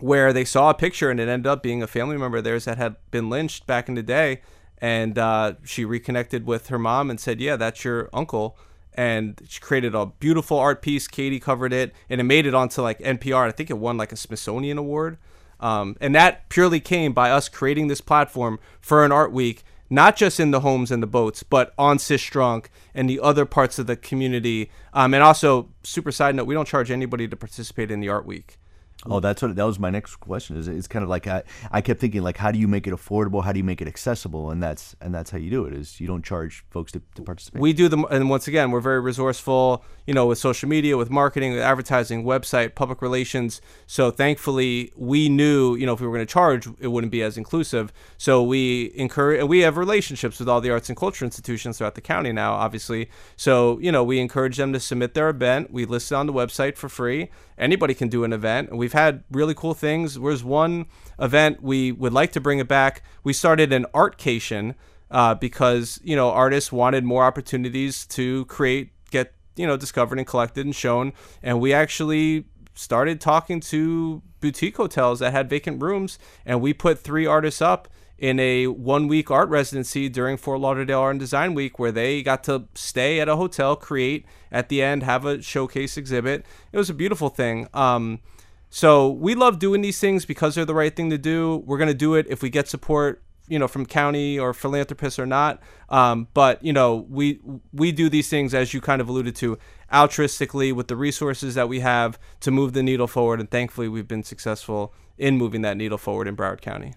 where 0.00 0.32
they 0.32 0.44
saw 0.44 0.70
a 0.70 0.74
picture 0.74 1.08
and 1.08 1.20
it 1.20 1.28
ended 1.28 1.46
up 1.46 1.62
being 1.62 1.84
a 1.84 1.86
family 1.86 2.16
member 2.16 2.38
of 2.38 2.44
theirs 2.44 2.64
that 2.64 2.78
had 2.78 2.96
been 3.12 3.30
lynched 3.30 3.64
back 3.68 3.88
in 3.88 3.94
the 3.94 4.02
day. 4.02 4.40
And 4.78 5.16
uh, 5.16 5.54
she 5.62 5.84
reconnected 5.84 6.46
with 6.46 6.66
her 6.66 6.80
mom 6.80 7.10
and 7.10 7.20
said, 7.20 7.40
Yeah, 7.40 7.54
that's 7.54 7.84
your 7.84 8.10
uncle 8.12 8.58
and 8.94 9.40
she 9.48 9.60
created 9.60 9.94
a 9.94 10.06
beautiful 10.06 10.58
art 10.58 10.82
piece. 10.82 11.08
Katie 11.08 11.40
covered 11.40 11.72
it, 11.72 11.92
and 12.08 12.20
it 12.20 12.24
made 12.24 12.46
it 12.46 12.54
onto 12.54 12.82
like 12.82 12.98
NPR. 13.00 13.48
I 13.48 13.52
think 13.52 13.70
it 13.70 13.78
won 13.78 13.96
like 13.96 14.12
a 14.12 14.16
Smithsonian 14.16 14.78
award, 14.78 15.18
um, 15.58 15.96
and 16.00 16.14
that 16.14 16.48
purely 16.48 16.80
came 16.80 17.12
by 17.12 17.30
us 17.30 17.48
creating 17.48 17.88
this 17.88 18.00
platform 18.00 18.58
for 18.80 19.04
an 19.04 19.12
art 19.12 19.32
week, 19.32 19.64
not 19.88 20.16
just 20.16 20.38
in 20.38 20.52
the 20.52 20.60
homes 20.60 20.90
and 20.90 21.02
the 21.02 21.06
boats, 21.06 21.42
but 21.42 21.74
on 21.76 21.98
Sistrunk 21.98 22.66
and 22.94 23.10
the 23.10 23.20
other 23.20 23.44
parts 23.44 23.78
of 23.78 23.86
the 23.86 23.96
community. 23.96 24.70
Um, 24.94 25.14
and 25.14 25.22
also, 25.22 25.68
super 25.82 26.12
side 26.12 26.34
note, 26.34 26.46
we 26.46 26.54
don't 26.54 26.68
charge 26.68 26.90
anybody 26.90 27.26
to 27.26 27.36
participate 27.36 27.90
in 27.90 28.00
the 28.00 28.08
art 28.08 28.24
week. 28.24 28.59
Oh, 29.06 29.18
that's 29.18 29.40
what 29.40 29.56
that 29.56 29.64
was 29.64 29.78
my 29.78 29.88
next 29.88 30.16
question. 30.16 30.56
Is 30.56 30.68
it's 30.68 30.86
kind 30.86 31.02
of 31.02 31.08
like 31.08 31.26
I, 31.26 31.42
I 31.70 31.80
kept 31.80 32.00
thinking 32.00 32.22
like 32.22 32.36
how 32.36 32.50
do 32.50 32.58
you 32.58 32.68
make 32.68 32.86
it 32.86 32.92
affordable? 32.92 33.42
How 33.42 33.52
do 33.52 33.58
you 33.58 33.64
make 33.64 33.80
it 33.80 33.88
accessible? 33.88 34.50
And 34.50 34.62
that's 34.62 34.94
and 35.00 35.14
that's 35.14 35.30
how 35.30 35.38
you 35.38 35.50
do 35.50 35.64
it. 35.64 35.72
Is 35.72 36.00
you 36.00 36.06
don't 36.06 36.24
charge 36.24 36.64
folks 36.70 36.92
to, 36.92 37.02
to 37.14 37.22
participate. 37.22 37.62
We 37.62 37.72
do 37.72 37.88
them, 37.88 38.04
and 38.10 38.28
once 38.28 38.46
again, 38.46 38.70
we're 38.70 38.80
very 38.80 39.00
resourceful. 39.00 39.84
You 40.06 40.12
know, 40.12 40.26
with 40.26 40.38
social 40.38 40.68
media, 40.68 40.96
with 40.98 41.08
marketing, 41.08 41.52
with 41.52 41.60
advertising, 41.60 42.24
website, 42.24 42.74
public 42.74 43.00
relations. 43.00 43.62
So 43.86 44.10
thankfully, 44.10 44.92
we 44.96 45.28
knew 45.28 45.76
you 45.76 45.86
know 45.86 45.94
if 45.94 46.00
we 46.00 46.06
were 46.06 46.14
going 46.14 46.26
to 46.26 46.32
charge, 46.32 46.68
it 46.78 46.88
wouldn't 46.88 47.12
be 47.12 47.22
as 47.22 47.38
inclusive. 47.38 47.92
So 48.18 48.42
we 48.42 48.92
encourage, 48.96 49.40
and 49.40 49.48
we 49.48 49.60
have 49.60 49.78
relationships 49.78 50.38
with 50.38 50.48
all 50.48 50.60
the 50.60 50.70
arts 50.70 50.90
and 50.90 50.96
culture 50.96 51.24
institutions 51.24 51.78
throughout 51.78 51.94
the 51.94 52.00
county 52.02 52.32
now, 52.32 52.52
obviously. 52.52 53.08
So 53.36 53.78
you 53.78 53.92
know, 53.92 54.04
we 54.04 54.18
encourage 54.18 54.58
them 54.58 54.74
to 54.74 54.80
submit 54.80 55.14
their 55.14 55.30
event. 55.30 55.72
We 55.72 55.86
list 55.86 56.12
it 56.12 56.16
on 56.16 56.26
the 56.26 56.34
website 56.34 56.76
for 56.76 56.90
free. 56.90 57.30
Anybody 57.60 57.94
can 57.94 58.08
do 58.08 58.24
an 58.24 58.32
event, 58.32 58.74
we've 58.74 58.94
had 58.94 59.22
really 59.30 59.54
cool 59.54 59.74
things. 59.74 60.14
There's 60.14 60.42
one 60.42 60.86
event 61.18 61.62
we 61.62 61.92
would 61.92 62.14
like 62.14 62.32
to 62.32 62.40
bring 62.40 62.58
it 62.58 62.66
back. 62.66 63.02
We 63.22 63.34
started 63.34 63.72
an 63.72 63.84
artcation 63.92 64.74
uh, 65.10 65.34
because 65.34 66.00
you 66.02 66.16
know 66.16 66.30
artists 66.30 66.72
wanted 66.72 67.04
more 67.04 67.24
opportunities 67.24 68.06
to 68.06 68.46
create, 68.46 68.92
get 69.10 69.34
you 69.56 69.66
know 69.66 69.76
discovered 69.76 70.18
and 70.18 70.26
collected 70.26 70.64
and 70.64 70.74
shown, 70.74 71.12
and 71.42 71.60
we 71.60 71.74
actually 71.74 72.46
started 72.74 73.20
talking 73.20 73.60
to 73.60 74.22
boutique 74.40 74.76
hotels 74.78 75.18
that 75.18 75.32
had 75.32 75.50
vacant 75.50 75.82
rooms, 75.82 76.18
and 76.46 76.62
we 76.62 76.72
put 76.72 76.98
three 76.98 77.26
artists 77.26 77.60
up 77.60 77.88
in 78.20 78.38
a 78.38 78.66
one 78.66 79.08
week 79.08 79.30
art 79.30 79.48
residency 79.48 80.08
during 80.08 80.36
Fort 80.36 80.60
Lauderdale 80.60 81.00
Art 81.00 81.12
and 81.12 81.20
Design 81.20 81.54
Week 81.54 81.78
where 81.78 81.90
they 81.90 82.22
got 82.22 82.44
to 82.44 82.68
stay 82.74 83.18
at 83.18 83.28
a 83.28 83.36
hotel, 83.36 83.74
create 83.74 84.26
at 84.52 84.68
the 84.68 84.82
end, 84.82 85.02
have 85.02 85.24
a 85.24 85.40
showcase 85.40 85.96
exhibit. 85.96 86.44
It 86.70 86.76
was 86.76 86.90
a 86.90 86.94
beautiful 86.94 87.30
thing. 87.30 87.66
Um, 87.72 88.20
so 88.68 89.08
we 89.08 89.34
love 89.34 89.58
doing 89.58 89.80
these 89.80 89.98
things 89.98 90.26
because 90.26 90.54
they're 90.54 90.66
the 90.66 90.74
right 90.74 90.94
thing 90.94 91.08
to 91.10 91.18
do. 91.18 91.64
We're 91.66 91.78
going 91.78 91.88
to 91.88 91.94
do 91.94 92.14
it 92.14 92.26
if 92.28 92.42
we 92.42 92.50
get 92.50 92.68
support 92.68 93.22
you 93.48 93.58
know 93.58 93.66
from 93.66 93.84
county 93.84 94.38
or 94.38 94.54
philanthropists 94.54 95.18
or 95.18 95.26
not 95.26 95.60
um, 95.88 96.28
but 96.34 96.62
you 96.64 96.72
know 96.72 97.04
we 97.10 97.40
we 97.72 97.90
do 97.90 98.08
these 98.08 98.28
things 98.28 98.54
as 98.54 98.72
you 98.72 98.80
kind 98.80 99.00
of 99.00 99.08
alluded 99.08 99.34
to 99.34 99.58
altruistically 99.92 100.72
with 100.72 100.86
the 100.86 100.94
resources 100.94 101.56
that 101.56 101.68
we 101.68 101.80
have 101.80 102.16
to 102.38 102.52
move 102.52 102.74
the 102.74 102.82
needle 102.82 103.08
forward 103.08 103.40
and 103.40 103.50
thankfully 103.50 103.88
we've 103.88 104.06
been 104.06 104.22
successful 104.22 104.94
in 105.18 105.36
moving 105.36 105.62
that 105.62 105.76
needle 105.76 105.98
forward 105.98 106.28
in 106.28 106.36
broward 106.36 106.60
county 106.60 106.94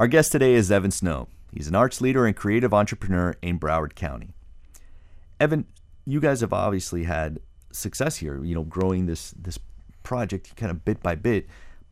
our 0.00 0.08
guest 0.08 0.32
today 0.32 0.54
is 0.54 0.72
evan 0.72 0.90
snow 0.90 1.28
he's 1.52 1.68
an 1.68 1.74
arts 1.74 2.00
leader 2.00 2.24
and 2.24 2.34
creative 2.34 2.72
entrepreneur 2.72 3.36
in 3.42 3.60
broward 3.60 3.94
county 3.94 4.30
evan 5.38 5.66
you 6.06 6.20
guys 6.20 6.40
have 6.40 6.54
obviously 6.54 7.04
had 7.04 7.38
success 7.70 8.16
here 8.16 8.42
you 8.42 8.54
know 8.54 8.64
growing 8.64 9.04
this 9.04 9.32
this 9.32 9.58
project 10.02 10.56
kind 10.56 10.70
of 10.70 10.84
bit 10.86 11.02
by 11.02 11.14
bit 11.14 11.46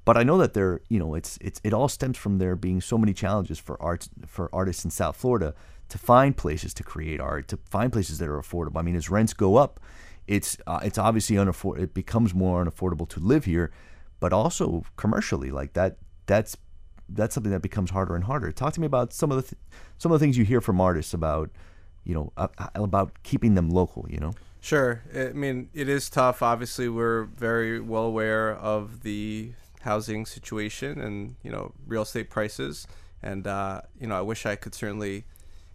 but 0.07 0.17
I 0.17 0.23
know 0.23 0.39
that 0.39 0.55
there, 0.55 0.81
you 0.89 0.99
know, 0.99 1.15
it's 1.15 1.37
it's 1.43 1.61
it 1.63 1.75
all 1.75 1.87
stems 1.87 2.17
from 2.17 2.39
there 2.39 2.57
being 2.57 2.81
so 2.81 2.97
many 2.97 3.13
challenges 3.13 3.59
for 3.59 3.77
arts 3.83 4.09
for 4.25 4.49
artists 4.55 4.83
in 4.83 4.91
South 4.91 5.19
Florida 5.19 5.55
to 5.91 5.99
find 5.99 6.35
places 6.35 6.73
to 6.73 6.83
create 6.83 7.21
art, 7.21 7.47
to 7.49 7.59
find 7.69 7.93
places 7.93 8.17
that 8.17 8.27
are 8.27 8.41
affordable. 8.41 8.79
I 8.79 8.81
mean, 8.81 8.97
as 8.97 9.11
rents 9.11 9.35
go 9.35 9.57
up, 9.57 9.81
it's 10.27 10.57
uh, 10.67 10.81
it's 10.83 10.97
obviously 10.97 11.37
unaffordable. 11.37 11.83
It 11.83 11.93
becomes 11.93 12.33
more 12.33 12.65
unaffordable 12.65 13.07
to 13.11 13.21
live 13.21 13.45
here, 13.45 13.71
but 14.19 14.33
also 14.33 14.83
commercially, 14.97 15.51
like 15.51 15.75
that. 15.75 15.99
That's 16.25 16.57
that's 17.09 17.35
something 17.35 17.53
that 17.53 17.63
becomes 17.63 17.91
harder 17.91 18.15
and 18.15 18.25
harder. 18.25 18.53
Talk 18.53 18.75
to 18.75 18.81
me 18.81 18.87
about 18.87 19.13
some 19.13 19.31
of 19.31 19.37
the 19.37 19.43
th- 19.43 19.61
some 19.99 20.13
of 20.13 20.19
the 20.21 20.25
things 20.25 20.37
you 20.37 20.45
hear 20.45 20.61
from 20.61 20.81
artists 20.81 21.15
about, 21.15 21.51
you 22.05 22.15
know, 22.15 22.33
uh, 22.37 22.49
about 22.75 23.13
keeping 23.23 23.55
them 23.55 23.71
local. 23.71 24.07
You 24.09 24.19
know. 24.19 24.35
Sure. 24.61 25.03
I 25.15 25.29
mean, 25.33 25.71
it 25.73 25.89
is 25.89 26.11
tough. 26.11 26.43
Obviously, 26.43 26.89
we're 26.89 27.25
very 27.25 27.81
well 27.81 28.03
aware 28.03 28.55
of 28.55 29.03
the 29.03 29.53
housing 29.83 30.27
situation 30.27 31.01
and 31.01 31.37
you 31.43 31.51
know 31.51 31.73
real 31.87 32.03
estate 32.03 32.31
prices. 32.31 32.87
And 33.23 33.47
uh, 33.47 33.83
you 34.01 34.07
know, 34.07 34.17
I 34.17 34.23
wish 34.23 34.47
I 34.47 34.57
could 34.57 34.75
certainly 34.75 35.25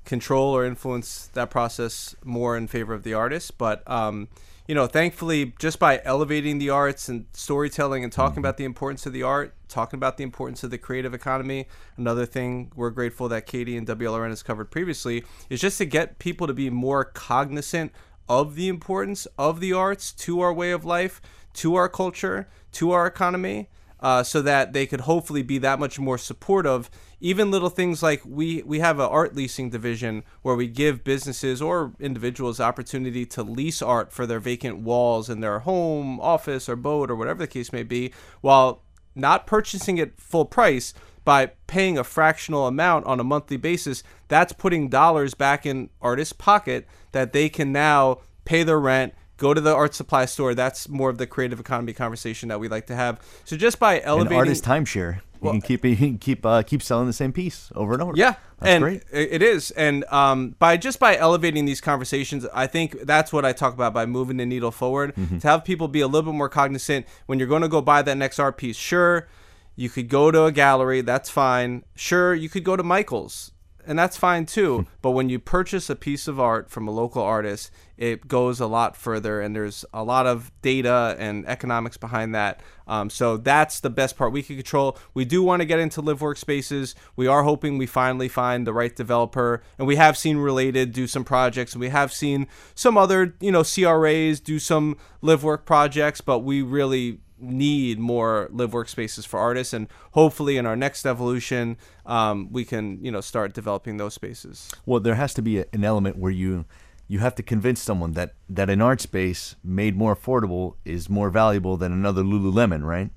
control 0.06 0.56
or 0.56 0.66
influence 0.66 1.28
that 1.34 1.50
process 1.50 2.16
more 2.24 2.58
in 2.58 2.68
favor 2.68 2.94
of 2.94 3.04
the 3.04 3.14
artist. 3.14 3.58
But 3.58 3.90
um, 3.90 4.28
you 4.68 4.76
know, 4.76 4.88
thankfully, 4.88 5.54
just 5.60 5.78
by 5.78 6.02
elevating 6.06 6.58
the 6.58 6.70
arts 6.70 7.10
and 7.10 7.26
storytelling 7.34 8.04
and 8.04 8.14
talking 8.14 8.34
mm-hmm. 8.34 8.40
about 8.40 8.58
the 8.58 8.64
importance 8.64 9.06
of 9.06 9.12
the 9.12 9.24
art, 9.24 9.54
talking 9.68 9.98
about 9.98 10.18
the 10.18 10.24
importance 10.24 10.64
of 10.64 10.72
the 10.72 10.78
creative 10.78 11.14
economy, 11.14 11.68
another 11.98 12.26
thing 12.26 12.72
we're 12.76 12.90
grateful 12.90 13.28
that 13.28 13.46
Katie 13.46 13.76
and 13.76 13.86
WLRN 13.86 14.30
has 14.30 14.42
covered 14.42 14.72
previously 14.72 15.24
is 15.50 15.60
just 15.60 15.78
to 15.80 15.86
get 15.86 16.18
people 16.18 16.48
to 16.48 16.54
be 16.54 16.70
more 16.70 17.04
cognizant 17.04 17.92
of 18.30 18.56
the 18.56 18.70
importance 18.70 19.28
of 19.38 19.60
the 19.60 19.74
arts 19.74 20.14
to 20.14 20.40
our 20.40 20.54
way 20.54 20.72
of 20.72 20.86
life, 20.86 21.22
to 21.54 21.76
our 21.76 21.90
culture, 21.90 22.48
to 22.72 22.92
our 22.92 23.06
economy 23.06 23.68
uh, 24.04 24.22
so 24.22 24.42
that 24.42 24.74
they 24.74 24.86
could 24.86 25.02
hopefully 25.02 25.42
be 25.42 25.58
that 25.58 25.80
much 25.80 25.98
more 25.98 26.18
supportive. 26.18 26.92
Even 27.22 27.50
little 27.50 27.70
things 27.70 28.04
like 28.04 28.22
we 28.26 28.62
we 28.64 28.80
have 28.80 29.00
an 29.00 29.06
art 29.10 29.34
leasing 29.34 29.70
division 29.70 30.24
where 30.42 30.56
we 30.56 30.68
give 30.68 31.06
businesses 31.06 31.62
or 31.62 31.94
individuals 32.02 32.60
opportunity 32.60 33.26
to 33.26 33.42
lease 33.42 33.82
art 33.82 34.12
for 34.12 34.28
their 34.28 34.42
vacant 34.42 34.80
walls 34.80 35.30
in 35.30 35.40
their 35.40 35.60
home, 35.60 36.20
office, 36.20 36.68
or 36.68 36.76
boat, 36.76 37.10
or 37.10 37.16
whatever 37.16 37.40
the 37.40 37.48
case 37.48 37.72
may 37.72 37.84
be, 37.84 38.14
while 38.42 38.84
not 39.16 39.48
purchasing 39.48 39.98
it 39.98 40.20
full 40.20 40.46
price 40.46 40.94
by 41.24 41.46
paying 41.68 41.98
a 41.98 42.04
fractional 42.04 42.68
amount 42.68 43.06
on 43.06 43.22
a 43.22 43.24
monthly 43.24 43.56
basis, 43.56 44.04
that's 44.28 44.52
putting 44.52 44.90
dollars 44.90 45.34
back 45.34 45.66
in 45.66 45.90
artists' 46.02 46.34
pocket 46.34 46.86
that 47.14 47.32
they 47.32 47.48
can 47.48 47.72
now 47.72 48.20
pay 48.44 48.64
their 48.64 48.80
rent, 48.80 49.14
go 49.44 49.54
to 49.54 49.62
the 49.62 49.76
art 49.76 49.94
supply 49.94 50.26
store. 50.26 50.56
That's 50.56 50.88
more 50.90 51.10
of 51.10 51.18
the 51.18 51.28
creative 51.28 51.60
economy 51.60 51.94
conversation 51.94 52.50
that 52.50 52.60
we 52.60 52.70
like 52.70 52.88
to 52.88 52.96
have. 52.96 53.20
So 53.44 53.58
just 53.58 53.78
by 53.78 53.96
An 53.96 54.06
elevating 54.06 54.38
artist 54.38 54.64
timeshare. 54.64 55.20
You 55.42 55.52
can 55.52 55.62
keep 55.62 55.84
you 55.94 55.98
can 55.98 56.18
keep 56.18 56.46
uh, 56.46 56.64
keep 56.64 56.82
selling 56.82 57.08
the 57.08 57.14
same 57.14 57.34
piece 57.34 57.70
over 57.76 57.94
and 57.94 58.02
over. 58.02 58.14
Yeah, 58.16 58.36
that's 58.60 58.70
and 58.70 58.82
great. 58.82 59.04
it 59.12 59.42
is. 59.42 59.72
And 59.72 60.06
um, 60.06 60.56
by 60.58 60.78
just 60.78 61.00
by 61.00 61.18
elevating 61.18 61.66
these 61.66 61.82
conversations, 61.82 62.48
I 62.54 62.66
think 62.66 63.02
that's 63.02 63.34
what 63.34 63.44
I 63.44 63.52
talk 63.52 63.74
about 63.74 63.94
by 63.94 64.06
moving 64.06 64.38
the 64.38 64.46
needle 64.46 64.72
forward. 64.72 65.14
Mm-hmm. 65.16 65.40
To 65.40 65.48
have 65.50 65.66
people 65.66 65.90
be 65.90 66.00
a 66.00 66.08
little 66.08 66.32
bit 66.32 66.38
more 66.38 66.48
cognizant 66.48 67.06
when 67.26 67.40
you're 67.40 67.50
going 67.50 67.62
to 67.62 67.68
go 67.68 67.82
buy 67.82 68.02
that 68.02 68.16
next 68.16 68.40
art 68.40 68.58
piece. 68.58 68.78
Sure, 68.78 69.28
you 69.76 69.90
could 69.90 70.08
go 70.08 70.32
to 70.32 70.46
a 70.46 70.52
gallery. 70.52 71.02
That's 71.02 71.30
fine. 71.30 71.84
Sure, 71.94 72.34
you 72.34 72.48
could 72.48 72.64
go 72.64 72.78
to 72.78 72.84
Michael's. 72.84 73.52
And 73.86 73.98
that's 73.98 74.18
fine 74.18 74.46
too. 74.46 74.86
but 75.02 75.12
when 75.12 75.30
you 75.30 75.40
purchase 75.40 75.90
a 75.90 75.96
piece 75.96 76.28
of 76.28 76.40
art 76.40 76.70
from 76.70 76.88
a 76.88 76.92
local 76.92 77.22
artist, 77.22 77.72
it 77.98 78.28
goes 78.28 78.60
a 78.60 78.68
lot 78.68 78.98
further, 78.98 79.40
and 79.40 79.56
there's 79.56 79.86
a 79.94 80.04
lot 80.04 80.26
of 80.26 80.52
data 80.62 81.16
and 81.20 81.48
economics 81.48 81.96
behind 81.96 82.34
that. 82.34 82.62
Um, 82.88 83.10
so 83.10 83.38
that's 83.38 83.80
the 83.80 83.90
best 83.90 84.18
part 84.18 84.32
we 84.32 84.44
can 84.44 84.56
control. 84.56 84.98
We 85.14 85.26
do 85.26 85.44
want 85.44 85.62
to 85.62 85.66
get 85.66 85.80
into 85.80 86.02
live 86.02 86.20
workspaces. 86.20 86.96
We 87.16 87.28
are 87.28 87.44
hoping 87.44 87.78
we 87.78 87.86
finally 87.86 88.28
find 88.28 88.66
the 88.66 88.74
right 88.74 88.96
developer, 88.96 89.62
and 89.78 89.88
we 89.88 89.96
have 89.98 90.18
seen 90.18 90.38
Related 90.38 90.92
do 90.92 91.08
some 91.08 91.24
projects, 91.24 91.74
and 91.74 91.82
we 91.82 91.90
have 91.90 92.12
seen 92.12 92.48
some 92.74 92.98
other, 92.98 93.36
you 93.40 93.52
know, 93.52 93.64
CRAs 93.64 94.40
do 94.40 94.60
some 94.60 94.98
live 95.22 95.44
work 95.44 95.66
projects, 95.66 96.20
but 96.20 96.40
we 96.40 96.62
really 96.62 97.20
need 97.44 98.00
more 98.00 98.50
live 98.52 98.72
workspaces 98.72 99.28
for 99.28 99.40
artists 99.40 99.74
and 99.74 99.88
hopefully 100.12 100.58
in 100.58 100.66
our 100.66 100.76
next 100.76 101.06
evolution 101.06 101.78
um, 102.06 102.52
we 102.52 102.64
can 102.66 103.04
you 103.04 103.12
know 103.12 103.22
start 103.22 103.54
developing 103.54 103.98
those 103.98 104.14
spaces 104.14 104.72
Well, 104.86 105.00
there 105.00 105.16
has 105.16 105.34
to 105.36 105.42
be 105.42 105.60
a, 105.60 105.66
an 105.74 105.84
element 105.84 106.18
where 106.18 106.32
you 106.32 106.66
you 107.08 107.20
have 107.20 107.36
to 107.36 107.44
convince 107.44 107.82
someone 107.82 108.14
that 108.14 108.34
that 108.50 108.70
an 108.70 108.82
art 108.82 109.02
space 109.02 109.56
made 109.64 109.96
more 109.96 110.16
affordable 110.16 110.76
is 110.86 111.10
more 111.10 111.30
valuable 111.30 111.78
than 111.78 111.92
another 111.92 112.24
Lululemon, 112.24 112.84
right? 112.84 113.12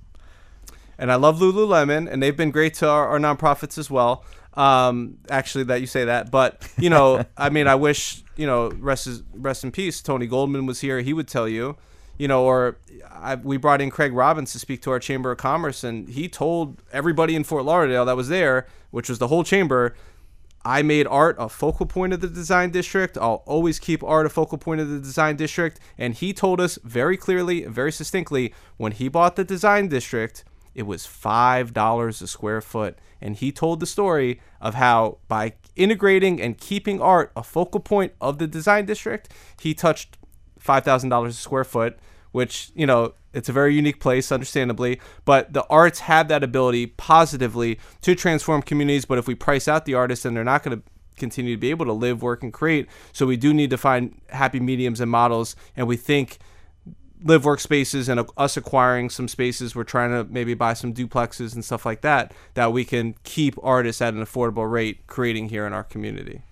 and 0.99 1.13
I 1.13 1.17
love 1.17 1.39
Lululemon, 1.39 2.11
and 2.11 2.23
they've 2.23 2.37
been 2.37 2.51
great 2.51 2.75
to 2.75 2.89
our, 2.89 3.09
our 3.09 3.19
nonprofits 3.19 3.79
as 3.79 3.91
well. 3.91 4.25
Um, 4.55 5.19
actually, 5.29 5.65
that 5.65 5.81
you 5.81 5.87
say 5.87 6.05
that, 6.07 6.31
but 6.31 6.67
you 6.79 6.89
know, 6.89 7.25
I 7.37 7.51
mean, 7.51 7.67
I 7.67 7.75
wish 7.75 8.23
you 8.37 8.47
know, 8.47 8.71
rest 8.71 9.07
is, 9.07 9.23
rest 9.35 9.65
in 9.65 9.73
peace. 9.73 10.01
Tony 10.01 10.27
Goldman 10.27 10.67
was 10.67 10.81
here; 10.81 11.01
he 11.01 11.13
would 11.13 11.29
tell 11.29 11.49
you, 11.49 11.77
you 12.19 12.29
know, 12.29 12.45
or 12.45 12.79
I, 13.11 13.35
we 13.37 13.57
brought 13.57 13.81
in 13.81 13.91
Craig 13.91 14.13
Robins 14.13 14.53
to 14.53 14.59
speak 14.59 14.83
to 14.83 14.91
our 14.91 14.99
Chamber 14.99 15.31
of 15.33 15.39
Commerce, 15.39 15.85
and 15.85 16.09
he 16.09 16.29
told 16.29 16.83
everybody 16.93 17.35
in 17.37 17.45
Fort 17.45 17.65
Lauderdale 17.65 18.05
that 18.05 18.17
was 18.17 18.29
there, 18.29 18.67
which 18.91 19.09
was 19.09 19.19
the 19.19 19.29
whole 19.29 19.45
chamber. 19.45 19.95
I 20.65 20.83
made 20.83 21.07
art 21.07 21.37
a 21.39 21.49
focal 21.49 21.87
point 21.87 22.13
of 22.13 22.21
the 22.21 22.29
design 22.29 22.71
district. 22.71 23.17
I'll 23.17 23.45
always 23.47 23.79
keep 23.79 24.03
art 24.03 24.27
a 24.27 24.29
focal 24.29 24.59
point 24.59 24.81
of 24.81 24.89
the 24.89 24.99
design 24.99 25.37
district. 25.37 25.79
And 25.97 26.13
he 26.13 26.33
told 26.33 26.61
us 26.61 26.77
very 26.83 27.17
clearly, 27.17 27.65
very 27.67 27.93
succinctly, 27.93 28.53
when 28.77 28.91
he 28.91 29.09
bought 29.09 29.37
the 29.37 29.45
design 29.45 29.87
district, 29.87 30.43
it 30.75 30.83
was 30.83 31.07
five 31.07 31.73
dollars 31.73 32.21
a 32.21 32.27
square 32.27 32.61
foot. 32.61 32.99
And 33.21 33.37
he 33.37 33.53
told 33.53 33.79
the 33.79 33.87
story 33.87 34.41
of 34.61 34.75
how 34.75 35.19
by 35.29 35.55
integrating 35.77 36.43
and 36.43 36.59
keeping 36.59 37.01
art 37.01 37.31
a 37.37 37.45
focal 37.45 37.81
point 37.81 38.15
of 38.21 38.39
the 38.39 38.49
design 38.49 38.87
district, 38.87 39.33
he 39.61 39.73
touched 39.73 40.19
five 40.67 40.85
thousand 40.85 41.09
dollars 41.09 41.35
a 41.35 41.41
square 41.41 41.65
foot, 41.65 41.99
which 42.33 42.71
you 42.75 42.87
know 42.87 43.15
it's 43.33 43.49
a 43.49 43.53
very 43.53 43.75
unique 43.75 44.01
place, 44.01 44.33
understandably. 44.33 45.01
But 45.25 45.53
the 45.53 45.65
arts 45.67 46.01
have 46.01 46.29
that 46.29 46.43
ability 46.43 46.87
positively 46.87 47.79
to 48.03 48.15
transform 48.15 48.63
communities. 48.63 49.05
But 49.05 49.19
if 49.19 49.27
we 49.27 49.35
price 49.35 49.69
out 49.69 49.85
the 49.85 49.95
artists, 49.95 50.23
then 50.25 50.35
they're 50.35 50.45
not 50.45 50.63
going 50.63 50.79
to 50.79 50.83
continue 51.17 51.55
to 51.55 51.61
be 51.61 51.71
able 51.71 51.87
to 51.87 51.93
live, 51.93 52.23
work, 52.23 52.43
and 52.43 52.53
create. 52.53 52.89
So 53.13 53.27
we 53.27 53.37
do 53.37 53.53
need 53.53 53.71
to 53.71 53.79
find 53.79 54.21
happy 54.31 54.61
mediums 54.61 55.01
and 55.01 55.11
models. 55.11 55.57
And 55.77 55.87
we 55.87 55.97
think 55.97 56.39
live 57.23 57.43
workspaces 57.43 58.09
and 58.09 58.29
us 58.37 58.57
acquiring 58.57 59.11
some 59.11 59.27
spaces 59.29 59.75
we're 59.75 59.85
trying 59.85 60.11
to 60.11 60.31
maybe 60.31 60.55
buy 60.55 60.75
some 60.75 60.93
duplexes 60.93 61.55
and 61.55 61.65
stuff 61.65 61.87
like 61.87 62.03
that 62.03 62.33
that 62.55 62.73
we 62.73 62.85
can 62.85 63.15
keep 63.25 63.55
artists 63.63 64.03
at 64.03 64.13
an 64.13 64.23
affordable 64.23 64.71
rate 64.71 65.07
creating 65.07 65.49
here 65.49 65.67
in 65.67 65.73
our 65.73 65.85
community 65.85 66.43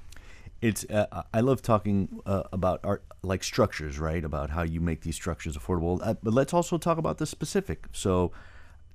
It's 0.65 0.83
uh, 0.87 1.25
I 1.35 1.41
love 1.41 1.61
talking 1.61 2.21
uh, 2.25 2.45
about 2.51 2.81
art 2.85 3.05
like 3.23 3.45
structures, 3.45 3.99
right? 3.99 4.25
About 4.25 4.49
how 4.49 4.63
you 4.63 4.81
make 4.81 5.03
these 5.03 5.15
structures 5.15 5.59
affordable. 5.59 6.01
Uh, 6.03 6.15
but 6.23 6.33
let's 6.33 6.55
also 6.55 6.79
talk 6.79 6.97
about 6.97 7.19
the 7.19 7.27
specific. 7.27 7.85
So, 7.93 8.33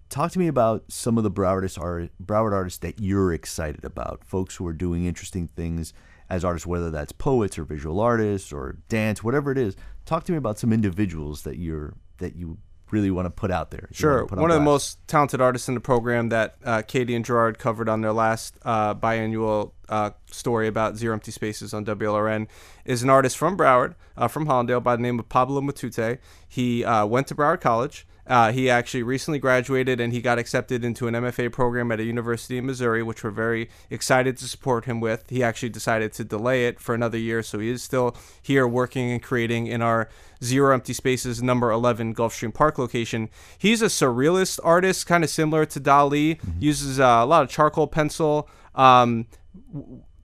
talk 0.10 0.32
to 0.32 0.40
me 0.40 0.48
about 0.48 0.86
some 0.88 1.16
of 1.20 1.24
the 1.24 1.30
Broward 1.30 1.50
artists, 1.50 1.78
art, 1.78 2.10
Broward 2.20 2.54
artists 2.54 2.80
that 2.80 3.00
you're 3.00 3.32
excited 3.32 3.86
about. 3.86 4.24
Folks 4.26 4.56
who 4.56 4.66
are 4.66 4.74
doing 4.74 5.06
interesting 5.06 5.48
things 5.56 5.94
as 6.28 6.44
artists, 6.44 6.66
whether 6.66 6.90
that's 6.90 7.12
poets 7.12 7.60
or 7.60 7.66
visual 7.66 8.00
artists 8.00 8.52
or 8.52 8.78
dance, 8.90 9.24
whatever 9.24 9.52
it 9.52 9.60
is. 9.60 9.76
Talk 10.08 10.24
to 10.24 10.32
me 10.32 10.40
about 10.40 10.58
some 10.58 10.74
individuals 10.74 11.44
that 11.44 11.60
you're 11.60 11.94
that 12.18 12.36
you 12.36 12.58
really 12.92 13.12
want 13.12 13.26
to 13.26 13.30
put 13.30 13.52
out 13.52 13.72
there. 13.72 13.90
Sure. 13.92 14.26
One 14.26 14.52
of 14.52 14.56
the 14.56 14.64
most 14.64 15.06
talented 15.08 15.42
artists 15.42 15.68
in 15.68 15.74
the 15.74 15.80
program 15.80 16.30
that 16.30 16.56
uh, 16.64 16.82
Katie 16.82 17.16
and 17.16 17.24
Gerard 17.24 17.60
covered 17.60 17.90
on 17.90 18.02
their 18.02 18.14
last 18.14 18.58
uh, 18.64 18.96
biannual 18.96 19.72
uh, 19.88 20.12
story 20.28 20.68
about 20.68 20.98
Zero 20.98 21.14
Empty 21.14 21.32
Spaces 21.32 21.74
on 21.74 21.86
WLRN 21.86 22.48
is 22.86 23.04
an 23.04 23.10
artist 23.10 23.38
from 23.38 23.58
Broward, 23.58 23.96
uh, 24.18 24.28
from 24.28 24.46
Hollandale, 24.48 24.82
by 24.84 24.96
the 24.96 25.02
name 25.02 25.20
of 25.20 25.30
Pablo 25.30 25.62
Matute. 25.62 26.20
He 26.48 26.84
uh, 26.84 27.06
went 27.06 27.28
to 27.28 27.36
Broward 27.36 27.62
College. 27.62 28.06
Uh, 28.30 28.52
he 28.52 28.70
actually 28.70 29.02
recently 29.02 29.40
graduated 29.40 30.00
and 30.00 30.14
he 30.14 30.22
got 30.22 30.38
accepted 30.38 30.86
into 30.86 31.08
an 31.08 31.16
MFA 31.16 31.52
program 31.52 31.92
at 31.92 32.00
a 32.00 32.04
university 32.04 32.60
in 32.60 32.66
Missouri, 32.68 33.02
which 33.02 33.24
we're 33.24 33.32
very 33.32 33.70
excited 33.90 34.38
to 34.38 34.48
support 34.48 34.86
him 34.86 35.00
with. 35.00 35.28
He 35.30 35.44
actually 35.44 35.70
decided 35.70 36.14
to 36.14 36.24
delay 36.24 36.68
it 36.68 36.80
for 36.80 36.94
another 36.94 37.18
year, 37.18 37.42
so 37.42 37.58
he 37.58 37.70
is 37.70 37.82
still 37.82 38.16
here 38.40 38.68
working 38.68 39.12
and 39.12 39.22
creating 39.22 39.66
in 39.66 39.82
our 39.82 40.10
Zero 40.44 40.74
Empty 40.76 40.94
Spaces 40.94 41.42
number 41.42 41.72
11 41.72 42.14
Gulfstream 42.14 42.54
Park 42.54 42.78
location. 42.78 43.30
He's 43.58 43.82
a 43.82 43.88
surrealist 43.88 44.60
artist, 44.64 45.08
kind 45.08 45.24
of 45.24 45.32
similar 45.32 45.66
to 45.66 45.80
Dali, 45.80 46.40
uses 46.60 47.00
uh, 47.00 47.04
a 47.04 47.26
lot 47.26 47.42
of 47.44 47.50
charcoal 47.50 47.88
pencil. 47.88 48.48
Um, 48.76 49.26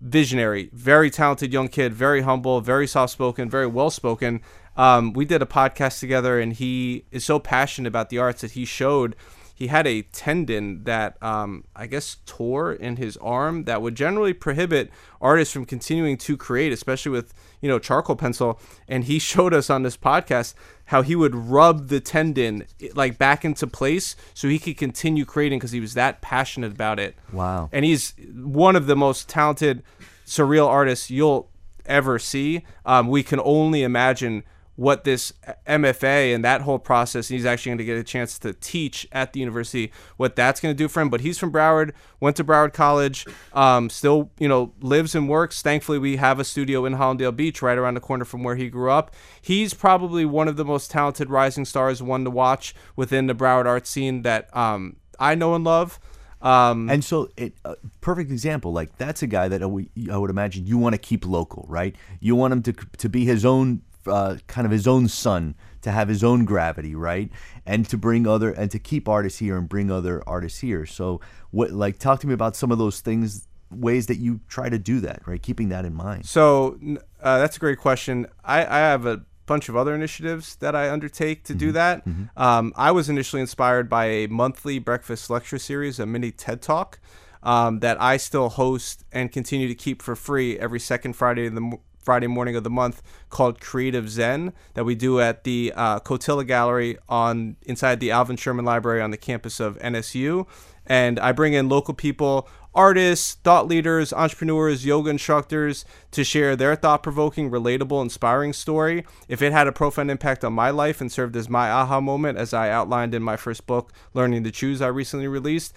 visionary, 0.02 0.70
very 0.72 1.10
talented 1.10 1.52
young 1.52 1.68
kid, 1.68 1.94
very 1.94 2.22
humble, 2.22 2.62
very 2.62 2.86
soft 2.86 3.12
spoken, 3.12 3.50
very 3.50 3.66
well 3.66 3.90
spoken. 3.90 4.42
Um, 4.78 5.14
we 5.14 5.26
did 5.26 5.42
a 5.42 5.46
podcast 5.46 6.00
together, 6.00 6.40
and 6.40 6.54
he 6.54 7.06
is 7.12 7.24
so 7.26 7.40
passionate 7.40 7.88
about 7.88 8.10
the 8.10 8.18
arts 8.18 8.42
that 8.42 8.52
he 8.52 8.66
showed 8.66 9.16
he 9.58 9.68
had 9.68 9.88
a 9.88 10.02
tendon 10.02 10.84
that 10.84 11.22
um, 11.24 11.64
I 11.74 11.88
guess 11.88 12.18
tore 12.26 12.74
in 12.74 12.98
his 12.98 13.16
arm 13.18 13.64
that 13.64 13.82
would 13.82 13.96
generally 13.96 14.34
prohibit 14.34 14.92
artists 15.22 15.54
from 15.54 15.66
continuing 15.66 16.18
to 16.18 16.36
create, 16.36 16.74
especially 16.74 17.14
with 17.14 17.34
you 17.62 17.70
know 17.70 17.80
charcoal 17.80 18.18
pencil. 18.18 18.60
And 18.90 19.06
he 19.06 19.18
showed 19.32 19.54
us 19.54 19.70
on 19.70 19.84
this 19.84 19.96
podcast 19.96 20.56
how 20.88 21.04
he 21.04 21.16
would 21.16 21.34
rub 21.34 21.88
the 21.88 22.02
tendon 22.02 22.66
like 22.96 23.18
back 23.18 23.46
into 23.46 23.66
place 23.66 24.18
so 24.34 24.50
he 24.50 24.60
could 24.60 24.76
continue 24.76 25.24
creating 25.24 25.60
because 25.60 25.72
he 25.72 25.80
was 25.80 25.94
that 25.94 26.20
passionate 26.22 26.74
about 26.74 27.00
it. 27.00 27.16
Wow. 27.32 27.70
And 27.72 27.86
he's 27.86 28.14
one 28.34 28.76
of 28.76 28.88
the 28.88 28.96
most 28.98 29.30
talented 29.30 29.84
surreal 30.26 30.68
artists 30.68 31.10
you'll 31.10 31.50
ever 31.86 32.20
see. 32.20 32.66
Um, 32.86 33.08
we 33.08 33.24
can 33.24 33.40
only 33.40 33.84
imagine 33.84 34.44
what 34.76 35.06
this 35.06 35.32
MFA 35.68 36.36
and 36.36 36.44
that 36.44 36.62
whole 36.62 36.80
process, 36.80 37.30
and 37.30 37.38
he's 37.38 37.46
actually 37.46 37.72
going 37.72 37.78
to 37.78 37.86
get 37.86 37.98
a 37.98 38.04
chance 38.04 38.38
to 38.40 38.54
teach 38.54 39.08
at 39.12 39.34
the 39.34 39.40
university 39.40 39.92
what 40.18 40.36
that's 40.36 40.60
going 40.60 40.76
to 40.76 40.78
do 40.78 40.88
for 40.88 41.02
him. 41.02 41.10
But 41.10 41.22
he's 41.22 41.38
from 41.38 41.52
Broward, 41.52 41.94
went 42.20 42.36
to 42.38 42.44
Broward 42.44 42.74
College, 42.74 43.26
um, 43.54 43.90
still, 43.90 44.32
you 44.38 44.48
know, 44.48 44.74
lives 44.82 45.16
and 45.16 45.30
works. 45.30 45.62
Thankfully, 45.62 45.98
we 45.98 46.18
have 46.18 46.40
a 46.40 46.44
studio 46.44 46.86
in 46.86 46.94
Hollandale 46.94 47.36
Beach 47.36 47.62
right 47.62 47.78
around 47.78 47.94
the 47.94 48.02
corner 48.02 48.26
from 48.26 48.44
where 48.44 48.56
he 48.56 48.70
grew 48.70 48.92
up. 48.92 49.14
He's 49.42 49.74
probably 49.74 50.26
one 50.26 50.48
of 50.48 50.58
the 50.58 50.66
most 50.66 50.92
talented 50.92 51.30
rising 51.30 51.66
stars, 51.66 52.04
one 52.04 52.26
to 52.26 52.30
watch 52.30 52.76
within 52.96 53.28
the 53.28 53.36
Broward 53.36 53.66
art 53.66 53.88
scene 53.88 54.24
that 54.24 54.56
um, 54.56 54.98
I 55.20 55.36
know 55.36 55.56
and 55.56 55.64
love. 55.64 56.00
Um, 56.42 56.90
And 56.90 57.04
so, 57.04 57.30
it 57.38 57.56
uh, 57.64 57.76
perfect 58.02 58.30
example. 58.30 58.72
Like 58.72 58.98
that's 58.98 59.24
a 59.24 59.28
guy 59.28 59.48
that 59.48 59.64
I 59.64 59.66
would, 59.66 59.90
I 60.12 60.18
would 60.18 60.30
imagine 60.30 60.68
you 60.68 60.78
want 60.78 60.94
to 60.94 61.00
keep 61.00 61.26
local, 61.26 61.66
right? 61.68 61.96
You 62.20 62.36
want 62.36 62.54
him 62.54 62.62
to 62.64 62.74
to 62.74 63.10
be 63.10 63.26
his 63.26 63.46
own 63.46 63.82
uh, 64.08 64.38
kind 64.48 64.66
of 64.66 64.72
his 64.72 64.88
own 64.88 65.08
son, 65.08 65.56
to 65.82 65.92
have 65.92 66.08
his 66.08 66.24
own 66.24 66.46
gravity, 66.46 66.96
right? 66.96 67.30
And 67.66 67.88
to 67.90 67.98
bring 67.98 68.28
other 68.28 68.52
and 68.52 68.72
to 68.72 68.80
keep 68.80 69.08
artists 69.08 69.40
here 69.40 69.58
and 69.58 69.70
bring 69.70 69.92
other 69.92 70.24
artists 70.28 70.60
here. 70.60 70.86
So, 70.86 71.22
what 71.52 71.72
like 71.72 72.00
talk 72.00 72.20
to 72.22 72.28
me 72.28 72.34
about 72.34 72.56
some 72.56 72.72
of 72.72 72.78
those 72.78 73.02
things, 73.02 73.48
ways 73.72 74.08
that 74.08 74.18
you 74.18 74.42
try 74.48 74.70
to 74.70 74.78
do 74.78 75.00
that, 75.02 75.22
right? 75.26 75.42
Keeping 75.42 75.70
that 75.70 75.86
in 75.86 75.94
mind. 75.94 76.26
So 76.26 76.80
uh, 77.22 77.40
that's 77.40 77.58
a 77.58 77.60
great 77.60 77.80
question. 77.80 78.28
I, 78.44 78.66
I 78.66 78.78
have 78.80 79.06
a 79.06 79.22
bunch 79.46 79.70
of 79.70 79.76
other 79.76 79.94
initiatives 79.94 80.56
that 80.58 80.76
I 80.76 80.90
undertake 80.90 81.44
to 81.46 81.54
do 81.54 81.72
that. 81.74 82.04
Um, 82.36 82.74
I 82.76 82.92
was 82.92 83.10
initially 83.10 83.42
inspired 83.42 83.90
by 83.90 84.06
a 84.06 84.28
monthly 84.28 84.80
breakfast 84.80 85.30
lecture 85.30 85.60
series, 85.60 86.00
a 86.00 86.06
mini 86.06 86.32
TED 86.32 86.62
Talk, 86.62 87.00
um, 87.44 87.80
that 87.80 88.02
I 88.02 88.18
still 88.18 88.50
host 88.50 89.06
and 89.12 89.32
continue 89.32 89.68
to 89.68 89.76
keep 89.76 90.02
for 90.02 90.16
free 90.16 90.58
every 90.58 90.80
second 90.80 91.14
Friday 91.14 91.46
of 91.46 91.54
the 91.56 91.78
Friday 92.06 92.28
morning 92.28 92.56
of 92.56 92.64
the 92.64 92.70
month 92.70 93.02
called 93.30 93.60
Creative 93.60 94.08
Zen 94.08 94.54
that 94.76 94.86
we 94.86 94.94
do 94.94 95.20
at 95.20 95.44
the 95.44 95.74
uh, 95.76 96.00
Cotilla 96.00 96.46
Gallery 96.46 96.98
on 97.10 97.58
inside 97.64 98.00
the 98.00 98.12
Alvin 98.12 98.38
Sherman 98.38 98.64
Library 98.64 99.02
on 99.02 99.10
the 99.10 99.18
campus 99.18 99.60
of 99.60 99.78
NSU. 99.80 100.46
And 100.86 101.20
I 101.20 101.32
bring 101.32 101.54
in 101.54 101.68
local 101.68 101.96
people, 101.96 102.48
artists, 102.76 103.36
thought 103.44 103.68
leaders, 103.68 104.14
entrepreneurs, 104.14 104.86
yoga 104.86 105.10
instructors 105.10 105.84
to 106.12 106.24
share 106.24 106.56
their 106.56 106.76
thought 106.76 107.02
provoking, 107.02 107.50
relatable, 107.50 108.04
inspiring 108.04 108.54
story. 108.54 109.04
If 109.28 109.42
it 109.42 109.52
had 109.52 109.68
a 109.68 109.72
profound 109.72 110.12
impact 110.12 110.44
on 110.44 110.54
my 110.54 110.70
life 110.70 111.02
and 111.02 111.12
served 111.12 111.36
as 111.36 111.50
my 111.50 111.72
aha 111.72 112.00
moment, 112.02 112.38
as 112.38 112.54
I 112.54 112.70
outlined 112.70 113.16
in 113.16 113.24
my 113.24 113.36
first 113.36 113.66
book, 113.66 113.92
Learning 114.14 114.44
to 114.44 114.52
Choose, 114.52 114.80
I 114.80 114.88
recently 114.88 115.28
released, 115.28 115.74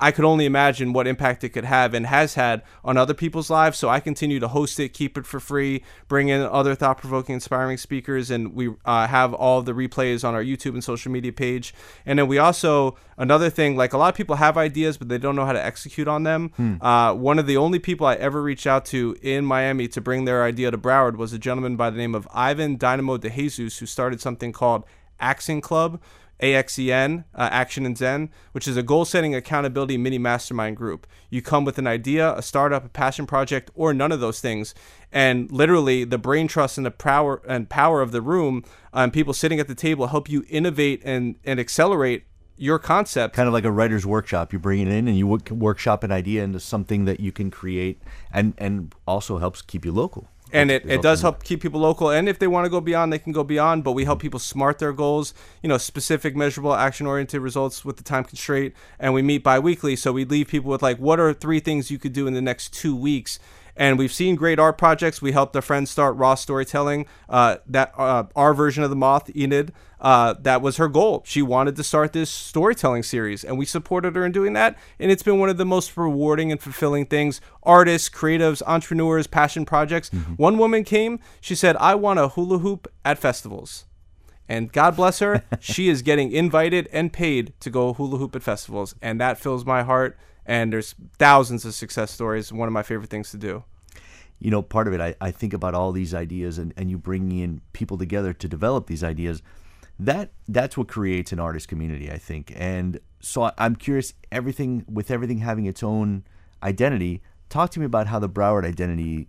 I 0.00 0.10
could 0.12 0.24
only 0.24 0.46
imagine 0.46 0.92
what 0.92 1.06
impact 1.06 1.44
it 1.44 1.50
could 1.50 1.66
have 1.66 1.92
and 1.92 2.06
has 2.06 2.34
had 2.34 2.62
on 2.82 2.96
other 2.96 3.14
people's 3.14 3.50
lives. 3.50 3.78
So 3.78 3.88
I 3.88 4.00
continue 4.00 4.40
to 4.40 4.48
host 4.48 4.80
it, 4.80 4.94
keep 4.94 5.18
it 5.18 5.26
for 5.26 5.38
free, 5.38 5.82
bring 6.08 6.28
in 6.28 6.40
other 6.40 6.74
thought 6.74 6.98
provoking, 6.98 7.34
inspiring 7.34 7.76
speakers, 7.76 8.30
and 8.30 8.54
we 8.54 8.70
uh, 8.84 9.06
have 9.06 9.34
all 9.34 9.62
the 9.62 9.72
replays 9.72 10.26
on 10.26 10.34
our 10.34 10.42
YouTube 10.42 10.72
and 10.72 10.82
social 10.82 11.12
media 11.12 11.32
page. 11.32 11.74
And 12.06 12.18
then 12.18 12.28
we 12.28 12.38
also, 12.38 12.96
another 13.18 13.50
thing, 13.50 13.76
like 13.76 13.92
a 13.92 13.98
lot 13.98 14.08
of 14.08 14.14
people 14.14 14.36
have 14.36 14.56
ideas, 14.56 14.96
but 14.96 15.08
they 15.08 15.18
don't 15.18 15.36
know 15.36 15.44
how 15.44 15.52
to 15.52 15.64
execute 15.64 16.08
on 16.08 16.22
them. 16.22 16.50
Hmm. 16.56 16.82
Uh, 16.82 17.14
one 17.14 17.38
of 17.38 17.46
the 17.46 17.58
only 17.58 17.78
people 17.78 18.06
I 18.06 18.14
ever 18.14 18.42
reached 18.42 18.66
out 18.66 18.86
to 18.86 19.16
in 19.20 19.44
Miami 19.44 19.86
to 19.88 20.00
bring 20.00 20.24
their 20.24 20.44
idea 20.44 20.70
to 20.70 20.78
Broward 20.78 21.16
was 21.16 21.32
a 21.32 21.38
gentleman 21.38 21.76
by 21.76 21.90
the 21.90 21.98
name 21.98 22.14
of 22.14 22.26
Ivan 22.32 22.76
Dynamo 22.76 23.18
de 23.18 23.28
Jesus, 23.28 23.78
who 23.78 23.86
started 23.86 24.20
something 24.20 24.52
called 24.52 24.84
AXEN 25.20 25.60
Club, 25.60 26.00
AXEN, 26.40 27.24
uh, 27.34 27.48
Action 27.52 27.86
and 27.86 27.96
Zen, 27.96 28.30
which 28.52 28.66
is 28.66 28.76
a 28.76 28.82
goal 28.82 29.04
setting 29.04 29.34
accountability 29.34 29.96
mini 29.96 30.18
mastermind 30.18 30.76
group. 30.76 31.06
You 31.28 31.42
come 31.42 31.64
with 31.64 31.78
an 31.78 31.86
idea, 31.86 32.34
a 32.34 32.42
startup, 32.42 32.84
a 32.84 32.88
passion 32.88 33.26
project, 33.26 33.70
or 33.74 33.94
none 33.94 34.12
of 34.12 34.20
those 34.20 34.40
things. 34.40 34.74
And 35.12 35.50
literally, 35.50 36.04
the 36.04 36.18
brain 36.18 36.48
trust 36.48 36.76
and 36.76 36.86
the 36.86 36.90
power 36.90 37.42
and 37.46 37.68
power 37.68 38.02
of 38.02 38.12
the 38.12 38.22
room 38.22 38.64
and 38.92 39.04
um, 39.04 39.10
people 39.10 39.32
sitting 39.32 39.60
at 39.60 39.68
the 39.68 39.74
table 39.74 40.08
help 40.08 40.28
you 40.28 40.44
innovate 40.48 41.02
and, 41.04 41.36
and 41.44 41.60
accelerate 41.60 42.24
your 42.56 42.78
concept. 42.78 43.34
Kind 43.34 43.46
of 43.46 43.52
like 43.52 43.64
a 43.64 43.70
writer's 43.70 44.04
workshop. 44.04 44.52
You 44.52 44.58
bring 44.58 44.80
it 44.80 44.88
in 44.88 45.08
and 45.08 45.16
you 45.16 45.26
workshop 45.26 46.04
an 46.04 46.12
idea 46.12 46.44
into 46.44 46.60
something 46.60 47.06
that 47.06 47.20
you 47.20 47.32
can 47.32 47.50
create 47.50 48.02
and, 48.32 48.54
and 48.58 48.94
also 49.06 49.38
helps 49.38 49.62
keep 49.62 49.84
you 49.84 49.92
local 49.92 50.28
and 50.52 50.70
it, 50.70 50.88
it 50.88 51.02
does 51.02 51.22
help 51.22 51.42
keep 51.44 51.60
people 51.60 51.80
local 51.80 52.10
and 52.10 52.28
if 52.28 52.38
they 52.38 52.46
want 52.46 52.64
to 52.64 52.70
go 52.70 52.80
beyond 52.80 53.12
they 53.12 53.18
can 53.18 53.32
go 53.32 53.44
beyond 53.44 53.84
but 53.84 53.92
we 53.92 54.04
help 54.04 54.20
people 54.20 54.38
smart 54.38 54.78
their 54.78 54.92
goals 54.92 55.34
you 55.62 55.68
know 55.68 55.78
specific 55.78 56.34
measurable 56.36 56.74
action 56.74 57.06
oriented 57.06 57.40
results 57.40 57.84
with 57.84 57.96
the 57.96 58.02
time 58.02 58.24
constraint 58.24 58.74
and 58.98 59.14
we 59.14 59.22
meet 59.22 59.42
bi-weekly 59.42 59.96
so 59.96 60.12
we 60.12 60.24
leave 60.24 60.48
people 60.48 60.70
with 60.70 60.82
like 60.82 60.98
what 60.98 61.20
are 61.20 61.32
three 61.32 61.60
things 61.60 61.90
you 61.90 61.98
could 61.98 62.12
do 62.12 62.26
in 62.26 62.34
the 62.34 62.42
next 62.42 62.72
two 62.72 62.94
weeks 62.94 63.38
and 63.80 63.98
we've 63.98 64.12
seen 64.12 64.36
great 64.36 64.58
art 64.58 64.76
projects. 64.76 65.22
We 65.22 65.32
helped 65.32 65.56
a 65.56 65.62
friend 65.62 65.88
start 65.88 66.14
Raw 66.16 66.34
Storytelling. 66.34 67.06
Uh, 67.30 67.56
that 67.66 67.94
uh, 67.96 68.24
our 68.36 68.52
version 68.52 68.84
of 68.84 68.90
the 68.90 68.96
Moth, 68.96 69.34
Enid, 69.34 69.72
uh, 70.02 70.34
that 70.40 70.60
was 70.60 70.76
her 70.76 70.86
goal. 70.86 71.22
She 71.26 71.40
wanted 71.40 71.76
to 71.76 71.82
start 71.82 72.12
this 72.12 72.28
storytelling 72.28 73.02
series, 73.02 73.42
and 73.42 73.58
we 73.58 73.64
supported 73.64 74.16
her 74.16 74.26
in 74.26 74.32
doing 74.32 74.52
that. 74.52 74.76
And 74.98 75.10
it's 75.10 75.22
been 75.22 75.38
one 75.38 75.48
of 75.48 75.56
the 75.56 75.64
most 75.64 75.96
rewarding 75.96 76.52
and 76.52 76.60
fulfilling 76.60 77.06
things. 77.06 77.40
Artists, 77.62 78.10
creatives, 78.10 78.62
entrepreneurs, 78.66 79.26
passion 79.26 79.64
projects. 79.64 80.10
Mm-hmm. 80.10 80.34
One 80.34 80.58
woman 80.58 80.84
came. 80.84 81.18
She 81.40 81.54
said, 81.54 81.74
"I 81.78 81.94
want 81.94 82.18
a 82.18 82.28
hula 82.28 82.58
hoop 82.58 82.86
at 83.02 83.18
festivals." 83.18 83.86
And 84.46 84.72
God 84.72 84.96
bless 84.96 85.20
her, 85.20 85.44
she 85.60 85.88
is 85.88 86.02
getting 86.02 86.32
invited 86.32 86.88
and 86.92 87.12
paid 87.12 87.54
to 87.60 87.70
go 87.70 87.94
hula 87.94 88.18
hoop 88.18 88.34
at 88.36 88.42
festivals, 88.42 88.94
and 89.00 89.20
that 89.20 89.38
fills 89.38 89.64
my 89.64 89.84
heart 89.84 90.18
and 90.50 90.72
there's 90.72 90.96
thousands 91.16 91.64
of 91.64 91.74
success 91.74 92.10
stories. 92.10 92.52
One 92.52 92.66
of 92.66 92.72
my 92.72 92.82
favorite 92.82 93.08
things 93.08 93.30
to 93.30 93.36
do. 93.36 93.62
You 94.40 94.50
know, 94.50 94.62
part 94.62 94.88
of 94.88 94.92
it, 94.92 95.00
I, 95.00 95.14
I 95.20 95.30
think 95.30 95.54
about 95.54 95.74
all 95.76 95.92
these 95.92 96.12
ideas 96.12 96.58
and, 96.58 96.74
and 96.76 96.90
you 96.90 96.98
bringing 96.98 97.38
in 97.38 97.60
people 97.72 97.96
together 97.96 98.32
to 98.32 98.48
develop 98.48 98.88
these 98.88 99.04
ideas. 99.04 99.42
That 100.00 100.32
that's 100.48 100.76
what 100.76 100.88
creates 100.88 101.30
an 101.30 101.38
artist 101.38 101.68
community, 101.68 102.10
I 102.10 102.18
think. 102.18 102.52
And 102.56 102.98
so 103.20 103.52
I'm 103.58 103.76
curious, 103.76 104.12
everything 104.32 104.84
with 104.90 105.12
everything 105.12 105.38
having 105.38 105.66
its 105.66 105.84
own 105.84 106.24
identity. 106.64 107.22
Talk 107.48 107.70
to 107.70 107.80
me 107.80 107.86
about 107.86 108.08
how 108.08 108.18
the 108.18 108.28
Broward 108.28 108.64
identity 108.64 109.28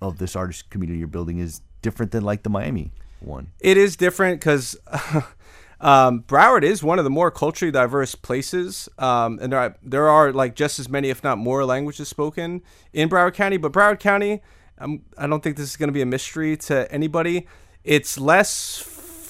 of 0.00 0.16
this 0.16 0.34
artist 0.34 0.70
community 0.70 1.00
you're 1.00 1.08
building 1.08 1.38
is 1.38 1.60
different 1.82 2.12
than 2.12 2.24
like 2.24 2.44
the 2.44 2.50
Miami 2.50 2.92
one. 3.20 3.52
It 3.60 3.76
is 3.76 3.96
different 3.96 4.40
because 4.40 4.78
Um, 5.82 6.22
Broward 6.22 6.62
is 6.62 6.82
one 6.84 6.98
of 6.98 7.04
the 7.04 7.10
more 7.10 7.32
culturally 7.32 7.72
diverse 7.72 8.14
places, 8.14 8.88
um, 8.98 9.40
and 9.42 9.52
there 9.52 9.58
are, 9.58 9.76
there 9.82 10.08
are 10.08 10.32
like 10.32 10.54
just 10.54 10.78
as 10.78 10.88
many, 10.88 11.10
if 11.10 11.24
not 11.24 11.38
more, 11.38 11.64
languages 11.64 12.08
spoken 12.08 12.62
in 12.92 13.08
Broward 13.08 13.34
County. 13.34 13.56
But 13.56 13.72
Broward 13.72 13.98
County, 13.98 14.42
um, 14.78 15.02
I 15.18 15.26
don't 15.26 15.42
think 15.42 15.56
this 15.56 15.68
is 15.68 15.76
going 15.76 15.88
to 15.88 15.92
be 15.92 16.00
a 16.00 16.06
mystery 16.06 16.56
to 16.56 16.90
anybody. 16.92 17.48
It's 17.82 18.16
less 18.16 18.78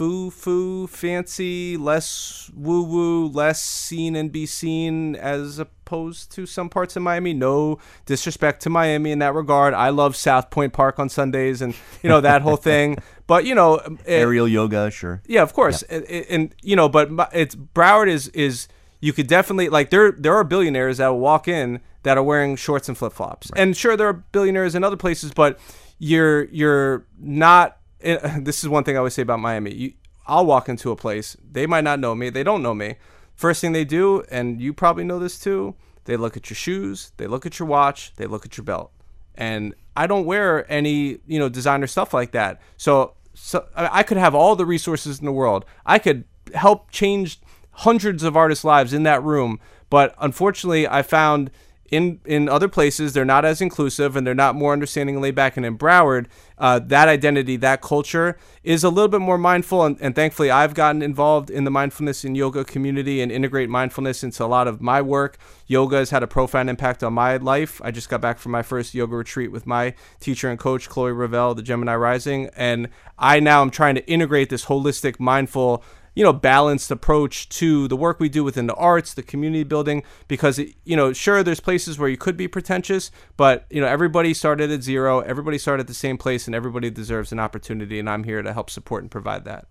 foo 0.03 0.31
foo 0.31 0.87
fancy, 0.89 1.77
less 1.77 2.51
woo 2.57 2.83
woo, 2.83 3.29
less 3.29 3.63
seen 3.63 4.17
and 4.17 4.33
be 4.33 4.47
seen 4.47 5.15
as 5.15 5.61
opposed 5.61 6.33
to 6.33 6.45
some 6.45 6.69
parts 6.69 6.97
of 6.97 7.03
Miami. 7.03 7.33
No 7.33 7.79
disrespect 8.05 8.63
to 8.63 8.71
Miami 8.71 9.13
in 9.13 9.21
that 9.21 9.33
regard. 9.33 9.75
I 9.75 9.91
love 9.91 10.17
South 10.17 10.51
Pointe 10.51 10.73
Park 10.73 10.99
on 10.99 11.09
Sundays 11.09 11.63
and 11.63 11.73
you 12.03 12.09
know 12.09 12.21
that 12.21 12.43
whole 12.43 12.57
thing. 12.57 12.99
But 13.29 13.47
you 13.47 13.55
know, 13.55 13.77
it, 13.77 14.01
aerial 14.05 14.47
yoga, 14.47 14.91
sure. 14.91 15.23
Yeah, 15.27 15.43
of 15.43 15.55
course. 15.55 15.83
Yeah. 15.89 15.99
And, 15.99 16.27
and 16.29 16.55
you 16.61 16.77
know, 16.77 16.89
but 16.89 17.09
it's 17.33 17.55
Broward 17.55 18.09
is 18.09 18.29
is 18.29 18.69
you 19.01 19.15
could 19.15 19.27
definitely 19.27 19.71
like 19.71 19.89
there 19.89 20.13
there 20.13 20.35
are 20.35 20.45
billionaires 20.45 20.99
that 20.99 21.09
will 21.09 21.21
walk 21.21 21.49
in 21.49 21.81
that 22.03 22.19
are 22.19 22.23
wearing 22.23 22.57
shorts 22.57 22.89
and 22.89 22.99
flip 22.99 23.15
flops, 23.15 23.51
right. 23.51 23.63
and 23.63 23.75
sure 23.75 23.97
there 23.97 24.09
are 24.09 24.25
billionaires 24.33 24.75
in 24.75 24.85
other 24.85 24.97
places, 24.97 25.33
but 25.33 25.59
you're 25.99 26.45
you're 26.47 27.07
not 27.19 27.79
Uh, 28.05 28.39
this 28.41 28.63
is 28.63 28.69
one 28.69 28.85
thing 28.85 28.97
I 28.97 28.99
always 28.99 29.15
say 29.15 29.23
about 29.23 29.41
Miami. 29.41 29.75
You, 29.75 29.93
I'll 30.27 30.47
walk 30.47 30.69
into 30.69 30.91
a 30.91 30.97
place. 30.97 31.37
They 31.51 31.67
might 31.67 31.85
not 31.85 32.01
know 32.01 32.15
me. 32.15 32.31
They 32.31 32.43
don't 32.43 32.63
know 32.63 32.75
me. 32.75 32.97
First 33.35 33.61
thing 33.61 33.73
they 33.73 33.85
do, 33.85 34.23
and 34.31 34.61
you 34.61 34.73
probably 34.73 35.05
know 35.05 35.19
this 35.19 35.39
too, 35.39 35.75
they 36.05 36.17
look 36.17 36.37
at 36.37 36.51
your 36.51 36.57
shoes, 36.57 37.13
they 37.17 37.27
look 37.27 37.47
at 37.47 37.59
your 37.59 37.67
watch, 37.67 38.15
they 38.17 38.27
look 38.27 38.45
at 38.45 38.57
your 38.57 38.65
belt. 38.65 38.93
And 39.35 39.75
I 39.97 40.07
don't 40.07 40.27
wear 40.27 40.71
any, 40.71 41.19
you 41.27 41.39
know, 41.39 41.49
designer 41.49 41.87
stuff 41.87 42.13
like 42.13 42.33
that. 42.33 42.61
So, 42.77 43.15
so 43.35 43.67
I 43.75 44.03
could 44.03 44.19
have 44.19 44.35
all 44.35 44.55
the 44.57 44.67
resources 44.67 45.19
in 45.19 45.25
the 45.25 45.33
world. 45.33 45.65
I 45.87 45.99
could 45.99 46.25
help 46.55 46.91
change 46.91 47.41
hundreds 47.73 48.23
of 48.23 48.37
artists' 48.37 48.65
lives 48.65 48.93
in 48.93 49.05
that 49.05 49.23
room. 49.23 49.59
But 49.89 50.15
unfortunately, 50.19 50.87
I 50.87 51.03
found 51.03 51.51
in 51.93 52.19
in 52.25 52.49
other 52.49 52.69
places 52.69 53.13
they're 53.13 53.25
not 53.25 53.45
as 53.45 53.61
inclusive 53.61 54.17
and 54.17 54.27
they're 54.27 54.35
not 54.35 54.57
more 54.57 54.73
understanding 54.73 55.17
and 55.17 55.23
laid 55.23 55.35
back 55.35 55.59
and 55.59 55.67
in 55.67 55.77
broward 55.77 56.27
uh, 56.57 56.79
that 56.79 57.07
identity 57.07 57.57
that 57.57 57.83
culture 57.83 58.39
is 58.63 58.85
a 58.85 58.89
little 58.89 59.09
bit 59.09 59.21
more 59.21 59.37
mindful. 59.37 59.85
And, 59.85 59.99
and 60.01 60.15
thankfully 60.15 60.51
i've 60.51 60.73
gotten 60.75 61.03
involved 61.03 61.51
in 61.51 61.65
the 61.65 61.71
mindfulness 61.71 62.25
and 62.25 62.37
yoga 62.37 62.65
community 62.65 63.21
and 63.21 63.31
integrate 63.31 63.69
mindfulness 63.69 64.25
into 64.25 64.43
a 64.43 64.47
lot 64.47 64.67
of 64.67 64.81
my 64.81 65.03
work. 65.03 65.37
Yoga 65.67 65.97
has 65.97 66.11
had 66.11 66.23
a 66.23 66.27
profound 66.27 66.71
impact 66.71 67.03
on 67.03 67.13
my 67.13 67.37
life. 67.37 67.81
I 67.85 67.91
just 67.91 68.09
got 68.09 68.21
back 68.21 68.39
from 68.39 68.53
my 68.53 68.63
first 68.63 68.95
yoga 68.95 69.15
retreat 69.15 69.53
with 69.53 69.67
my 69.67 69.95
teacher 70.19 70.49
and 70.49 70.59
coach 70.59 70.89
chloe 70.89 71.13
ravel 71.13 71.55
the 71.55 71.63
gemini 71.63 71.95
rising. 71.95 72.49
And 72.57 72.89
i 73.19 73.39
now 73.39 73.61
am 73.61 73.71
trying 73.71 73.97
to 73.97 74.07
integrate 74.09 74.49
this 74.49 74.65
holistic 74.65 75.21
mindful 75.21 75.85
you 76.15 76.23
know 76.23 76.33
balanced 76.33 76.91
approach 76.91 77.49
to 77.49 77.89
the 77.89 77.97
work 77.97 78.21
we 78.21 78.29
do 78.29 78.45
within 78.45 78.67
the 78.67 78.75
arts 78.75 79.15
the 79.15 79.23
community 79.23 79.65
building 79.65 80.03
because 80.29 80.59
it, 80.59 80.75
you 80.85 80.97
know 80.97 81.13
sure 81.13 81.43
there's 81.43 81.61
places 81.61 81.99
where 81.99 82.09
you 82.09 82.17
could 82.17 82.37
be 82.37 82.49
pretentious 82.49 83.11
but 83.37 83.67
you 83.71 83.81
know 83.81 83.87
everybody 83.87 84.35
started 84.35 84.71
at 84.71 84.83
zero 84.83 85.21
everybody 85.21 85.59
started 85.59 85.83
at 85.83 85.87
the 85.87 85.95
same 85.95 86.19
place 86.19 86.47
and 86.47 86.55
everybody 86.55 86.91
deserves 86.91 87.33
an 87.33 87.41
opportunity 87.41 87.99
and 87.99 88.09
i'm 88.09 88.25
here 88.25 88.43
to 88.43 88.53
help 88.53 88.69
support 88.71 89.03
and 89.03 89.11
provide 89.11 89.45
that 89.45 89.67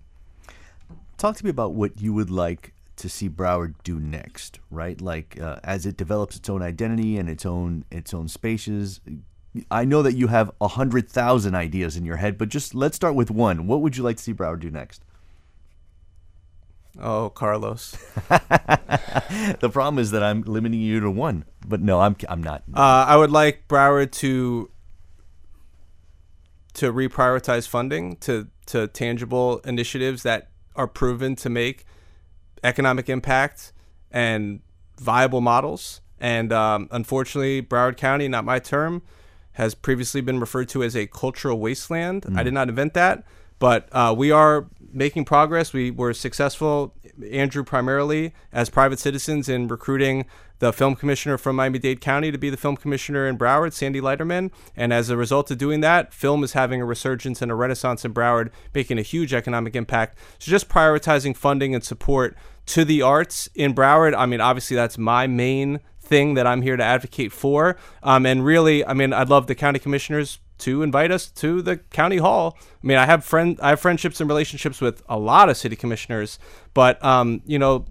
talk 1.17 1.35
to 1.35 1.43
me 1.43 1.49
about 1.49 1.73
what 1.73 2.01
you 2.01 2.13
would 2.13 2.29
like 2.29 2.73
to 3.01 3.09
see 3.09 3.29
Broward 3.29 3.73
do 3.83 3.99
next, 3.99 4.59
right? 4.69 5.01
Like 5.01 5.39
uh, 5.41 5.59
as 5.63 5.85
it 5.85 5.97
develops 5.97 6.35
its 6.35 6.49
own 6.49 6.61
identity 6.61 7.17
and 7.17 7.29
its 7.29 7.45
own 7.45 7.83
its 7.91 8.13
own 8.13 8.27
spaces. 8.27 9.01
I 9.69 9.85
know 9.85 10.01
that 10.01 10.13
you 10.13 10.27
have 10.27 10.51
a 10.61 10.67
hundred 10.67 11.09
thousand 11.09 11.55
ideas 11.55 11.97
in 11.97 12.05
your 12.05 12.17
head, 12.17 12.37
but 12.37 12.49
just 12.49 12.73
let's 12.73 12.95
start 12.95 13.15
with 13.15 13.29
one. 13.31 13.67
What 13.67 13.81
would 13.81 13.97
you 13.97 14.03
like 14.03 14.17
to 14.17 14.23
see 14.23 14.33
Broward 14.33 14.59
do 14.59 14.69
next? 14.69 15.03
Oh, 17.01 17.29
Carlos. 17.29 17.91
the 18.29 19.69
problem 19.73 19.97
is 19.97 20.11
that 20.11 20.21
I'm 20.21 20.43
limiting 20.43 20.79
you 20.79 20.99
to 20.99 21.09
one. 21.09 21.45
But 21.67 21.81
no, 21.81 21.99
I'm 21.99 22.15
I'm 22.29 22.43
not. 22.43 22.63
Uh, 22.73 23.05
I 23.07 23.17
would 23.17 23.31
like 23.31 23.67
Broward 23.67 24.11
to 24.13 24.69
to 26.75 26.93
reprioritize 26.93 27.67
funding 27.67 28.17
to 28.17 28.47
to 28.67 28.87
tangible 28.87 29.59
initiatives 29.59 30.23
that 30.23 30.49
are 30.75 30.87
proven 30.87 31.35
to 31.37 31.49
make 31.49 31.85
economic 32.63 33.09
impact 33.09 33.73
and 34.11 34.61
viable 34.99 35.41
models. 35.41 36.01
And 36.19 36.53
um, 36.53 36.87
unfortunately, 36.91 37.63
Broward 37.63 37.97
County, 37.97 38.27
not 38.27 38.45
my 38.45 38.59
term, 38.59 39.01
has 39.53 39.73
previously 39.73 40.21
been 40.21 40.39
referred 40.39 40.69
to 40.69 40.83
as 40.83 40.95
a 40.95 41.07
cultural 41.07 41.59
wasteland. 41.59 42.23
Mm. 42.23 42.37
I 42.37 42.43
did 42.43 42.53
not 42.53 42.69
invent 42.69 42.93
that, 42.93 43.23
but 43.57 43.89
uh, 43.91 44.13
we 44.15 44.29
are 44.31 44.67
making 44.93 45.25
progress. 45.25 45.73
We 45.73 45.91
were 45.91 46.13
successful, 46.13 46.93
Andrew 47.31 47.63
primarily, 47.63 48.33
as 48.51 48.69
private 48.69 48.99
citizens 48.99 49.49
in 49.49 49.67
recruiting 49.67 50.25
the 50.59 50.71
film 50.71 50.95
commissioner 50.95 51.37
from 51.39 51.55
Miami 51.55 51.79
Dade 51.79 52.01
County 52.01 52.31
to 52.31 52.37
be 52.37 52.51
the 52.51 52.57
film 52.57 52.77
commissioner 52.77 53.27
in 53.27 53.37
Broward, 53.37 53.73
Sandy 53.73 53.99
Lighterman. 53.99 54.51
And 54.75 54.93
as 54.93 55.09
a 55.09 55.17
result 55.17 55.49
of 55.49 55.57
doing 55.57 55.81
that, 55.81 56.13
film 56.13 56.43
is 56.43 56.53
having 56.53 56.79
a 56.81 56.85
resurgence 56.85 57.41
and 57.41 57.51
a 57.51 57.55
renaissance 57.55 58.05
in 58.05 58.13
Broward, 58.13 58.51
making 58.73 58.99
a 58.99 59.01
huge 59.01 59.33
economic 59.33 59.75
impact. 59.75 60.17
So 60.37 60.51
just 60.51 60.69
prioritizing 60.69 61.35
funding 61.35 61.73
and 61.73 61.83
support 61.83 62.37
to 62.67 62.85
the 62.85 63.01
arts 63.01 63.49
in 63.55 63.73
Broward. 63.73 64.15
I 64.15 64.27
mean, 64.27 64.39
obviously, 64.39 64.75
that's 64.75 64.99
my 64.99 65.25
main 65.25 65.79
thing 65.99 66.35
that 66.35 66.45
I'm 66.45 66.61
here 66.61 66.77
to 66.77 66.83
advocate 66.83 67.31
for. 67.31 67.77
Um, 68.03 68.25
and 68.25 68.45
really, 68.45 68.85
I 68.85 68.93
mean, 68.93 69.13
I'd 69.13 69.29
love 69.29 69.47
the 69.47 69.55
county 69.55 69.79
commissioners 69.79 70.39
to 70.61 70.83
invite 70.83 71.11
us 71.11 71.29
to 71.29 71.61
the 71.61 71.77
county 71.77 72.17
hall. 72.17 72.57
I 72.83 72.87
mean, 72.87 72.97
I 72.97 73.05
have 73.05 73.23
friend 73.23 73.59
I 73.61 73.69
have 73.69 73.79
friendships 73.79 74.19
and 74.19 74.29
relationships 74.29 74.81
with 74.81 75.03
a 75.07 75.17
lot 75.17 75.49
of 75.49 75.57
city 75.57 75.75
commissioners, 75.75 76.39
but 76.73 77.03
um, 77.03 77.41
you 77.45 77.59
know, 77.59 77.85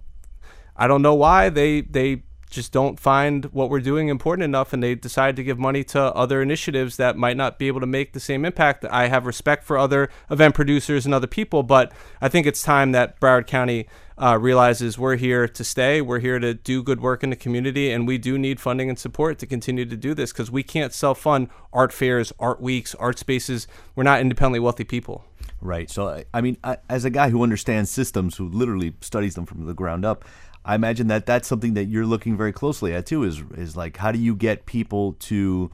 I 0.75 0.87
don't 0.87 1.01
know 1.01 1.15
why 1.15 1.49
they 1.49 1.81
they 1.81 2.23
just 2.51 2.71
don't 2.71 2.99
find 2.99 3.45
what 3.45 3.69
we're 3.69 3.79
doing 3.79 4.09
important 4.09 4.43
enough 4.43 4.73
and 4.73 4.83
they 4.83 4.93
decide 4.93 5.35
to 5.37 5.43
give 5.43 5.57
money 5.57 5.83
to 5.85 5.99
other 5.99 6.41
initiatives 6.41 6.97
that 6.97 7.17
might 7.17 7.37
not 7.37 7.57
be 7.57 7.67
able 7.67 7.79
to 7.79 7.87
make 7.87 8.13
the 8.13 8.19
same 8.19 8.45
impact. 8.45 8.85
I 8.85 9.07
have 9.07 9.25
respect 9.25 9.63
for 9.63 9.77
other 9.77 10.09
event 10.29 10.53
producers 10.53 11.05
and 11.05 11.15
other 11.15 11.27
people, 11.27 11.63
but 11.63 11.91
I 12.19 12.29
think 12.29 12.45
it's 12.45 12.61
time 12.61 12.91
that 12.91 13.19
Broward 13.19 13.47
County 13.47 13.87
uh, 14.21 14.37
realizes 14.37 14.99
we're 14.99 15.15
here 15.15 15.47
to 15.47 15.63
stay. 15.63 16.01
We're 16.01 16.19
here 16.19 16.37
to 16.37 16.53
do 16.53 16.83
good 16.83 17.01
work 17.01 17.23
in 17.23 17.31
the 17.31 17.35
community, 17.35 17.91
and 17.91 18.05
we 18.05 18.19
do 18.19 18.37
need 18.37 18.59
funding 18.59 18.87
and 18.87 18.99
support 18.99 19.39
to 19.39 19.47
continue 19.47 19.85
to 19.85 19.97
do 19.97 20.13
this 20.13 20.31
because 20.31 20.51
we 20.51 20.61
can't 20.61 20.93
self 20.93 21.19
fund 21.19 21.49
art 21.73 21.91
fairs, 21.91 22.31
art 22.39 22.61
weeks, 22.61 22.93
art 22.95 23.17
spaces. 23.17 23.67
We're 23.95 24.03
not 24.03 24.21
independently 24.21 24.59
wealthy 24.59 24.83
people. 24.83 25.25
Right. 25.59 25.89
So, 25.89 26.23
I 26.33 26.41
mean, 26.41 26.57
I, 26.63 26.77
as 26.89 27.05
a 27.05 27.09
guy 27.09 27.29
who 27.29 27.41
understands 27.41 27.89
systems, 27.89 28.37
who 28.37 28.47
literally 28.47 28.95
studies 29.01 29.35
them 29.35 29.45
from 29.45 29.65
the 29.65 29.73
ground 29.73 30.05
up, 30.05 30.25
I 30.63 30.75
imagine 30.75 31.07
that 31.07 31.25
that's 31.25 31.47
something 31.47 31.73
that 31.73 31.85
you're 31.85 32.05
looking 32.05 32.37
very 32.37 32.53
closely 32.53 32.93
at 32.93 33.05
too. 33.05 33.23
Is 33.23 33.41
is 33.55 33.75
like 33.75 33.97
how 33.97 34.11
do 34.11 34.19
you 34.19 34.35
get 34.35 34.65
people 34.65 35.13
to 35.13 35.71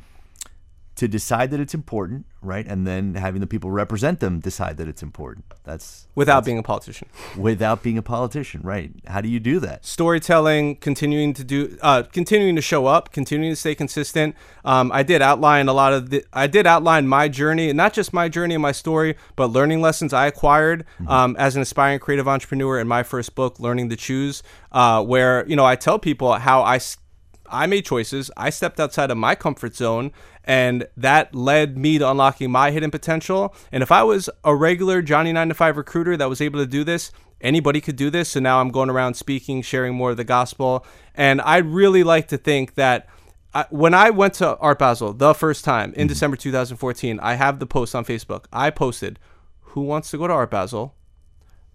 to 0.97 1.07
decide 1.07 1.51
that 1.51 1.59
it's 1.59 1.75
important, 1.75 2.25
right? 2.41 2.65
And 2.67 2.87
then 2.87 3.13
having 3.13 3.39
the 3.39 3.45
people 3.45 3.69
represent 3.69 4.19
them 4.19 4.39
decide 4.39 4.77
that 4.77 4.87
it's 4.87 5.03
important. 5.03 5.45
That's 5.63 6.07
without 6.15 6.37
that's, 6.37 6.45
being 6.45 6.57
a 6.57 6.63
politician. 6.63 7.07
Without 7.37 7.83
being 7.83 7.99
a 7.99 8.01
politician, 8.01 8.61
right? 8.63 8.91
How 9.05 9.21
do 9.21 9.29
you 9.29 9.39
do 9.39 9.59
that? 9.59 9.85
Storytelling, 9.85 10.77
continuing 10.77 11.33
to 11.35 11.43
do, 11.43 11.77
uh, 11.83 12.01
continuing 12.11 12.55
to 12.55 12.63
show 12.63 12.87
up, 12.87 13.11
continuing 13.11 13.51
to 13.51 13.55
stay 13.55 13.75
consistent. 13.75 14.35
Um, 14.65 14.91
I 14.91 15.03
did 15.03 15.21
outline 15.21 15.67
a 15.67 15.73
lot 15.73 15.93
of 15.93 16.09
the. 16.09 16.25
I 16.33 16.47
did 16.47 16.65
outline 16.65 17.07
my 17.07 17.27
journey, 17.27 17.71
not 17.73 17.93
just 17.93 18.11
my 18.11 18.27
journey 18.27 18.55
and 18.55 18.61
my 18.61 18.71
story, 18.71 19.15
but 19.35 19.47
learning 19.47 19.81
lessons 19.81 20.13
I 20.13 20.25
acquired 20.25 20.83
mm-hmm. 20.95 21.09
um, 21.09 21.35
as 21.37 21.55
an 21.55 21.61
aspiring 21.61 21.99
creative 21.99 22.27
entrepreneur 22.27 22.79
in 22.79 22.87
my 22.87 23.03
first 23.03 23.35
book, 23.35 23.59
Learning 23.59 23.87
to 23.89 23.95
Choose, 23.95 24.41
uh, 24.71 25.03
where 25.03 25.47
you 25.47 25.55
know 25.55 25.65
I 25.65 25.75
tell 25.75 25.99
people 25.99 26.33
how 26.33 26.63
I. 26.63 26.79
I 27.49 27.67
made 27.67 27.85
choices. 27.85 28.31
I 28.37 28.49
stepped 28.49 28.79
outside 28.79 29.11
of 29.11 29.17
my 29.17 29.35
comfort 29.35 29.75
zone 29.75 30.11
and 30.43 30.87
that 30.95 31.35
led 31.35 31.77
me 31.77 31.97
to 31.97 32.09
unlocking 32.09 32.51
my 32.51 32.71
hidden 32.71 32.91
potential. 32.91 33.53
And 33.71 33.83
if 33.83 33.91
I 33.91 34.03
was 34.03 34.29
a 34.43 34.55
regular 34.55 35.01
Johnny 35.01 35.33
9 35.33 35.49
to 35.49 35.53
5 35.53 35.77
recruiter 35.77 36.15
that 36.17 36.29
was 36.29 36.41
able 36.41 36.59
to 36.59 36.65
do 36.65 36.83
this, 36.83 37.11
anybody 37.41 37.81
could 37.81 37.95
do 37.95 38.09
this. 38.09 38.29
So 38.29 38.39
now 38.39 38.61
I'm 38.61 38.69
going 38.69 38.89
around 38.89 39.15
speaking, 39.15 39.61
sharing 39.61 39.93
more 39.93 40.11
of 40.11 40.17
the 40.17 40.23
gospel. 40.23 40.85
And 41.15 41.41
I'd 41.41 41.65
really 41.65 42.03
like 42.03 42.27
to 42.29 42.37
think 42.37 42.75
that 42.75 43.09
I, 43.53 43.65
when 43.69 43.93
I 43.93 44.09
went 44.09 44.35
to 44.35 44.57
Art 44.57 44.79
Basel 44.79 45.13
the 45.13 45.33
first 45.33 45.65
time 45.65 45.93
in 45.93 46.01
mm-hmm. 46.01 46.07
December 46.07 46.37
2014, 46.37 47.19
I 47.19 47.35
have 47.35 47.59
the 47.59 47.65
post 47.65 47.95
on 47.95 48.05
Facebook. 48.05 48.45
I 48.53 48.69
posted, 48.69 49.19
Who 49.61 49.81
wants 49.81 50.11
to 50.11 50.17
go 50.17 50.27
to 50.27 50.33
Art 50.33 50.51
Basel? 50.51 50.95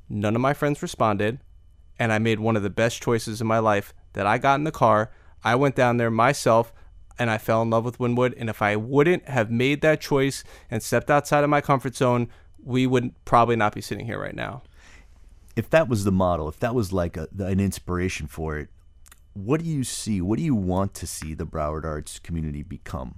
None 0.08 0.34
of 0.34 0.40
my 0.40 0.54
friends 0.54 0.82
responded. 0.82 1.40
And 1.98 2.12
I 2.12 2.18
made 2.18 2.40
one 2.40 2.56
of 2.56 2.62
the 2.62 2.70
best 2.70 3.02
choices 3.02 3.40
in 3.40 3.46
my 3.46 3.58
life 3.58 3.94
that 4.14 4.26
I 4.26 4.38
got 4.38 4.56
in 4.56 4.64
the 4.64 4.72
car. 4.72 5.10
I 5.44 5.54
went 5.54 5.74
down 5.74 5.96
there 5.96 6.10
myself 6.10 6.72
and 7.18 7.30
I 7.30 7.38
fell 7.38 7.62
in 7.62 7.70
love 7.70 7.84
with 7.84 7.98
Wynwood. 7.98 8.34
And 8.36 8.48
if 8.48 8.62
I 8.62 8.76
wouldn't 8.76 9.28
have 9.28 9.50
made 9.50 9.80
that 9.82 10.00
choice 10.00 10.44
and 10.70 10.82
stepped 10.82 11.10
outside 11.10 11.44
of 11.44 11.50
my 11.50 11.60
comfort 11.60 11.94
zone, 11.96 12.28
we 12.62 12.86
would 12.86 13.12
probably 13.24 13.56
not 13.56 13.74
be 13.74 13.80
sitting 13.80 14.06
here 14.06 14.20
right 14.20 14.34
now. 14.34 14.62
If 15.54 15.68
that 15.70 15.88
was 15.88 16.04
the 16.04 16.12
model, 16.12 16.48
if 16.48 16.58
that 16.60 16.74
was 16.74 16.92
like 16.92 17.16
a, 17.16 17.28
an 17.38 17.60
inspiration 17.60 18.26
for 18.26 18.56
it, 18.56 18.68
what 19.34 19.60
do 19.60 19.66
you 19.66 19.84
see? 19.84 20.20
What 20.20 20.38
do 20.38 20.44
you 20.44 20.54
want 20.54 20.94
to 20.94 21.06
see 21.06 21.34
the 21.34 21.46
Broward 21.46 21.84
Arts 21.84 22.18
community 22.18 22.62
become? 22.62 23.16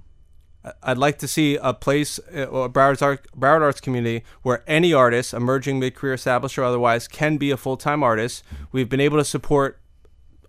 I'd 0.82 0.96
like 0.96 1.18
to 1.18 1.28
see 1.28 1.56
a 1.56 1.74
place, 1.74 2.18
uh, 2.34 2.50
a 2.50 2.68
Broward, 2.70 3.02
Art, 3.02 3.26
Broward 3.38 3.60
Arts 3.60 3.80
community, 3.80 4.24
where 4.42 4.64
any 4.66 4.94
artist, 4.94 5.34
emerging, 5.34 5.78
mid-career, 5.78 6.14
established, 6.14 6.56
or 6.56 6.64
otherwise, 6.64 7.06
can 7.06 7.36
be 7.36 7.50
a 7.50 7.56
full-time 7.56 8.02
artist. 8.02 8.42
We've 8.72 8.88
been 8.88 9.00
able 9.00 9.18
to 9.18 9.24
support 9.24 9.78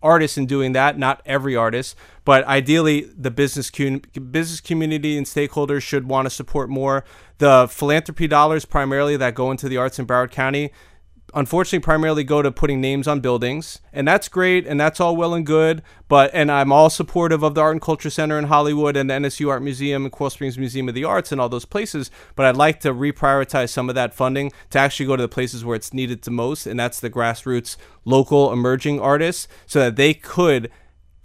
artists 0.06 0.38
in 0.38 0.46
doing 0.46 0.74
that, 0.74 0.98
not 0.98 1.22
every 1.26 1.56
artist, 1.56 1.96
but 2.24 2.46
ideally 2.46 3.10
the 3.18 3.32
business 3.32 3.70
business 3.72 4.62
community 4.62 5.18
and 5.18 5.26
stakeholders 5.26 5.82
should 5.82 6.08
want 6.08 6.28
to 6.28 6.30
support 6.30 6.70
more. 6.70 7.04
The 7.40 7.68
philanthropy 7.70 8.28
dollars 8.28 8.64
primarily 8.64 9.18
that 9.18 9.36
go 9.36 9.52
into 9.52 9.68
the 9.68 9.78
arts 9.78 10.00
in 10.00 10.06
Broward 10.06 10.32
County 10.32 10.72
unfortunately 11.36 11.84
primarily 11.84 12.24
go 12.24 12.42
to 12.42 12.50
putting 12.50 12.80
names 12.80 13.08
on 13.08 13.20
buildings 13.20 13.82
and 13.92 14.08
that's 14.08 14.30
great 14.30 14.66
and 14.66 14.80
that's 14.80 15.02
all 15.02 15.18
well 15.18 15.34
and 15.34 15.46
good 15.46 15.84
but 16.08 16.32
and 16.34 16.50
i'm 16.50 16.72
all 16.72 16.90
supportive 16.90 17.44
of 17.44 17.54
the 17.54 17.62
art 17.62 17.74
and 17.74 17.82
culture 17.82 18.10
center 18.10 18.40
in 18.40 18.46
hollywood 18.46 18.96
and 18.96 19.10
the 19.10 19.14
nsu 19.14 19.50
art 19.50 19.62
museum 19.62 20.06
and 20.06 20.14
coral 20.14 20.30
springs 20.30 20.58
museum 20.58 20.88
of 20.88 20.96
the 20.96 21.04
arts 21.04 21.34
and 21.34 21.42
all 21.42 21.50
those 21.50 21.66
places 21.66 22.10
but 22.36 22.46
i'd 22.46 22.56
like 22.56 22.80
to 22.80 22.94
reprioritize 22.94 23.70
some 23.70 23.90
of 23.90 23.96
that 23.96 24.14
funding 24.14 24.52
to 24.70 24.80
actually 24.80 25.06
go 25.06 25.18
to 25.18 25.24
the 25.24 25.28
places 25.28 25.66
where 25.66 25.76
it's 25.76 25.94
needed 25.94 26.22
the 26.22 26.32
most 26.32 26.66
and 26.66 26.80
that's 26.80 27.02
the 27.02 27.10
grassroots 27.10 27.76
local 28.06 28.54
emerging 28.54 29.00
artists 29.02 29.48
so 29.66 29.80
that 29.80 29.98
they 29.98 30.14
could 30.14 30.72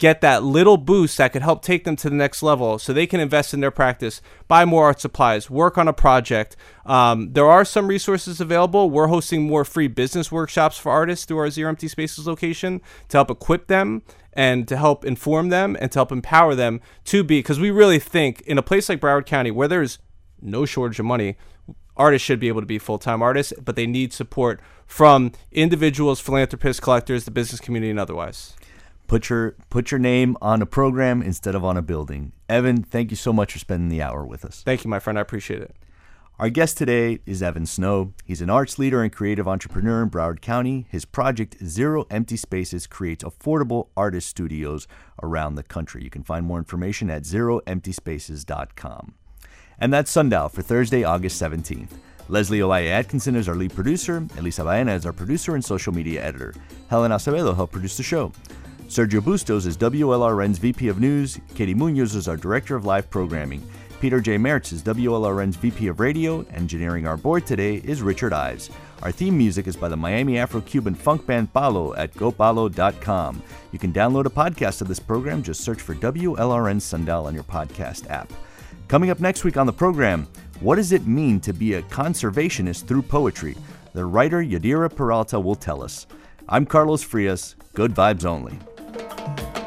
get 0.01 0.19
that 0.19 0.41
little 0.41 0.77
boost 0.77 1.17
that 1.19 1.31
could 1.31 1.43
help 1.43 1.61
take 1.61 1.83
them 1.83 1.95
to 1.95 2.09
the 2.09 2.15
next 2.15 2.41
level 2.41 2.79
so 2.79 2.91
they 2.91 3.05
can 3.05 3.19
invest 3.19 3.53
in 3.53 3.59
their 3.59 3.69
practice, 3.69 4.19
buy 4.47 4.65
more 4.65 4.85
art 4.85 4.99
supplies, 4.99 5.47
work 5.47 5.77
on 5.77 5.87
a 5.87 5.93
project. 5.93 6.55
Um, 6.87 7.33
there 7.33 7.45
are 7.45 7.63
some 7.63 7.85
resources 7.85 8.41
available. 8.41 8.89
We're 8.89 9.07
hosting 9.07 9.43
more 9.43 9.63
free 9.63 9.87
business 9.87 10.31
workshops 10.31 10.79
for 10.79 10.91
artists 10.91 11.25
through 11.25 11.37
our 11.37 11.51
Zero 11.51 11.69
Empty 11.69 11.87
Spaces 11.87 12.25
location 12.25 12.81
to 13.09 13.17
help 13.17 13.29
equip 13.29 13.67
them 13.67 14.01
and 14.33 14.67
to 14.67 14.75
help 14.75 15.05
inform 15.05 15.49
them 15.49 15.77
and 15.79 15.91
to 15.91 15.99
help 15.99 16.11
empower 16.11 16.55
them 16.55 16.81
to 17.03 17.23
be, 17.23 17.37
because 17.37 17.59
we 17.59 17.69
really 17.69 17.99
think 17.99 18.41
in 18.41 18.57
a 18.57 18.63
place 18.63 18.89
like 18.89 18.99
Broward 18.99 19.27
County 19.27 19.51
where 19.51 19.67
there's 19.67 19.99
no 20.41 20.65
shortage 20.65 20.97
of 20.97 21.05
money, 21.05 21.37
artists 21.95 22.25
should 22.25 22.39
be 22.39 22.47
able 22.47 22.61
to 22.61 22.65
be 22.65 22.79
full 22.79 22.97
time 22.97 23.21
artists, 23.21 23.53
but 23.63 23.75
they 23.75 23.85
need 23.85 24.13
support 24.13 24.59
from 24.87 25.31
individuals, 25.51 26.19
philanthropists, 26.19 26.79
collectors, 26.79 27.25
the 27.25 27.31
business 27.31 27.61
community, 27.61 27.91
and 27.91 27.99
otherwise. 27.99 28.55
Put 29.11 29.27
your 29.27 29.57
put 29.69 29.91
your 29.91 29.99
name 29.99 30.37
on 30.41 30.61
a 30.61 30.65
program 30.65 31.21
instead 31.21 31.53
of 31.53 31.65
on 31.65 31.75
a 31.75 31.81
building. 31.81 32.31
Evan, 32.47 32.81
thank 32.81 33.11
you 33.11 33.17
so 33.17 33.33
much 33.33 33.51
for 33.51 33.59
spending 33.59 33.89
the 33.89 34.01
hour 34.01 34.25
with 34.25 34.45
us. 34.45 34.61
Thank 34.63 34.85
you, 34.85 34.89
my 34.89 34.99
friend. 34.99 35.19
I 35.19 35.21
appreciate 35.21 35.61
it. 35.61 35.75
Our 36.39 36.49
guest 36.49 36.77
today 36.77 37.19
is 37.25 37.43
Evan 37.43 37.65
Snow. 37.65 38.13
He's 38.23 38.39
an 38.39 38.49
arts 38.49 38.79
leader 38.79 39.03
and 39.03 39.11
creative 39.11 39.49
entrepreneur 39.49 40.01
in 40.01 40.09
Broward 40.09 40.39
County. 40.39 40.85
His 40.89 41.03
project, 41.03 41.57
Zero 41.61 42.05
Empty 42.09 42.37
Spaces, 42.37 42.87
creates 42.87 43.25
affordable 43.25 43.89
artist 43.97 44.29
studios 44.29 44.87
around 45.21 45.55
the 45.55 45.63
country. 45.63 46.05
You 46.05 46.09
can 46.09 46.23
find 46.23 46.45
more 46.45 46.59
information 46.59 47.09
at 47.09 47.23
zeroemptyspaces.com. 47.23 49.15
And 49.77 49.93
that's 49.93 50.09
Sundial 50.09 50.47
for 50.47 50.61
Thursday, 50.61 51.03
August 51.03 51.41
17th. 51.41 51.89
Leslie 52.29 52.59
Ovalle 52.59 52.87
Atkinson 52.87 53.35
is 53.35 53.49
our 53.49 53.55
lead 53.55 53.75
producer. 53.75 54.25
Elisa 54.37 54.63
Baena 54.63 54.93
is 54.93 55.05
our 55.05 55.11
producer 55.11 55.53
and 55.53 55.65
social 55.65 55.93
media 55.93 56.23
editor. 56.23 56.53
Helen 56.89 57.11
Acevedo 57.11 57.53
helped 57.53 57.73
produce 57.73 57.97
the 57.97 58.03
show. 58.03 58.31
Sergio 58.91 59.21
Bustos 59.21 59.65
is 59.65 59.77
WLRN's 59.77 60.57
VP 60.57 60.89
of 60.89 60.99
News. 60.99 61.39
Katie 61.55 61.73
Munoz 61.73 62.13
is 62.13 62.27
our 62.27 62.35
Director 62.35 62.75
of 62.75 62.83
Live 62.83 63.09
Programming. 63.09 63.65
Peter 64.01 64.19
J. 64.19 64.35
Mertz 64.35 64.73
is 64.73 64.83
WLRN's 64.83 65.55
VP 65.55 65.87
of 65.87 66.01
Radio. 66.01 66.45
Engineering 66.53 67.07
our 67.07 67.15
board 67.15 67.47
today 67.47 67.75
is 67.85 68.01
Richard 68.01 68.33
Ives. 68.33 68.69
Our 69.01 69.13
theme 69.13 69.37
music 69.37 69.67
is 69.67 69.77
by 69.77 69.87
the 69.87 69.95
Miami 69.95 70.37
Afro 70.37 70.59
Cuban 70.59 70.93
funk 70.93 71.25
band 71.25 71.53
Palo 71.53 71.93
at 71.93 72.13
gopalo.com. 72.15 73.41
You 73.71 73.79
can 73.79 73.93
download 73.93 74.25
a 74.25 74.29
podcast 74.29 74.81
of 74.81 74.89
this 74.89 74.99
program. 74.99 75.41
Just 75.41 75.61
search 75.61 75.79
for 75.79 75.95
WLRN 75.95 76.81
Sundial 76.81 77.27
on 77.27 77.33
your 77.33 77.45
podcast 77.45 78.09
app. 78.09 78.29
Coming 78.89 79.09
up 79.09 79.21
next 79.21 79.45
week 79.45 79.55
on 79.55 79.67
the 79.67 79.71
program, 79.71 80.27
what 80.59 80.75
does 80.75 80.91
it 80.91 81.07
mean 81.07 81.39
to 81.39 81.53
be 81.53 81.75
a 81.75 81.81
conservationist 81.83 82.87
through 82.87 83.03
poetry? 83.03 83.55
The 83.93 84.03
writer 84.03 84.43
Yadira 84.43 84.93
Peralta 84.93 85.39
will 85.39 85.55
tell 85.55 85.81
us. 85.81 86.07
I'm 86.49 86.65
Carlos 86.65 87.01
Frias. 87.01 87.55
Good 87.73 87.93
vibes 87.93 88.25
only. 88.25 88.59
Thank 89.09 89.55
you. 89.55 89.60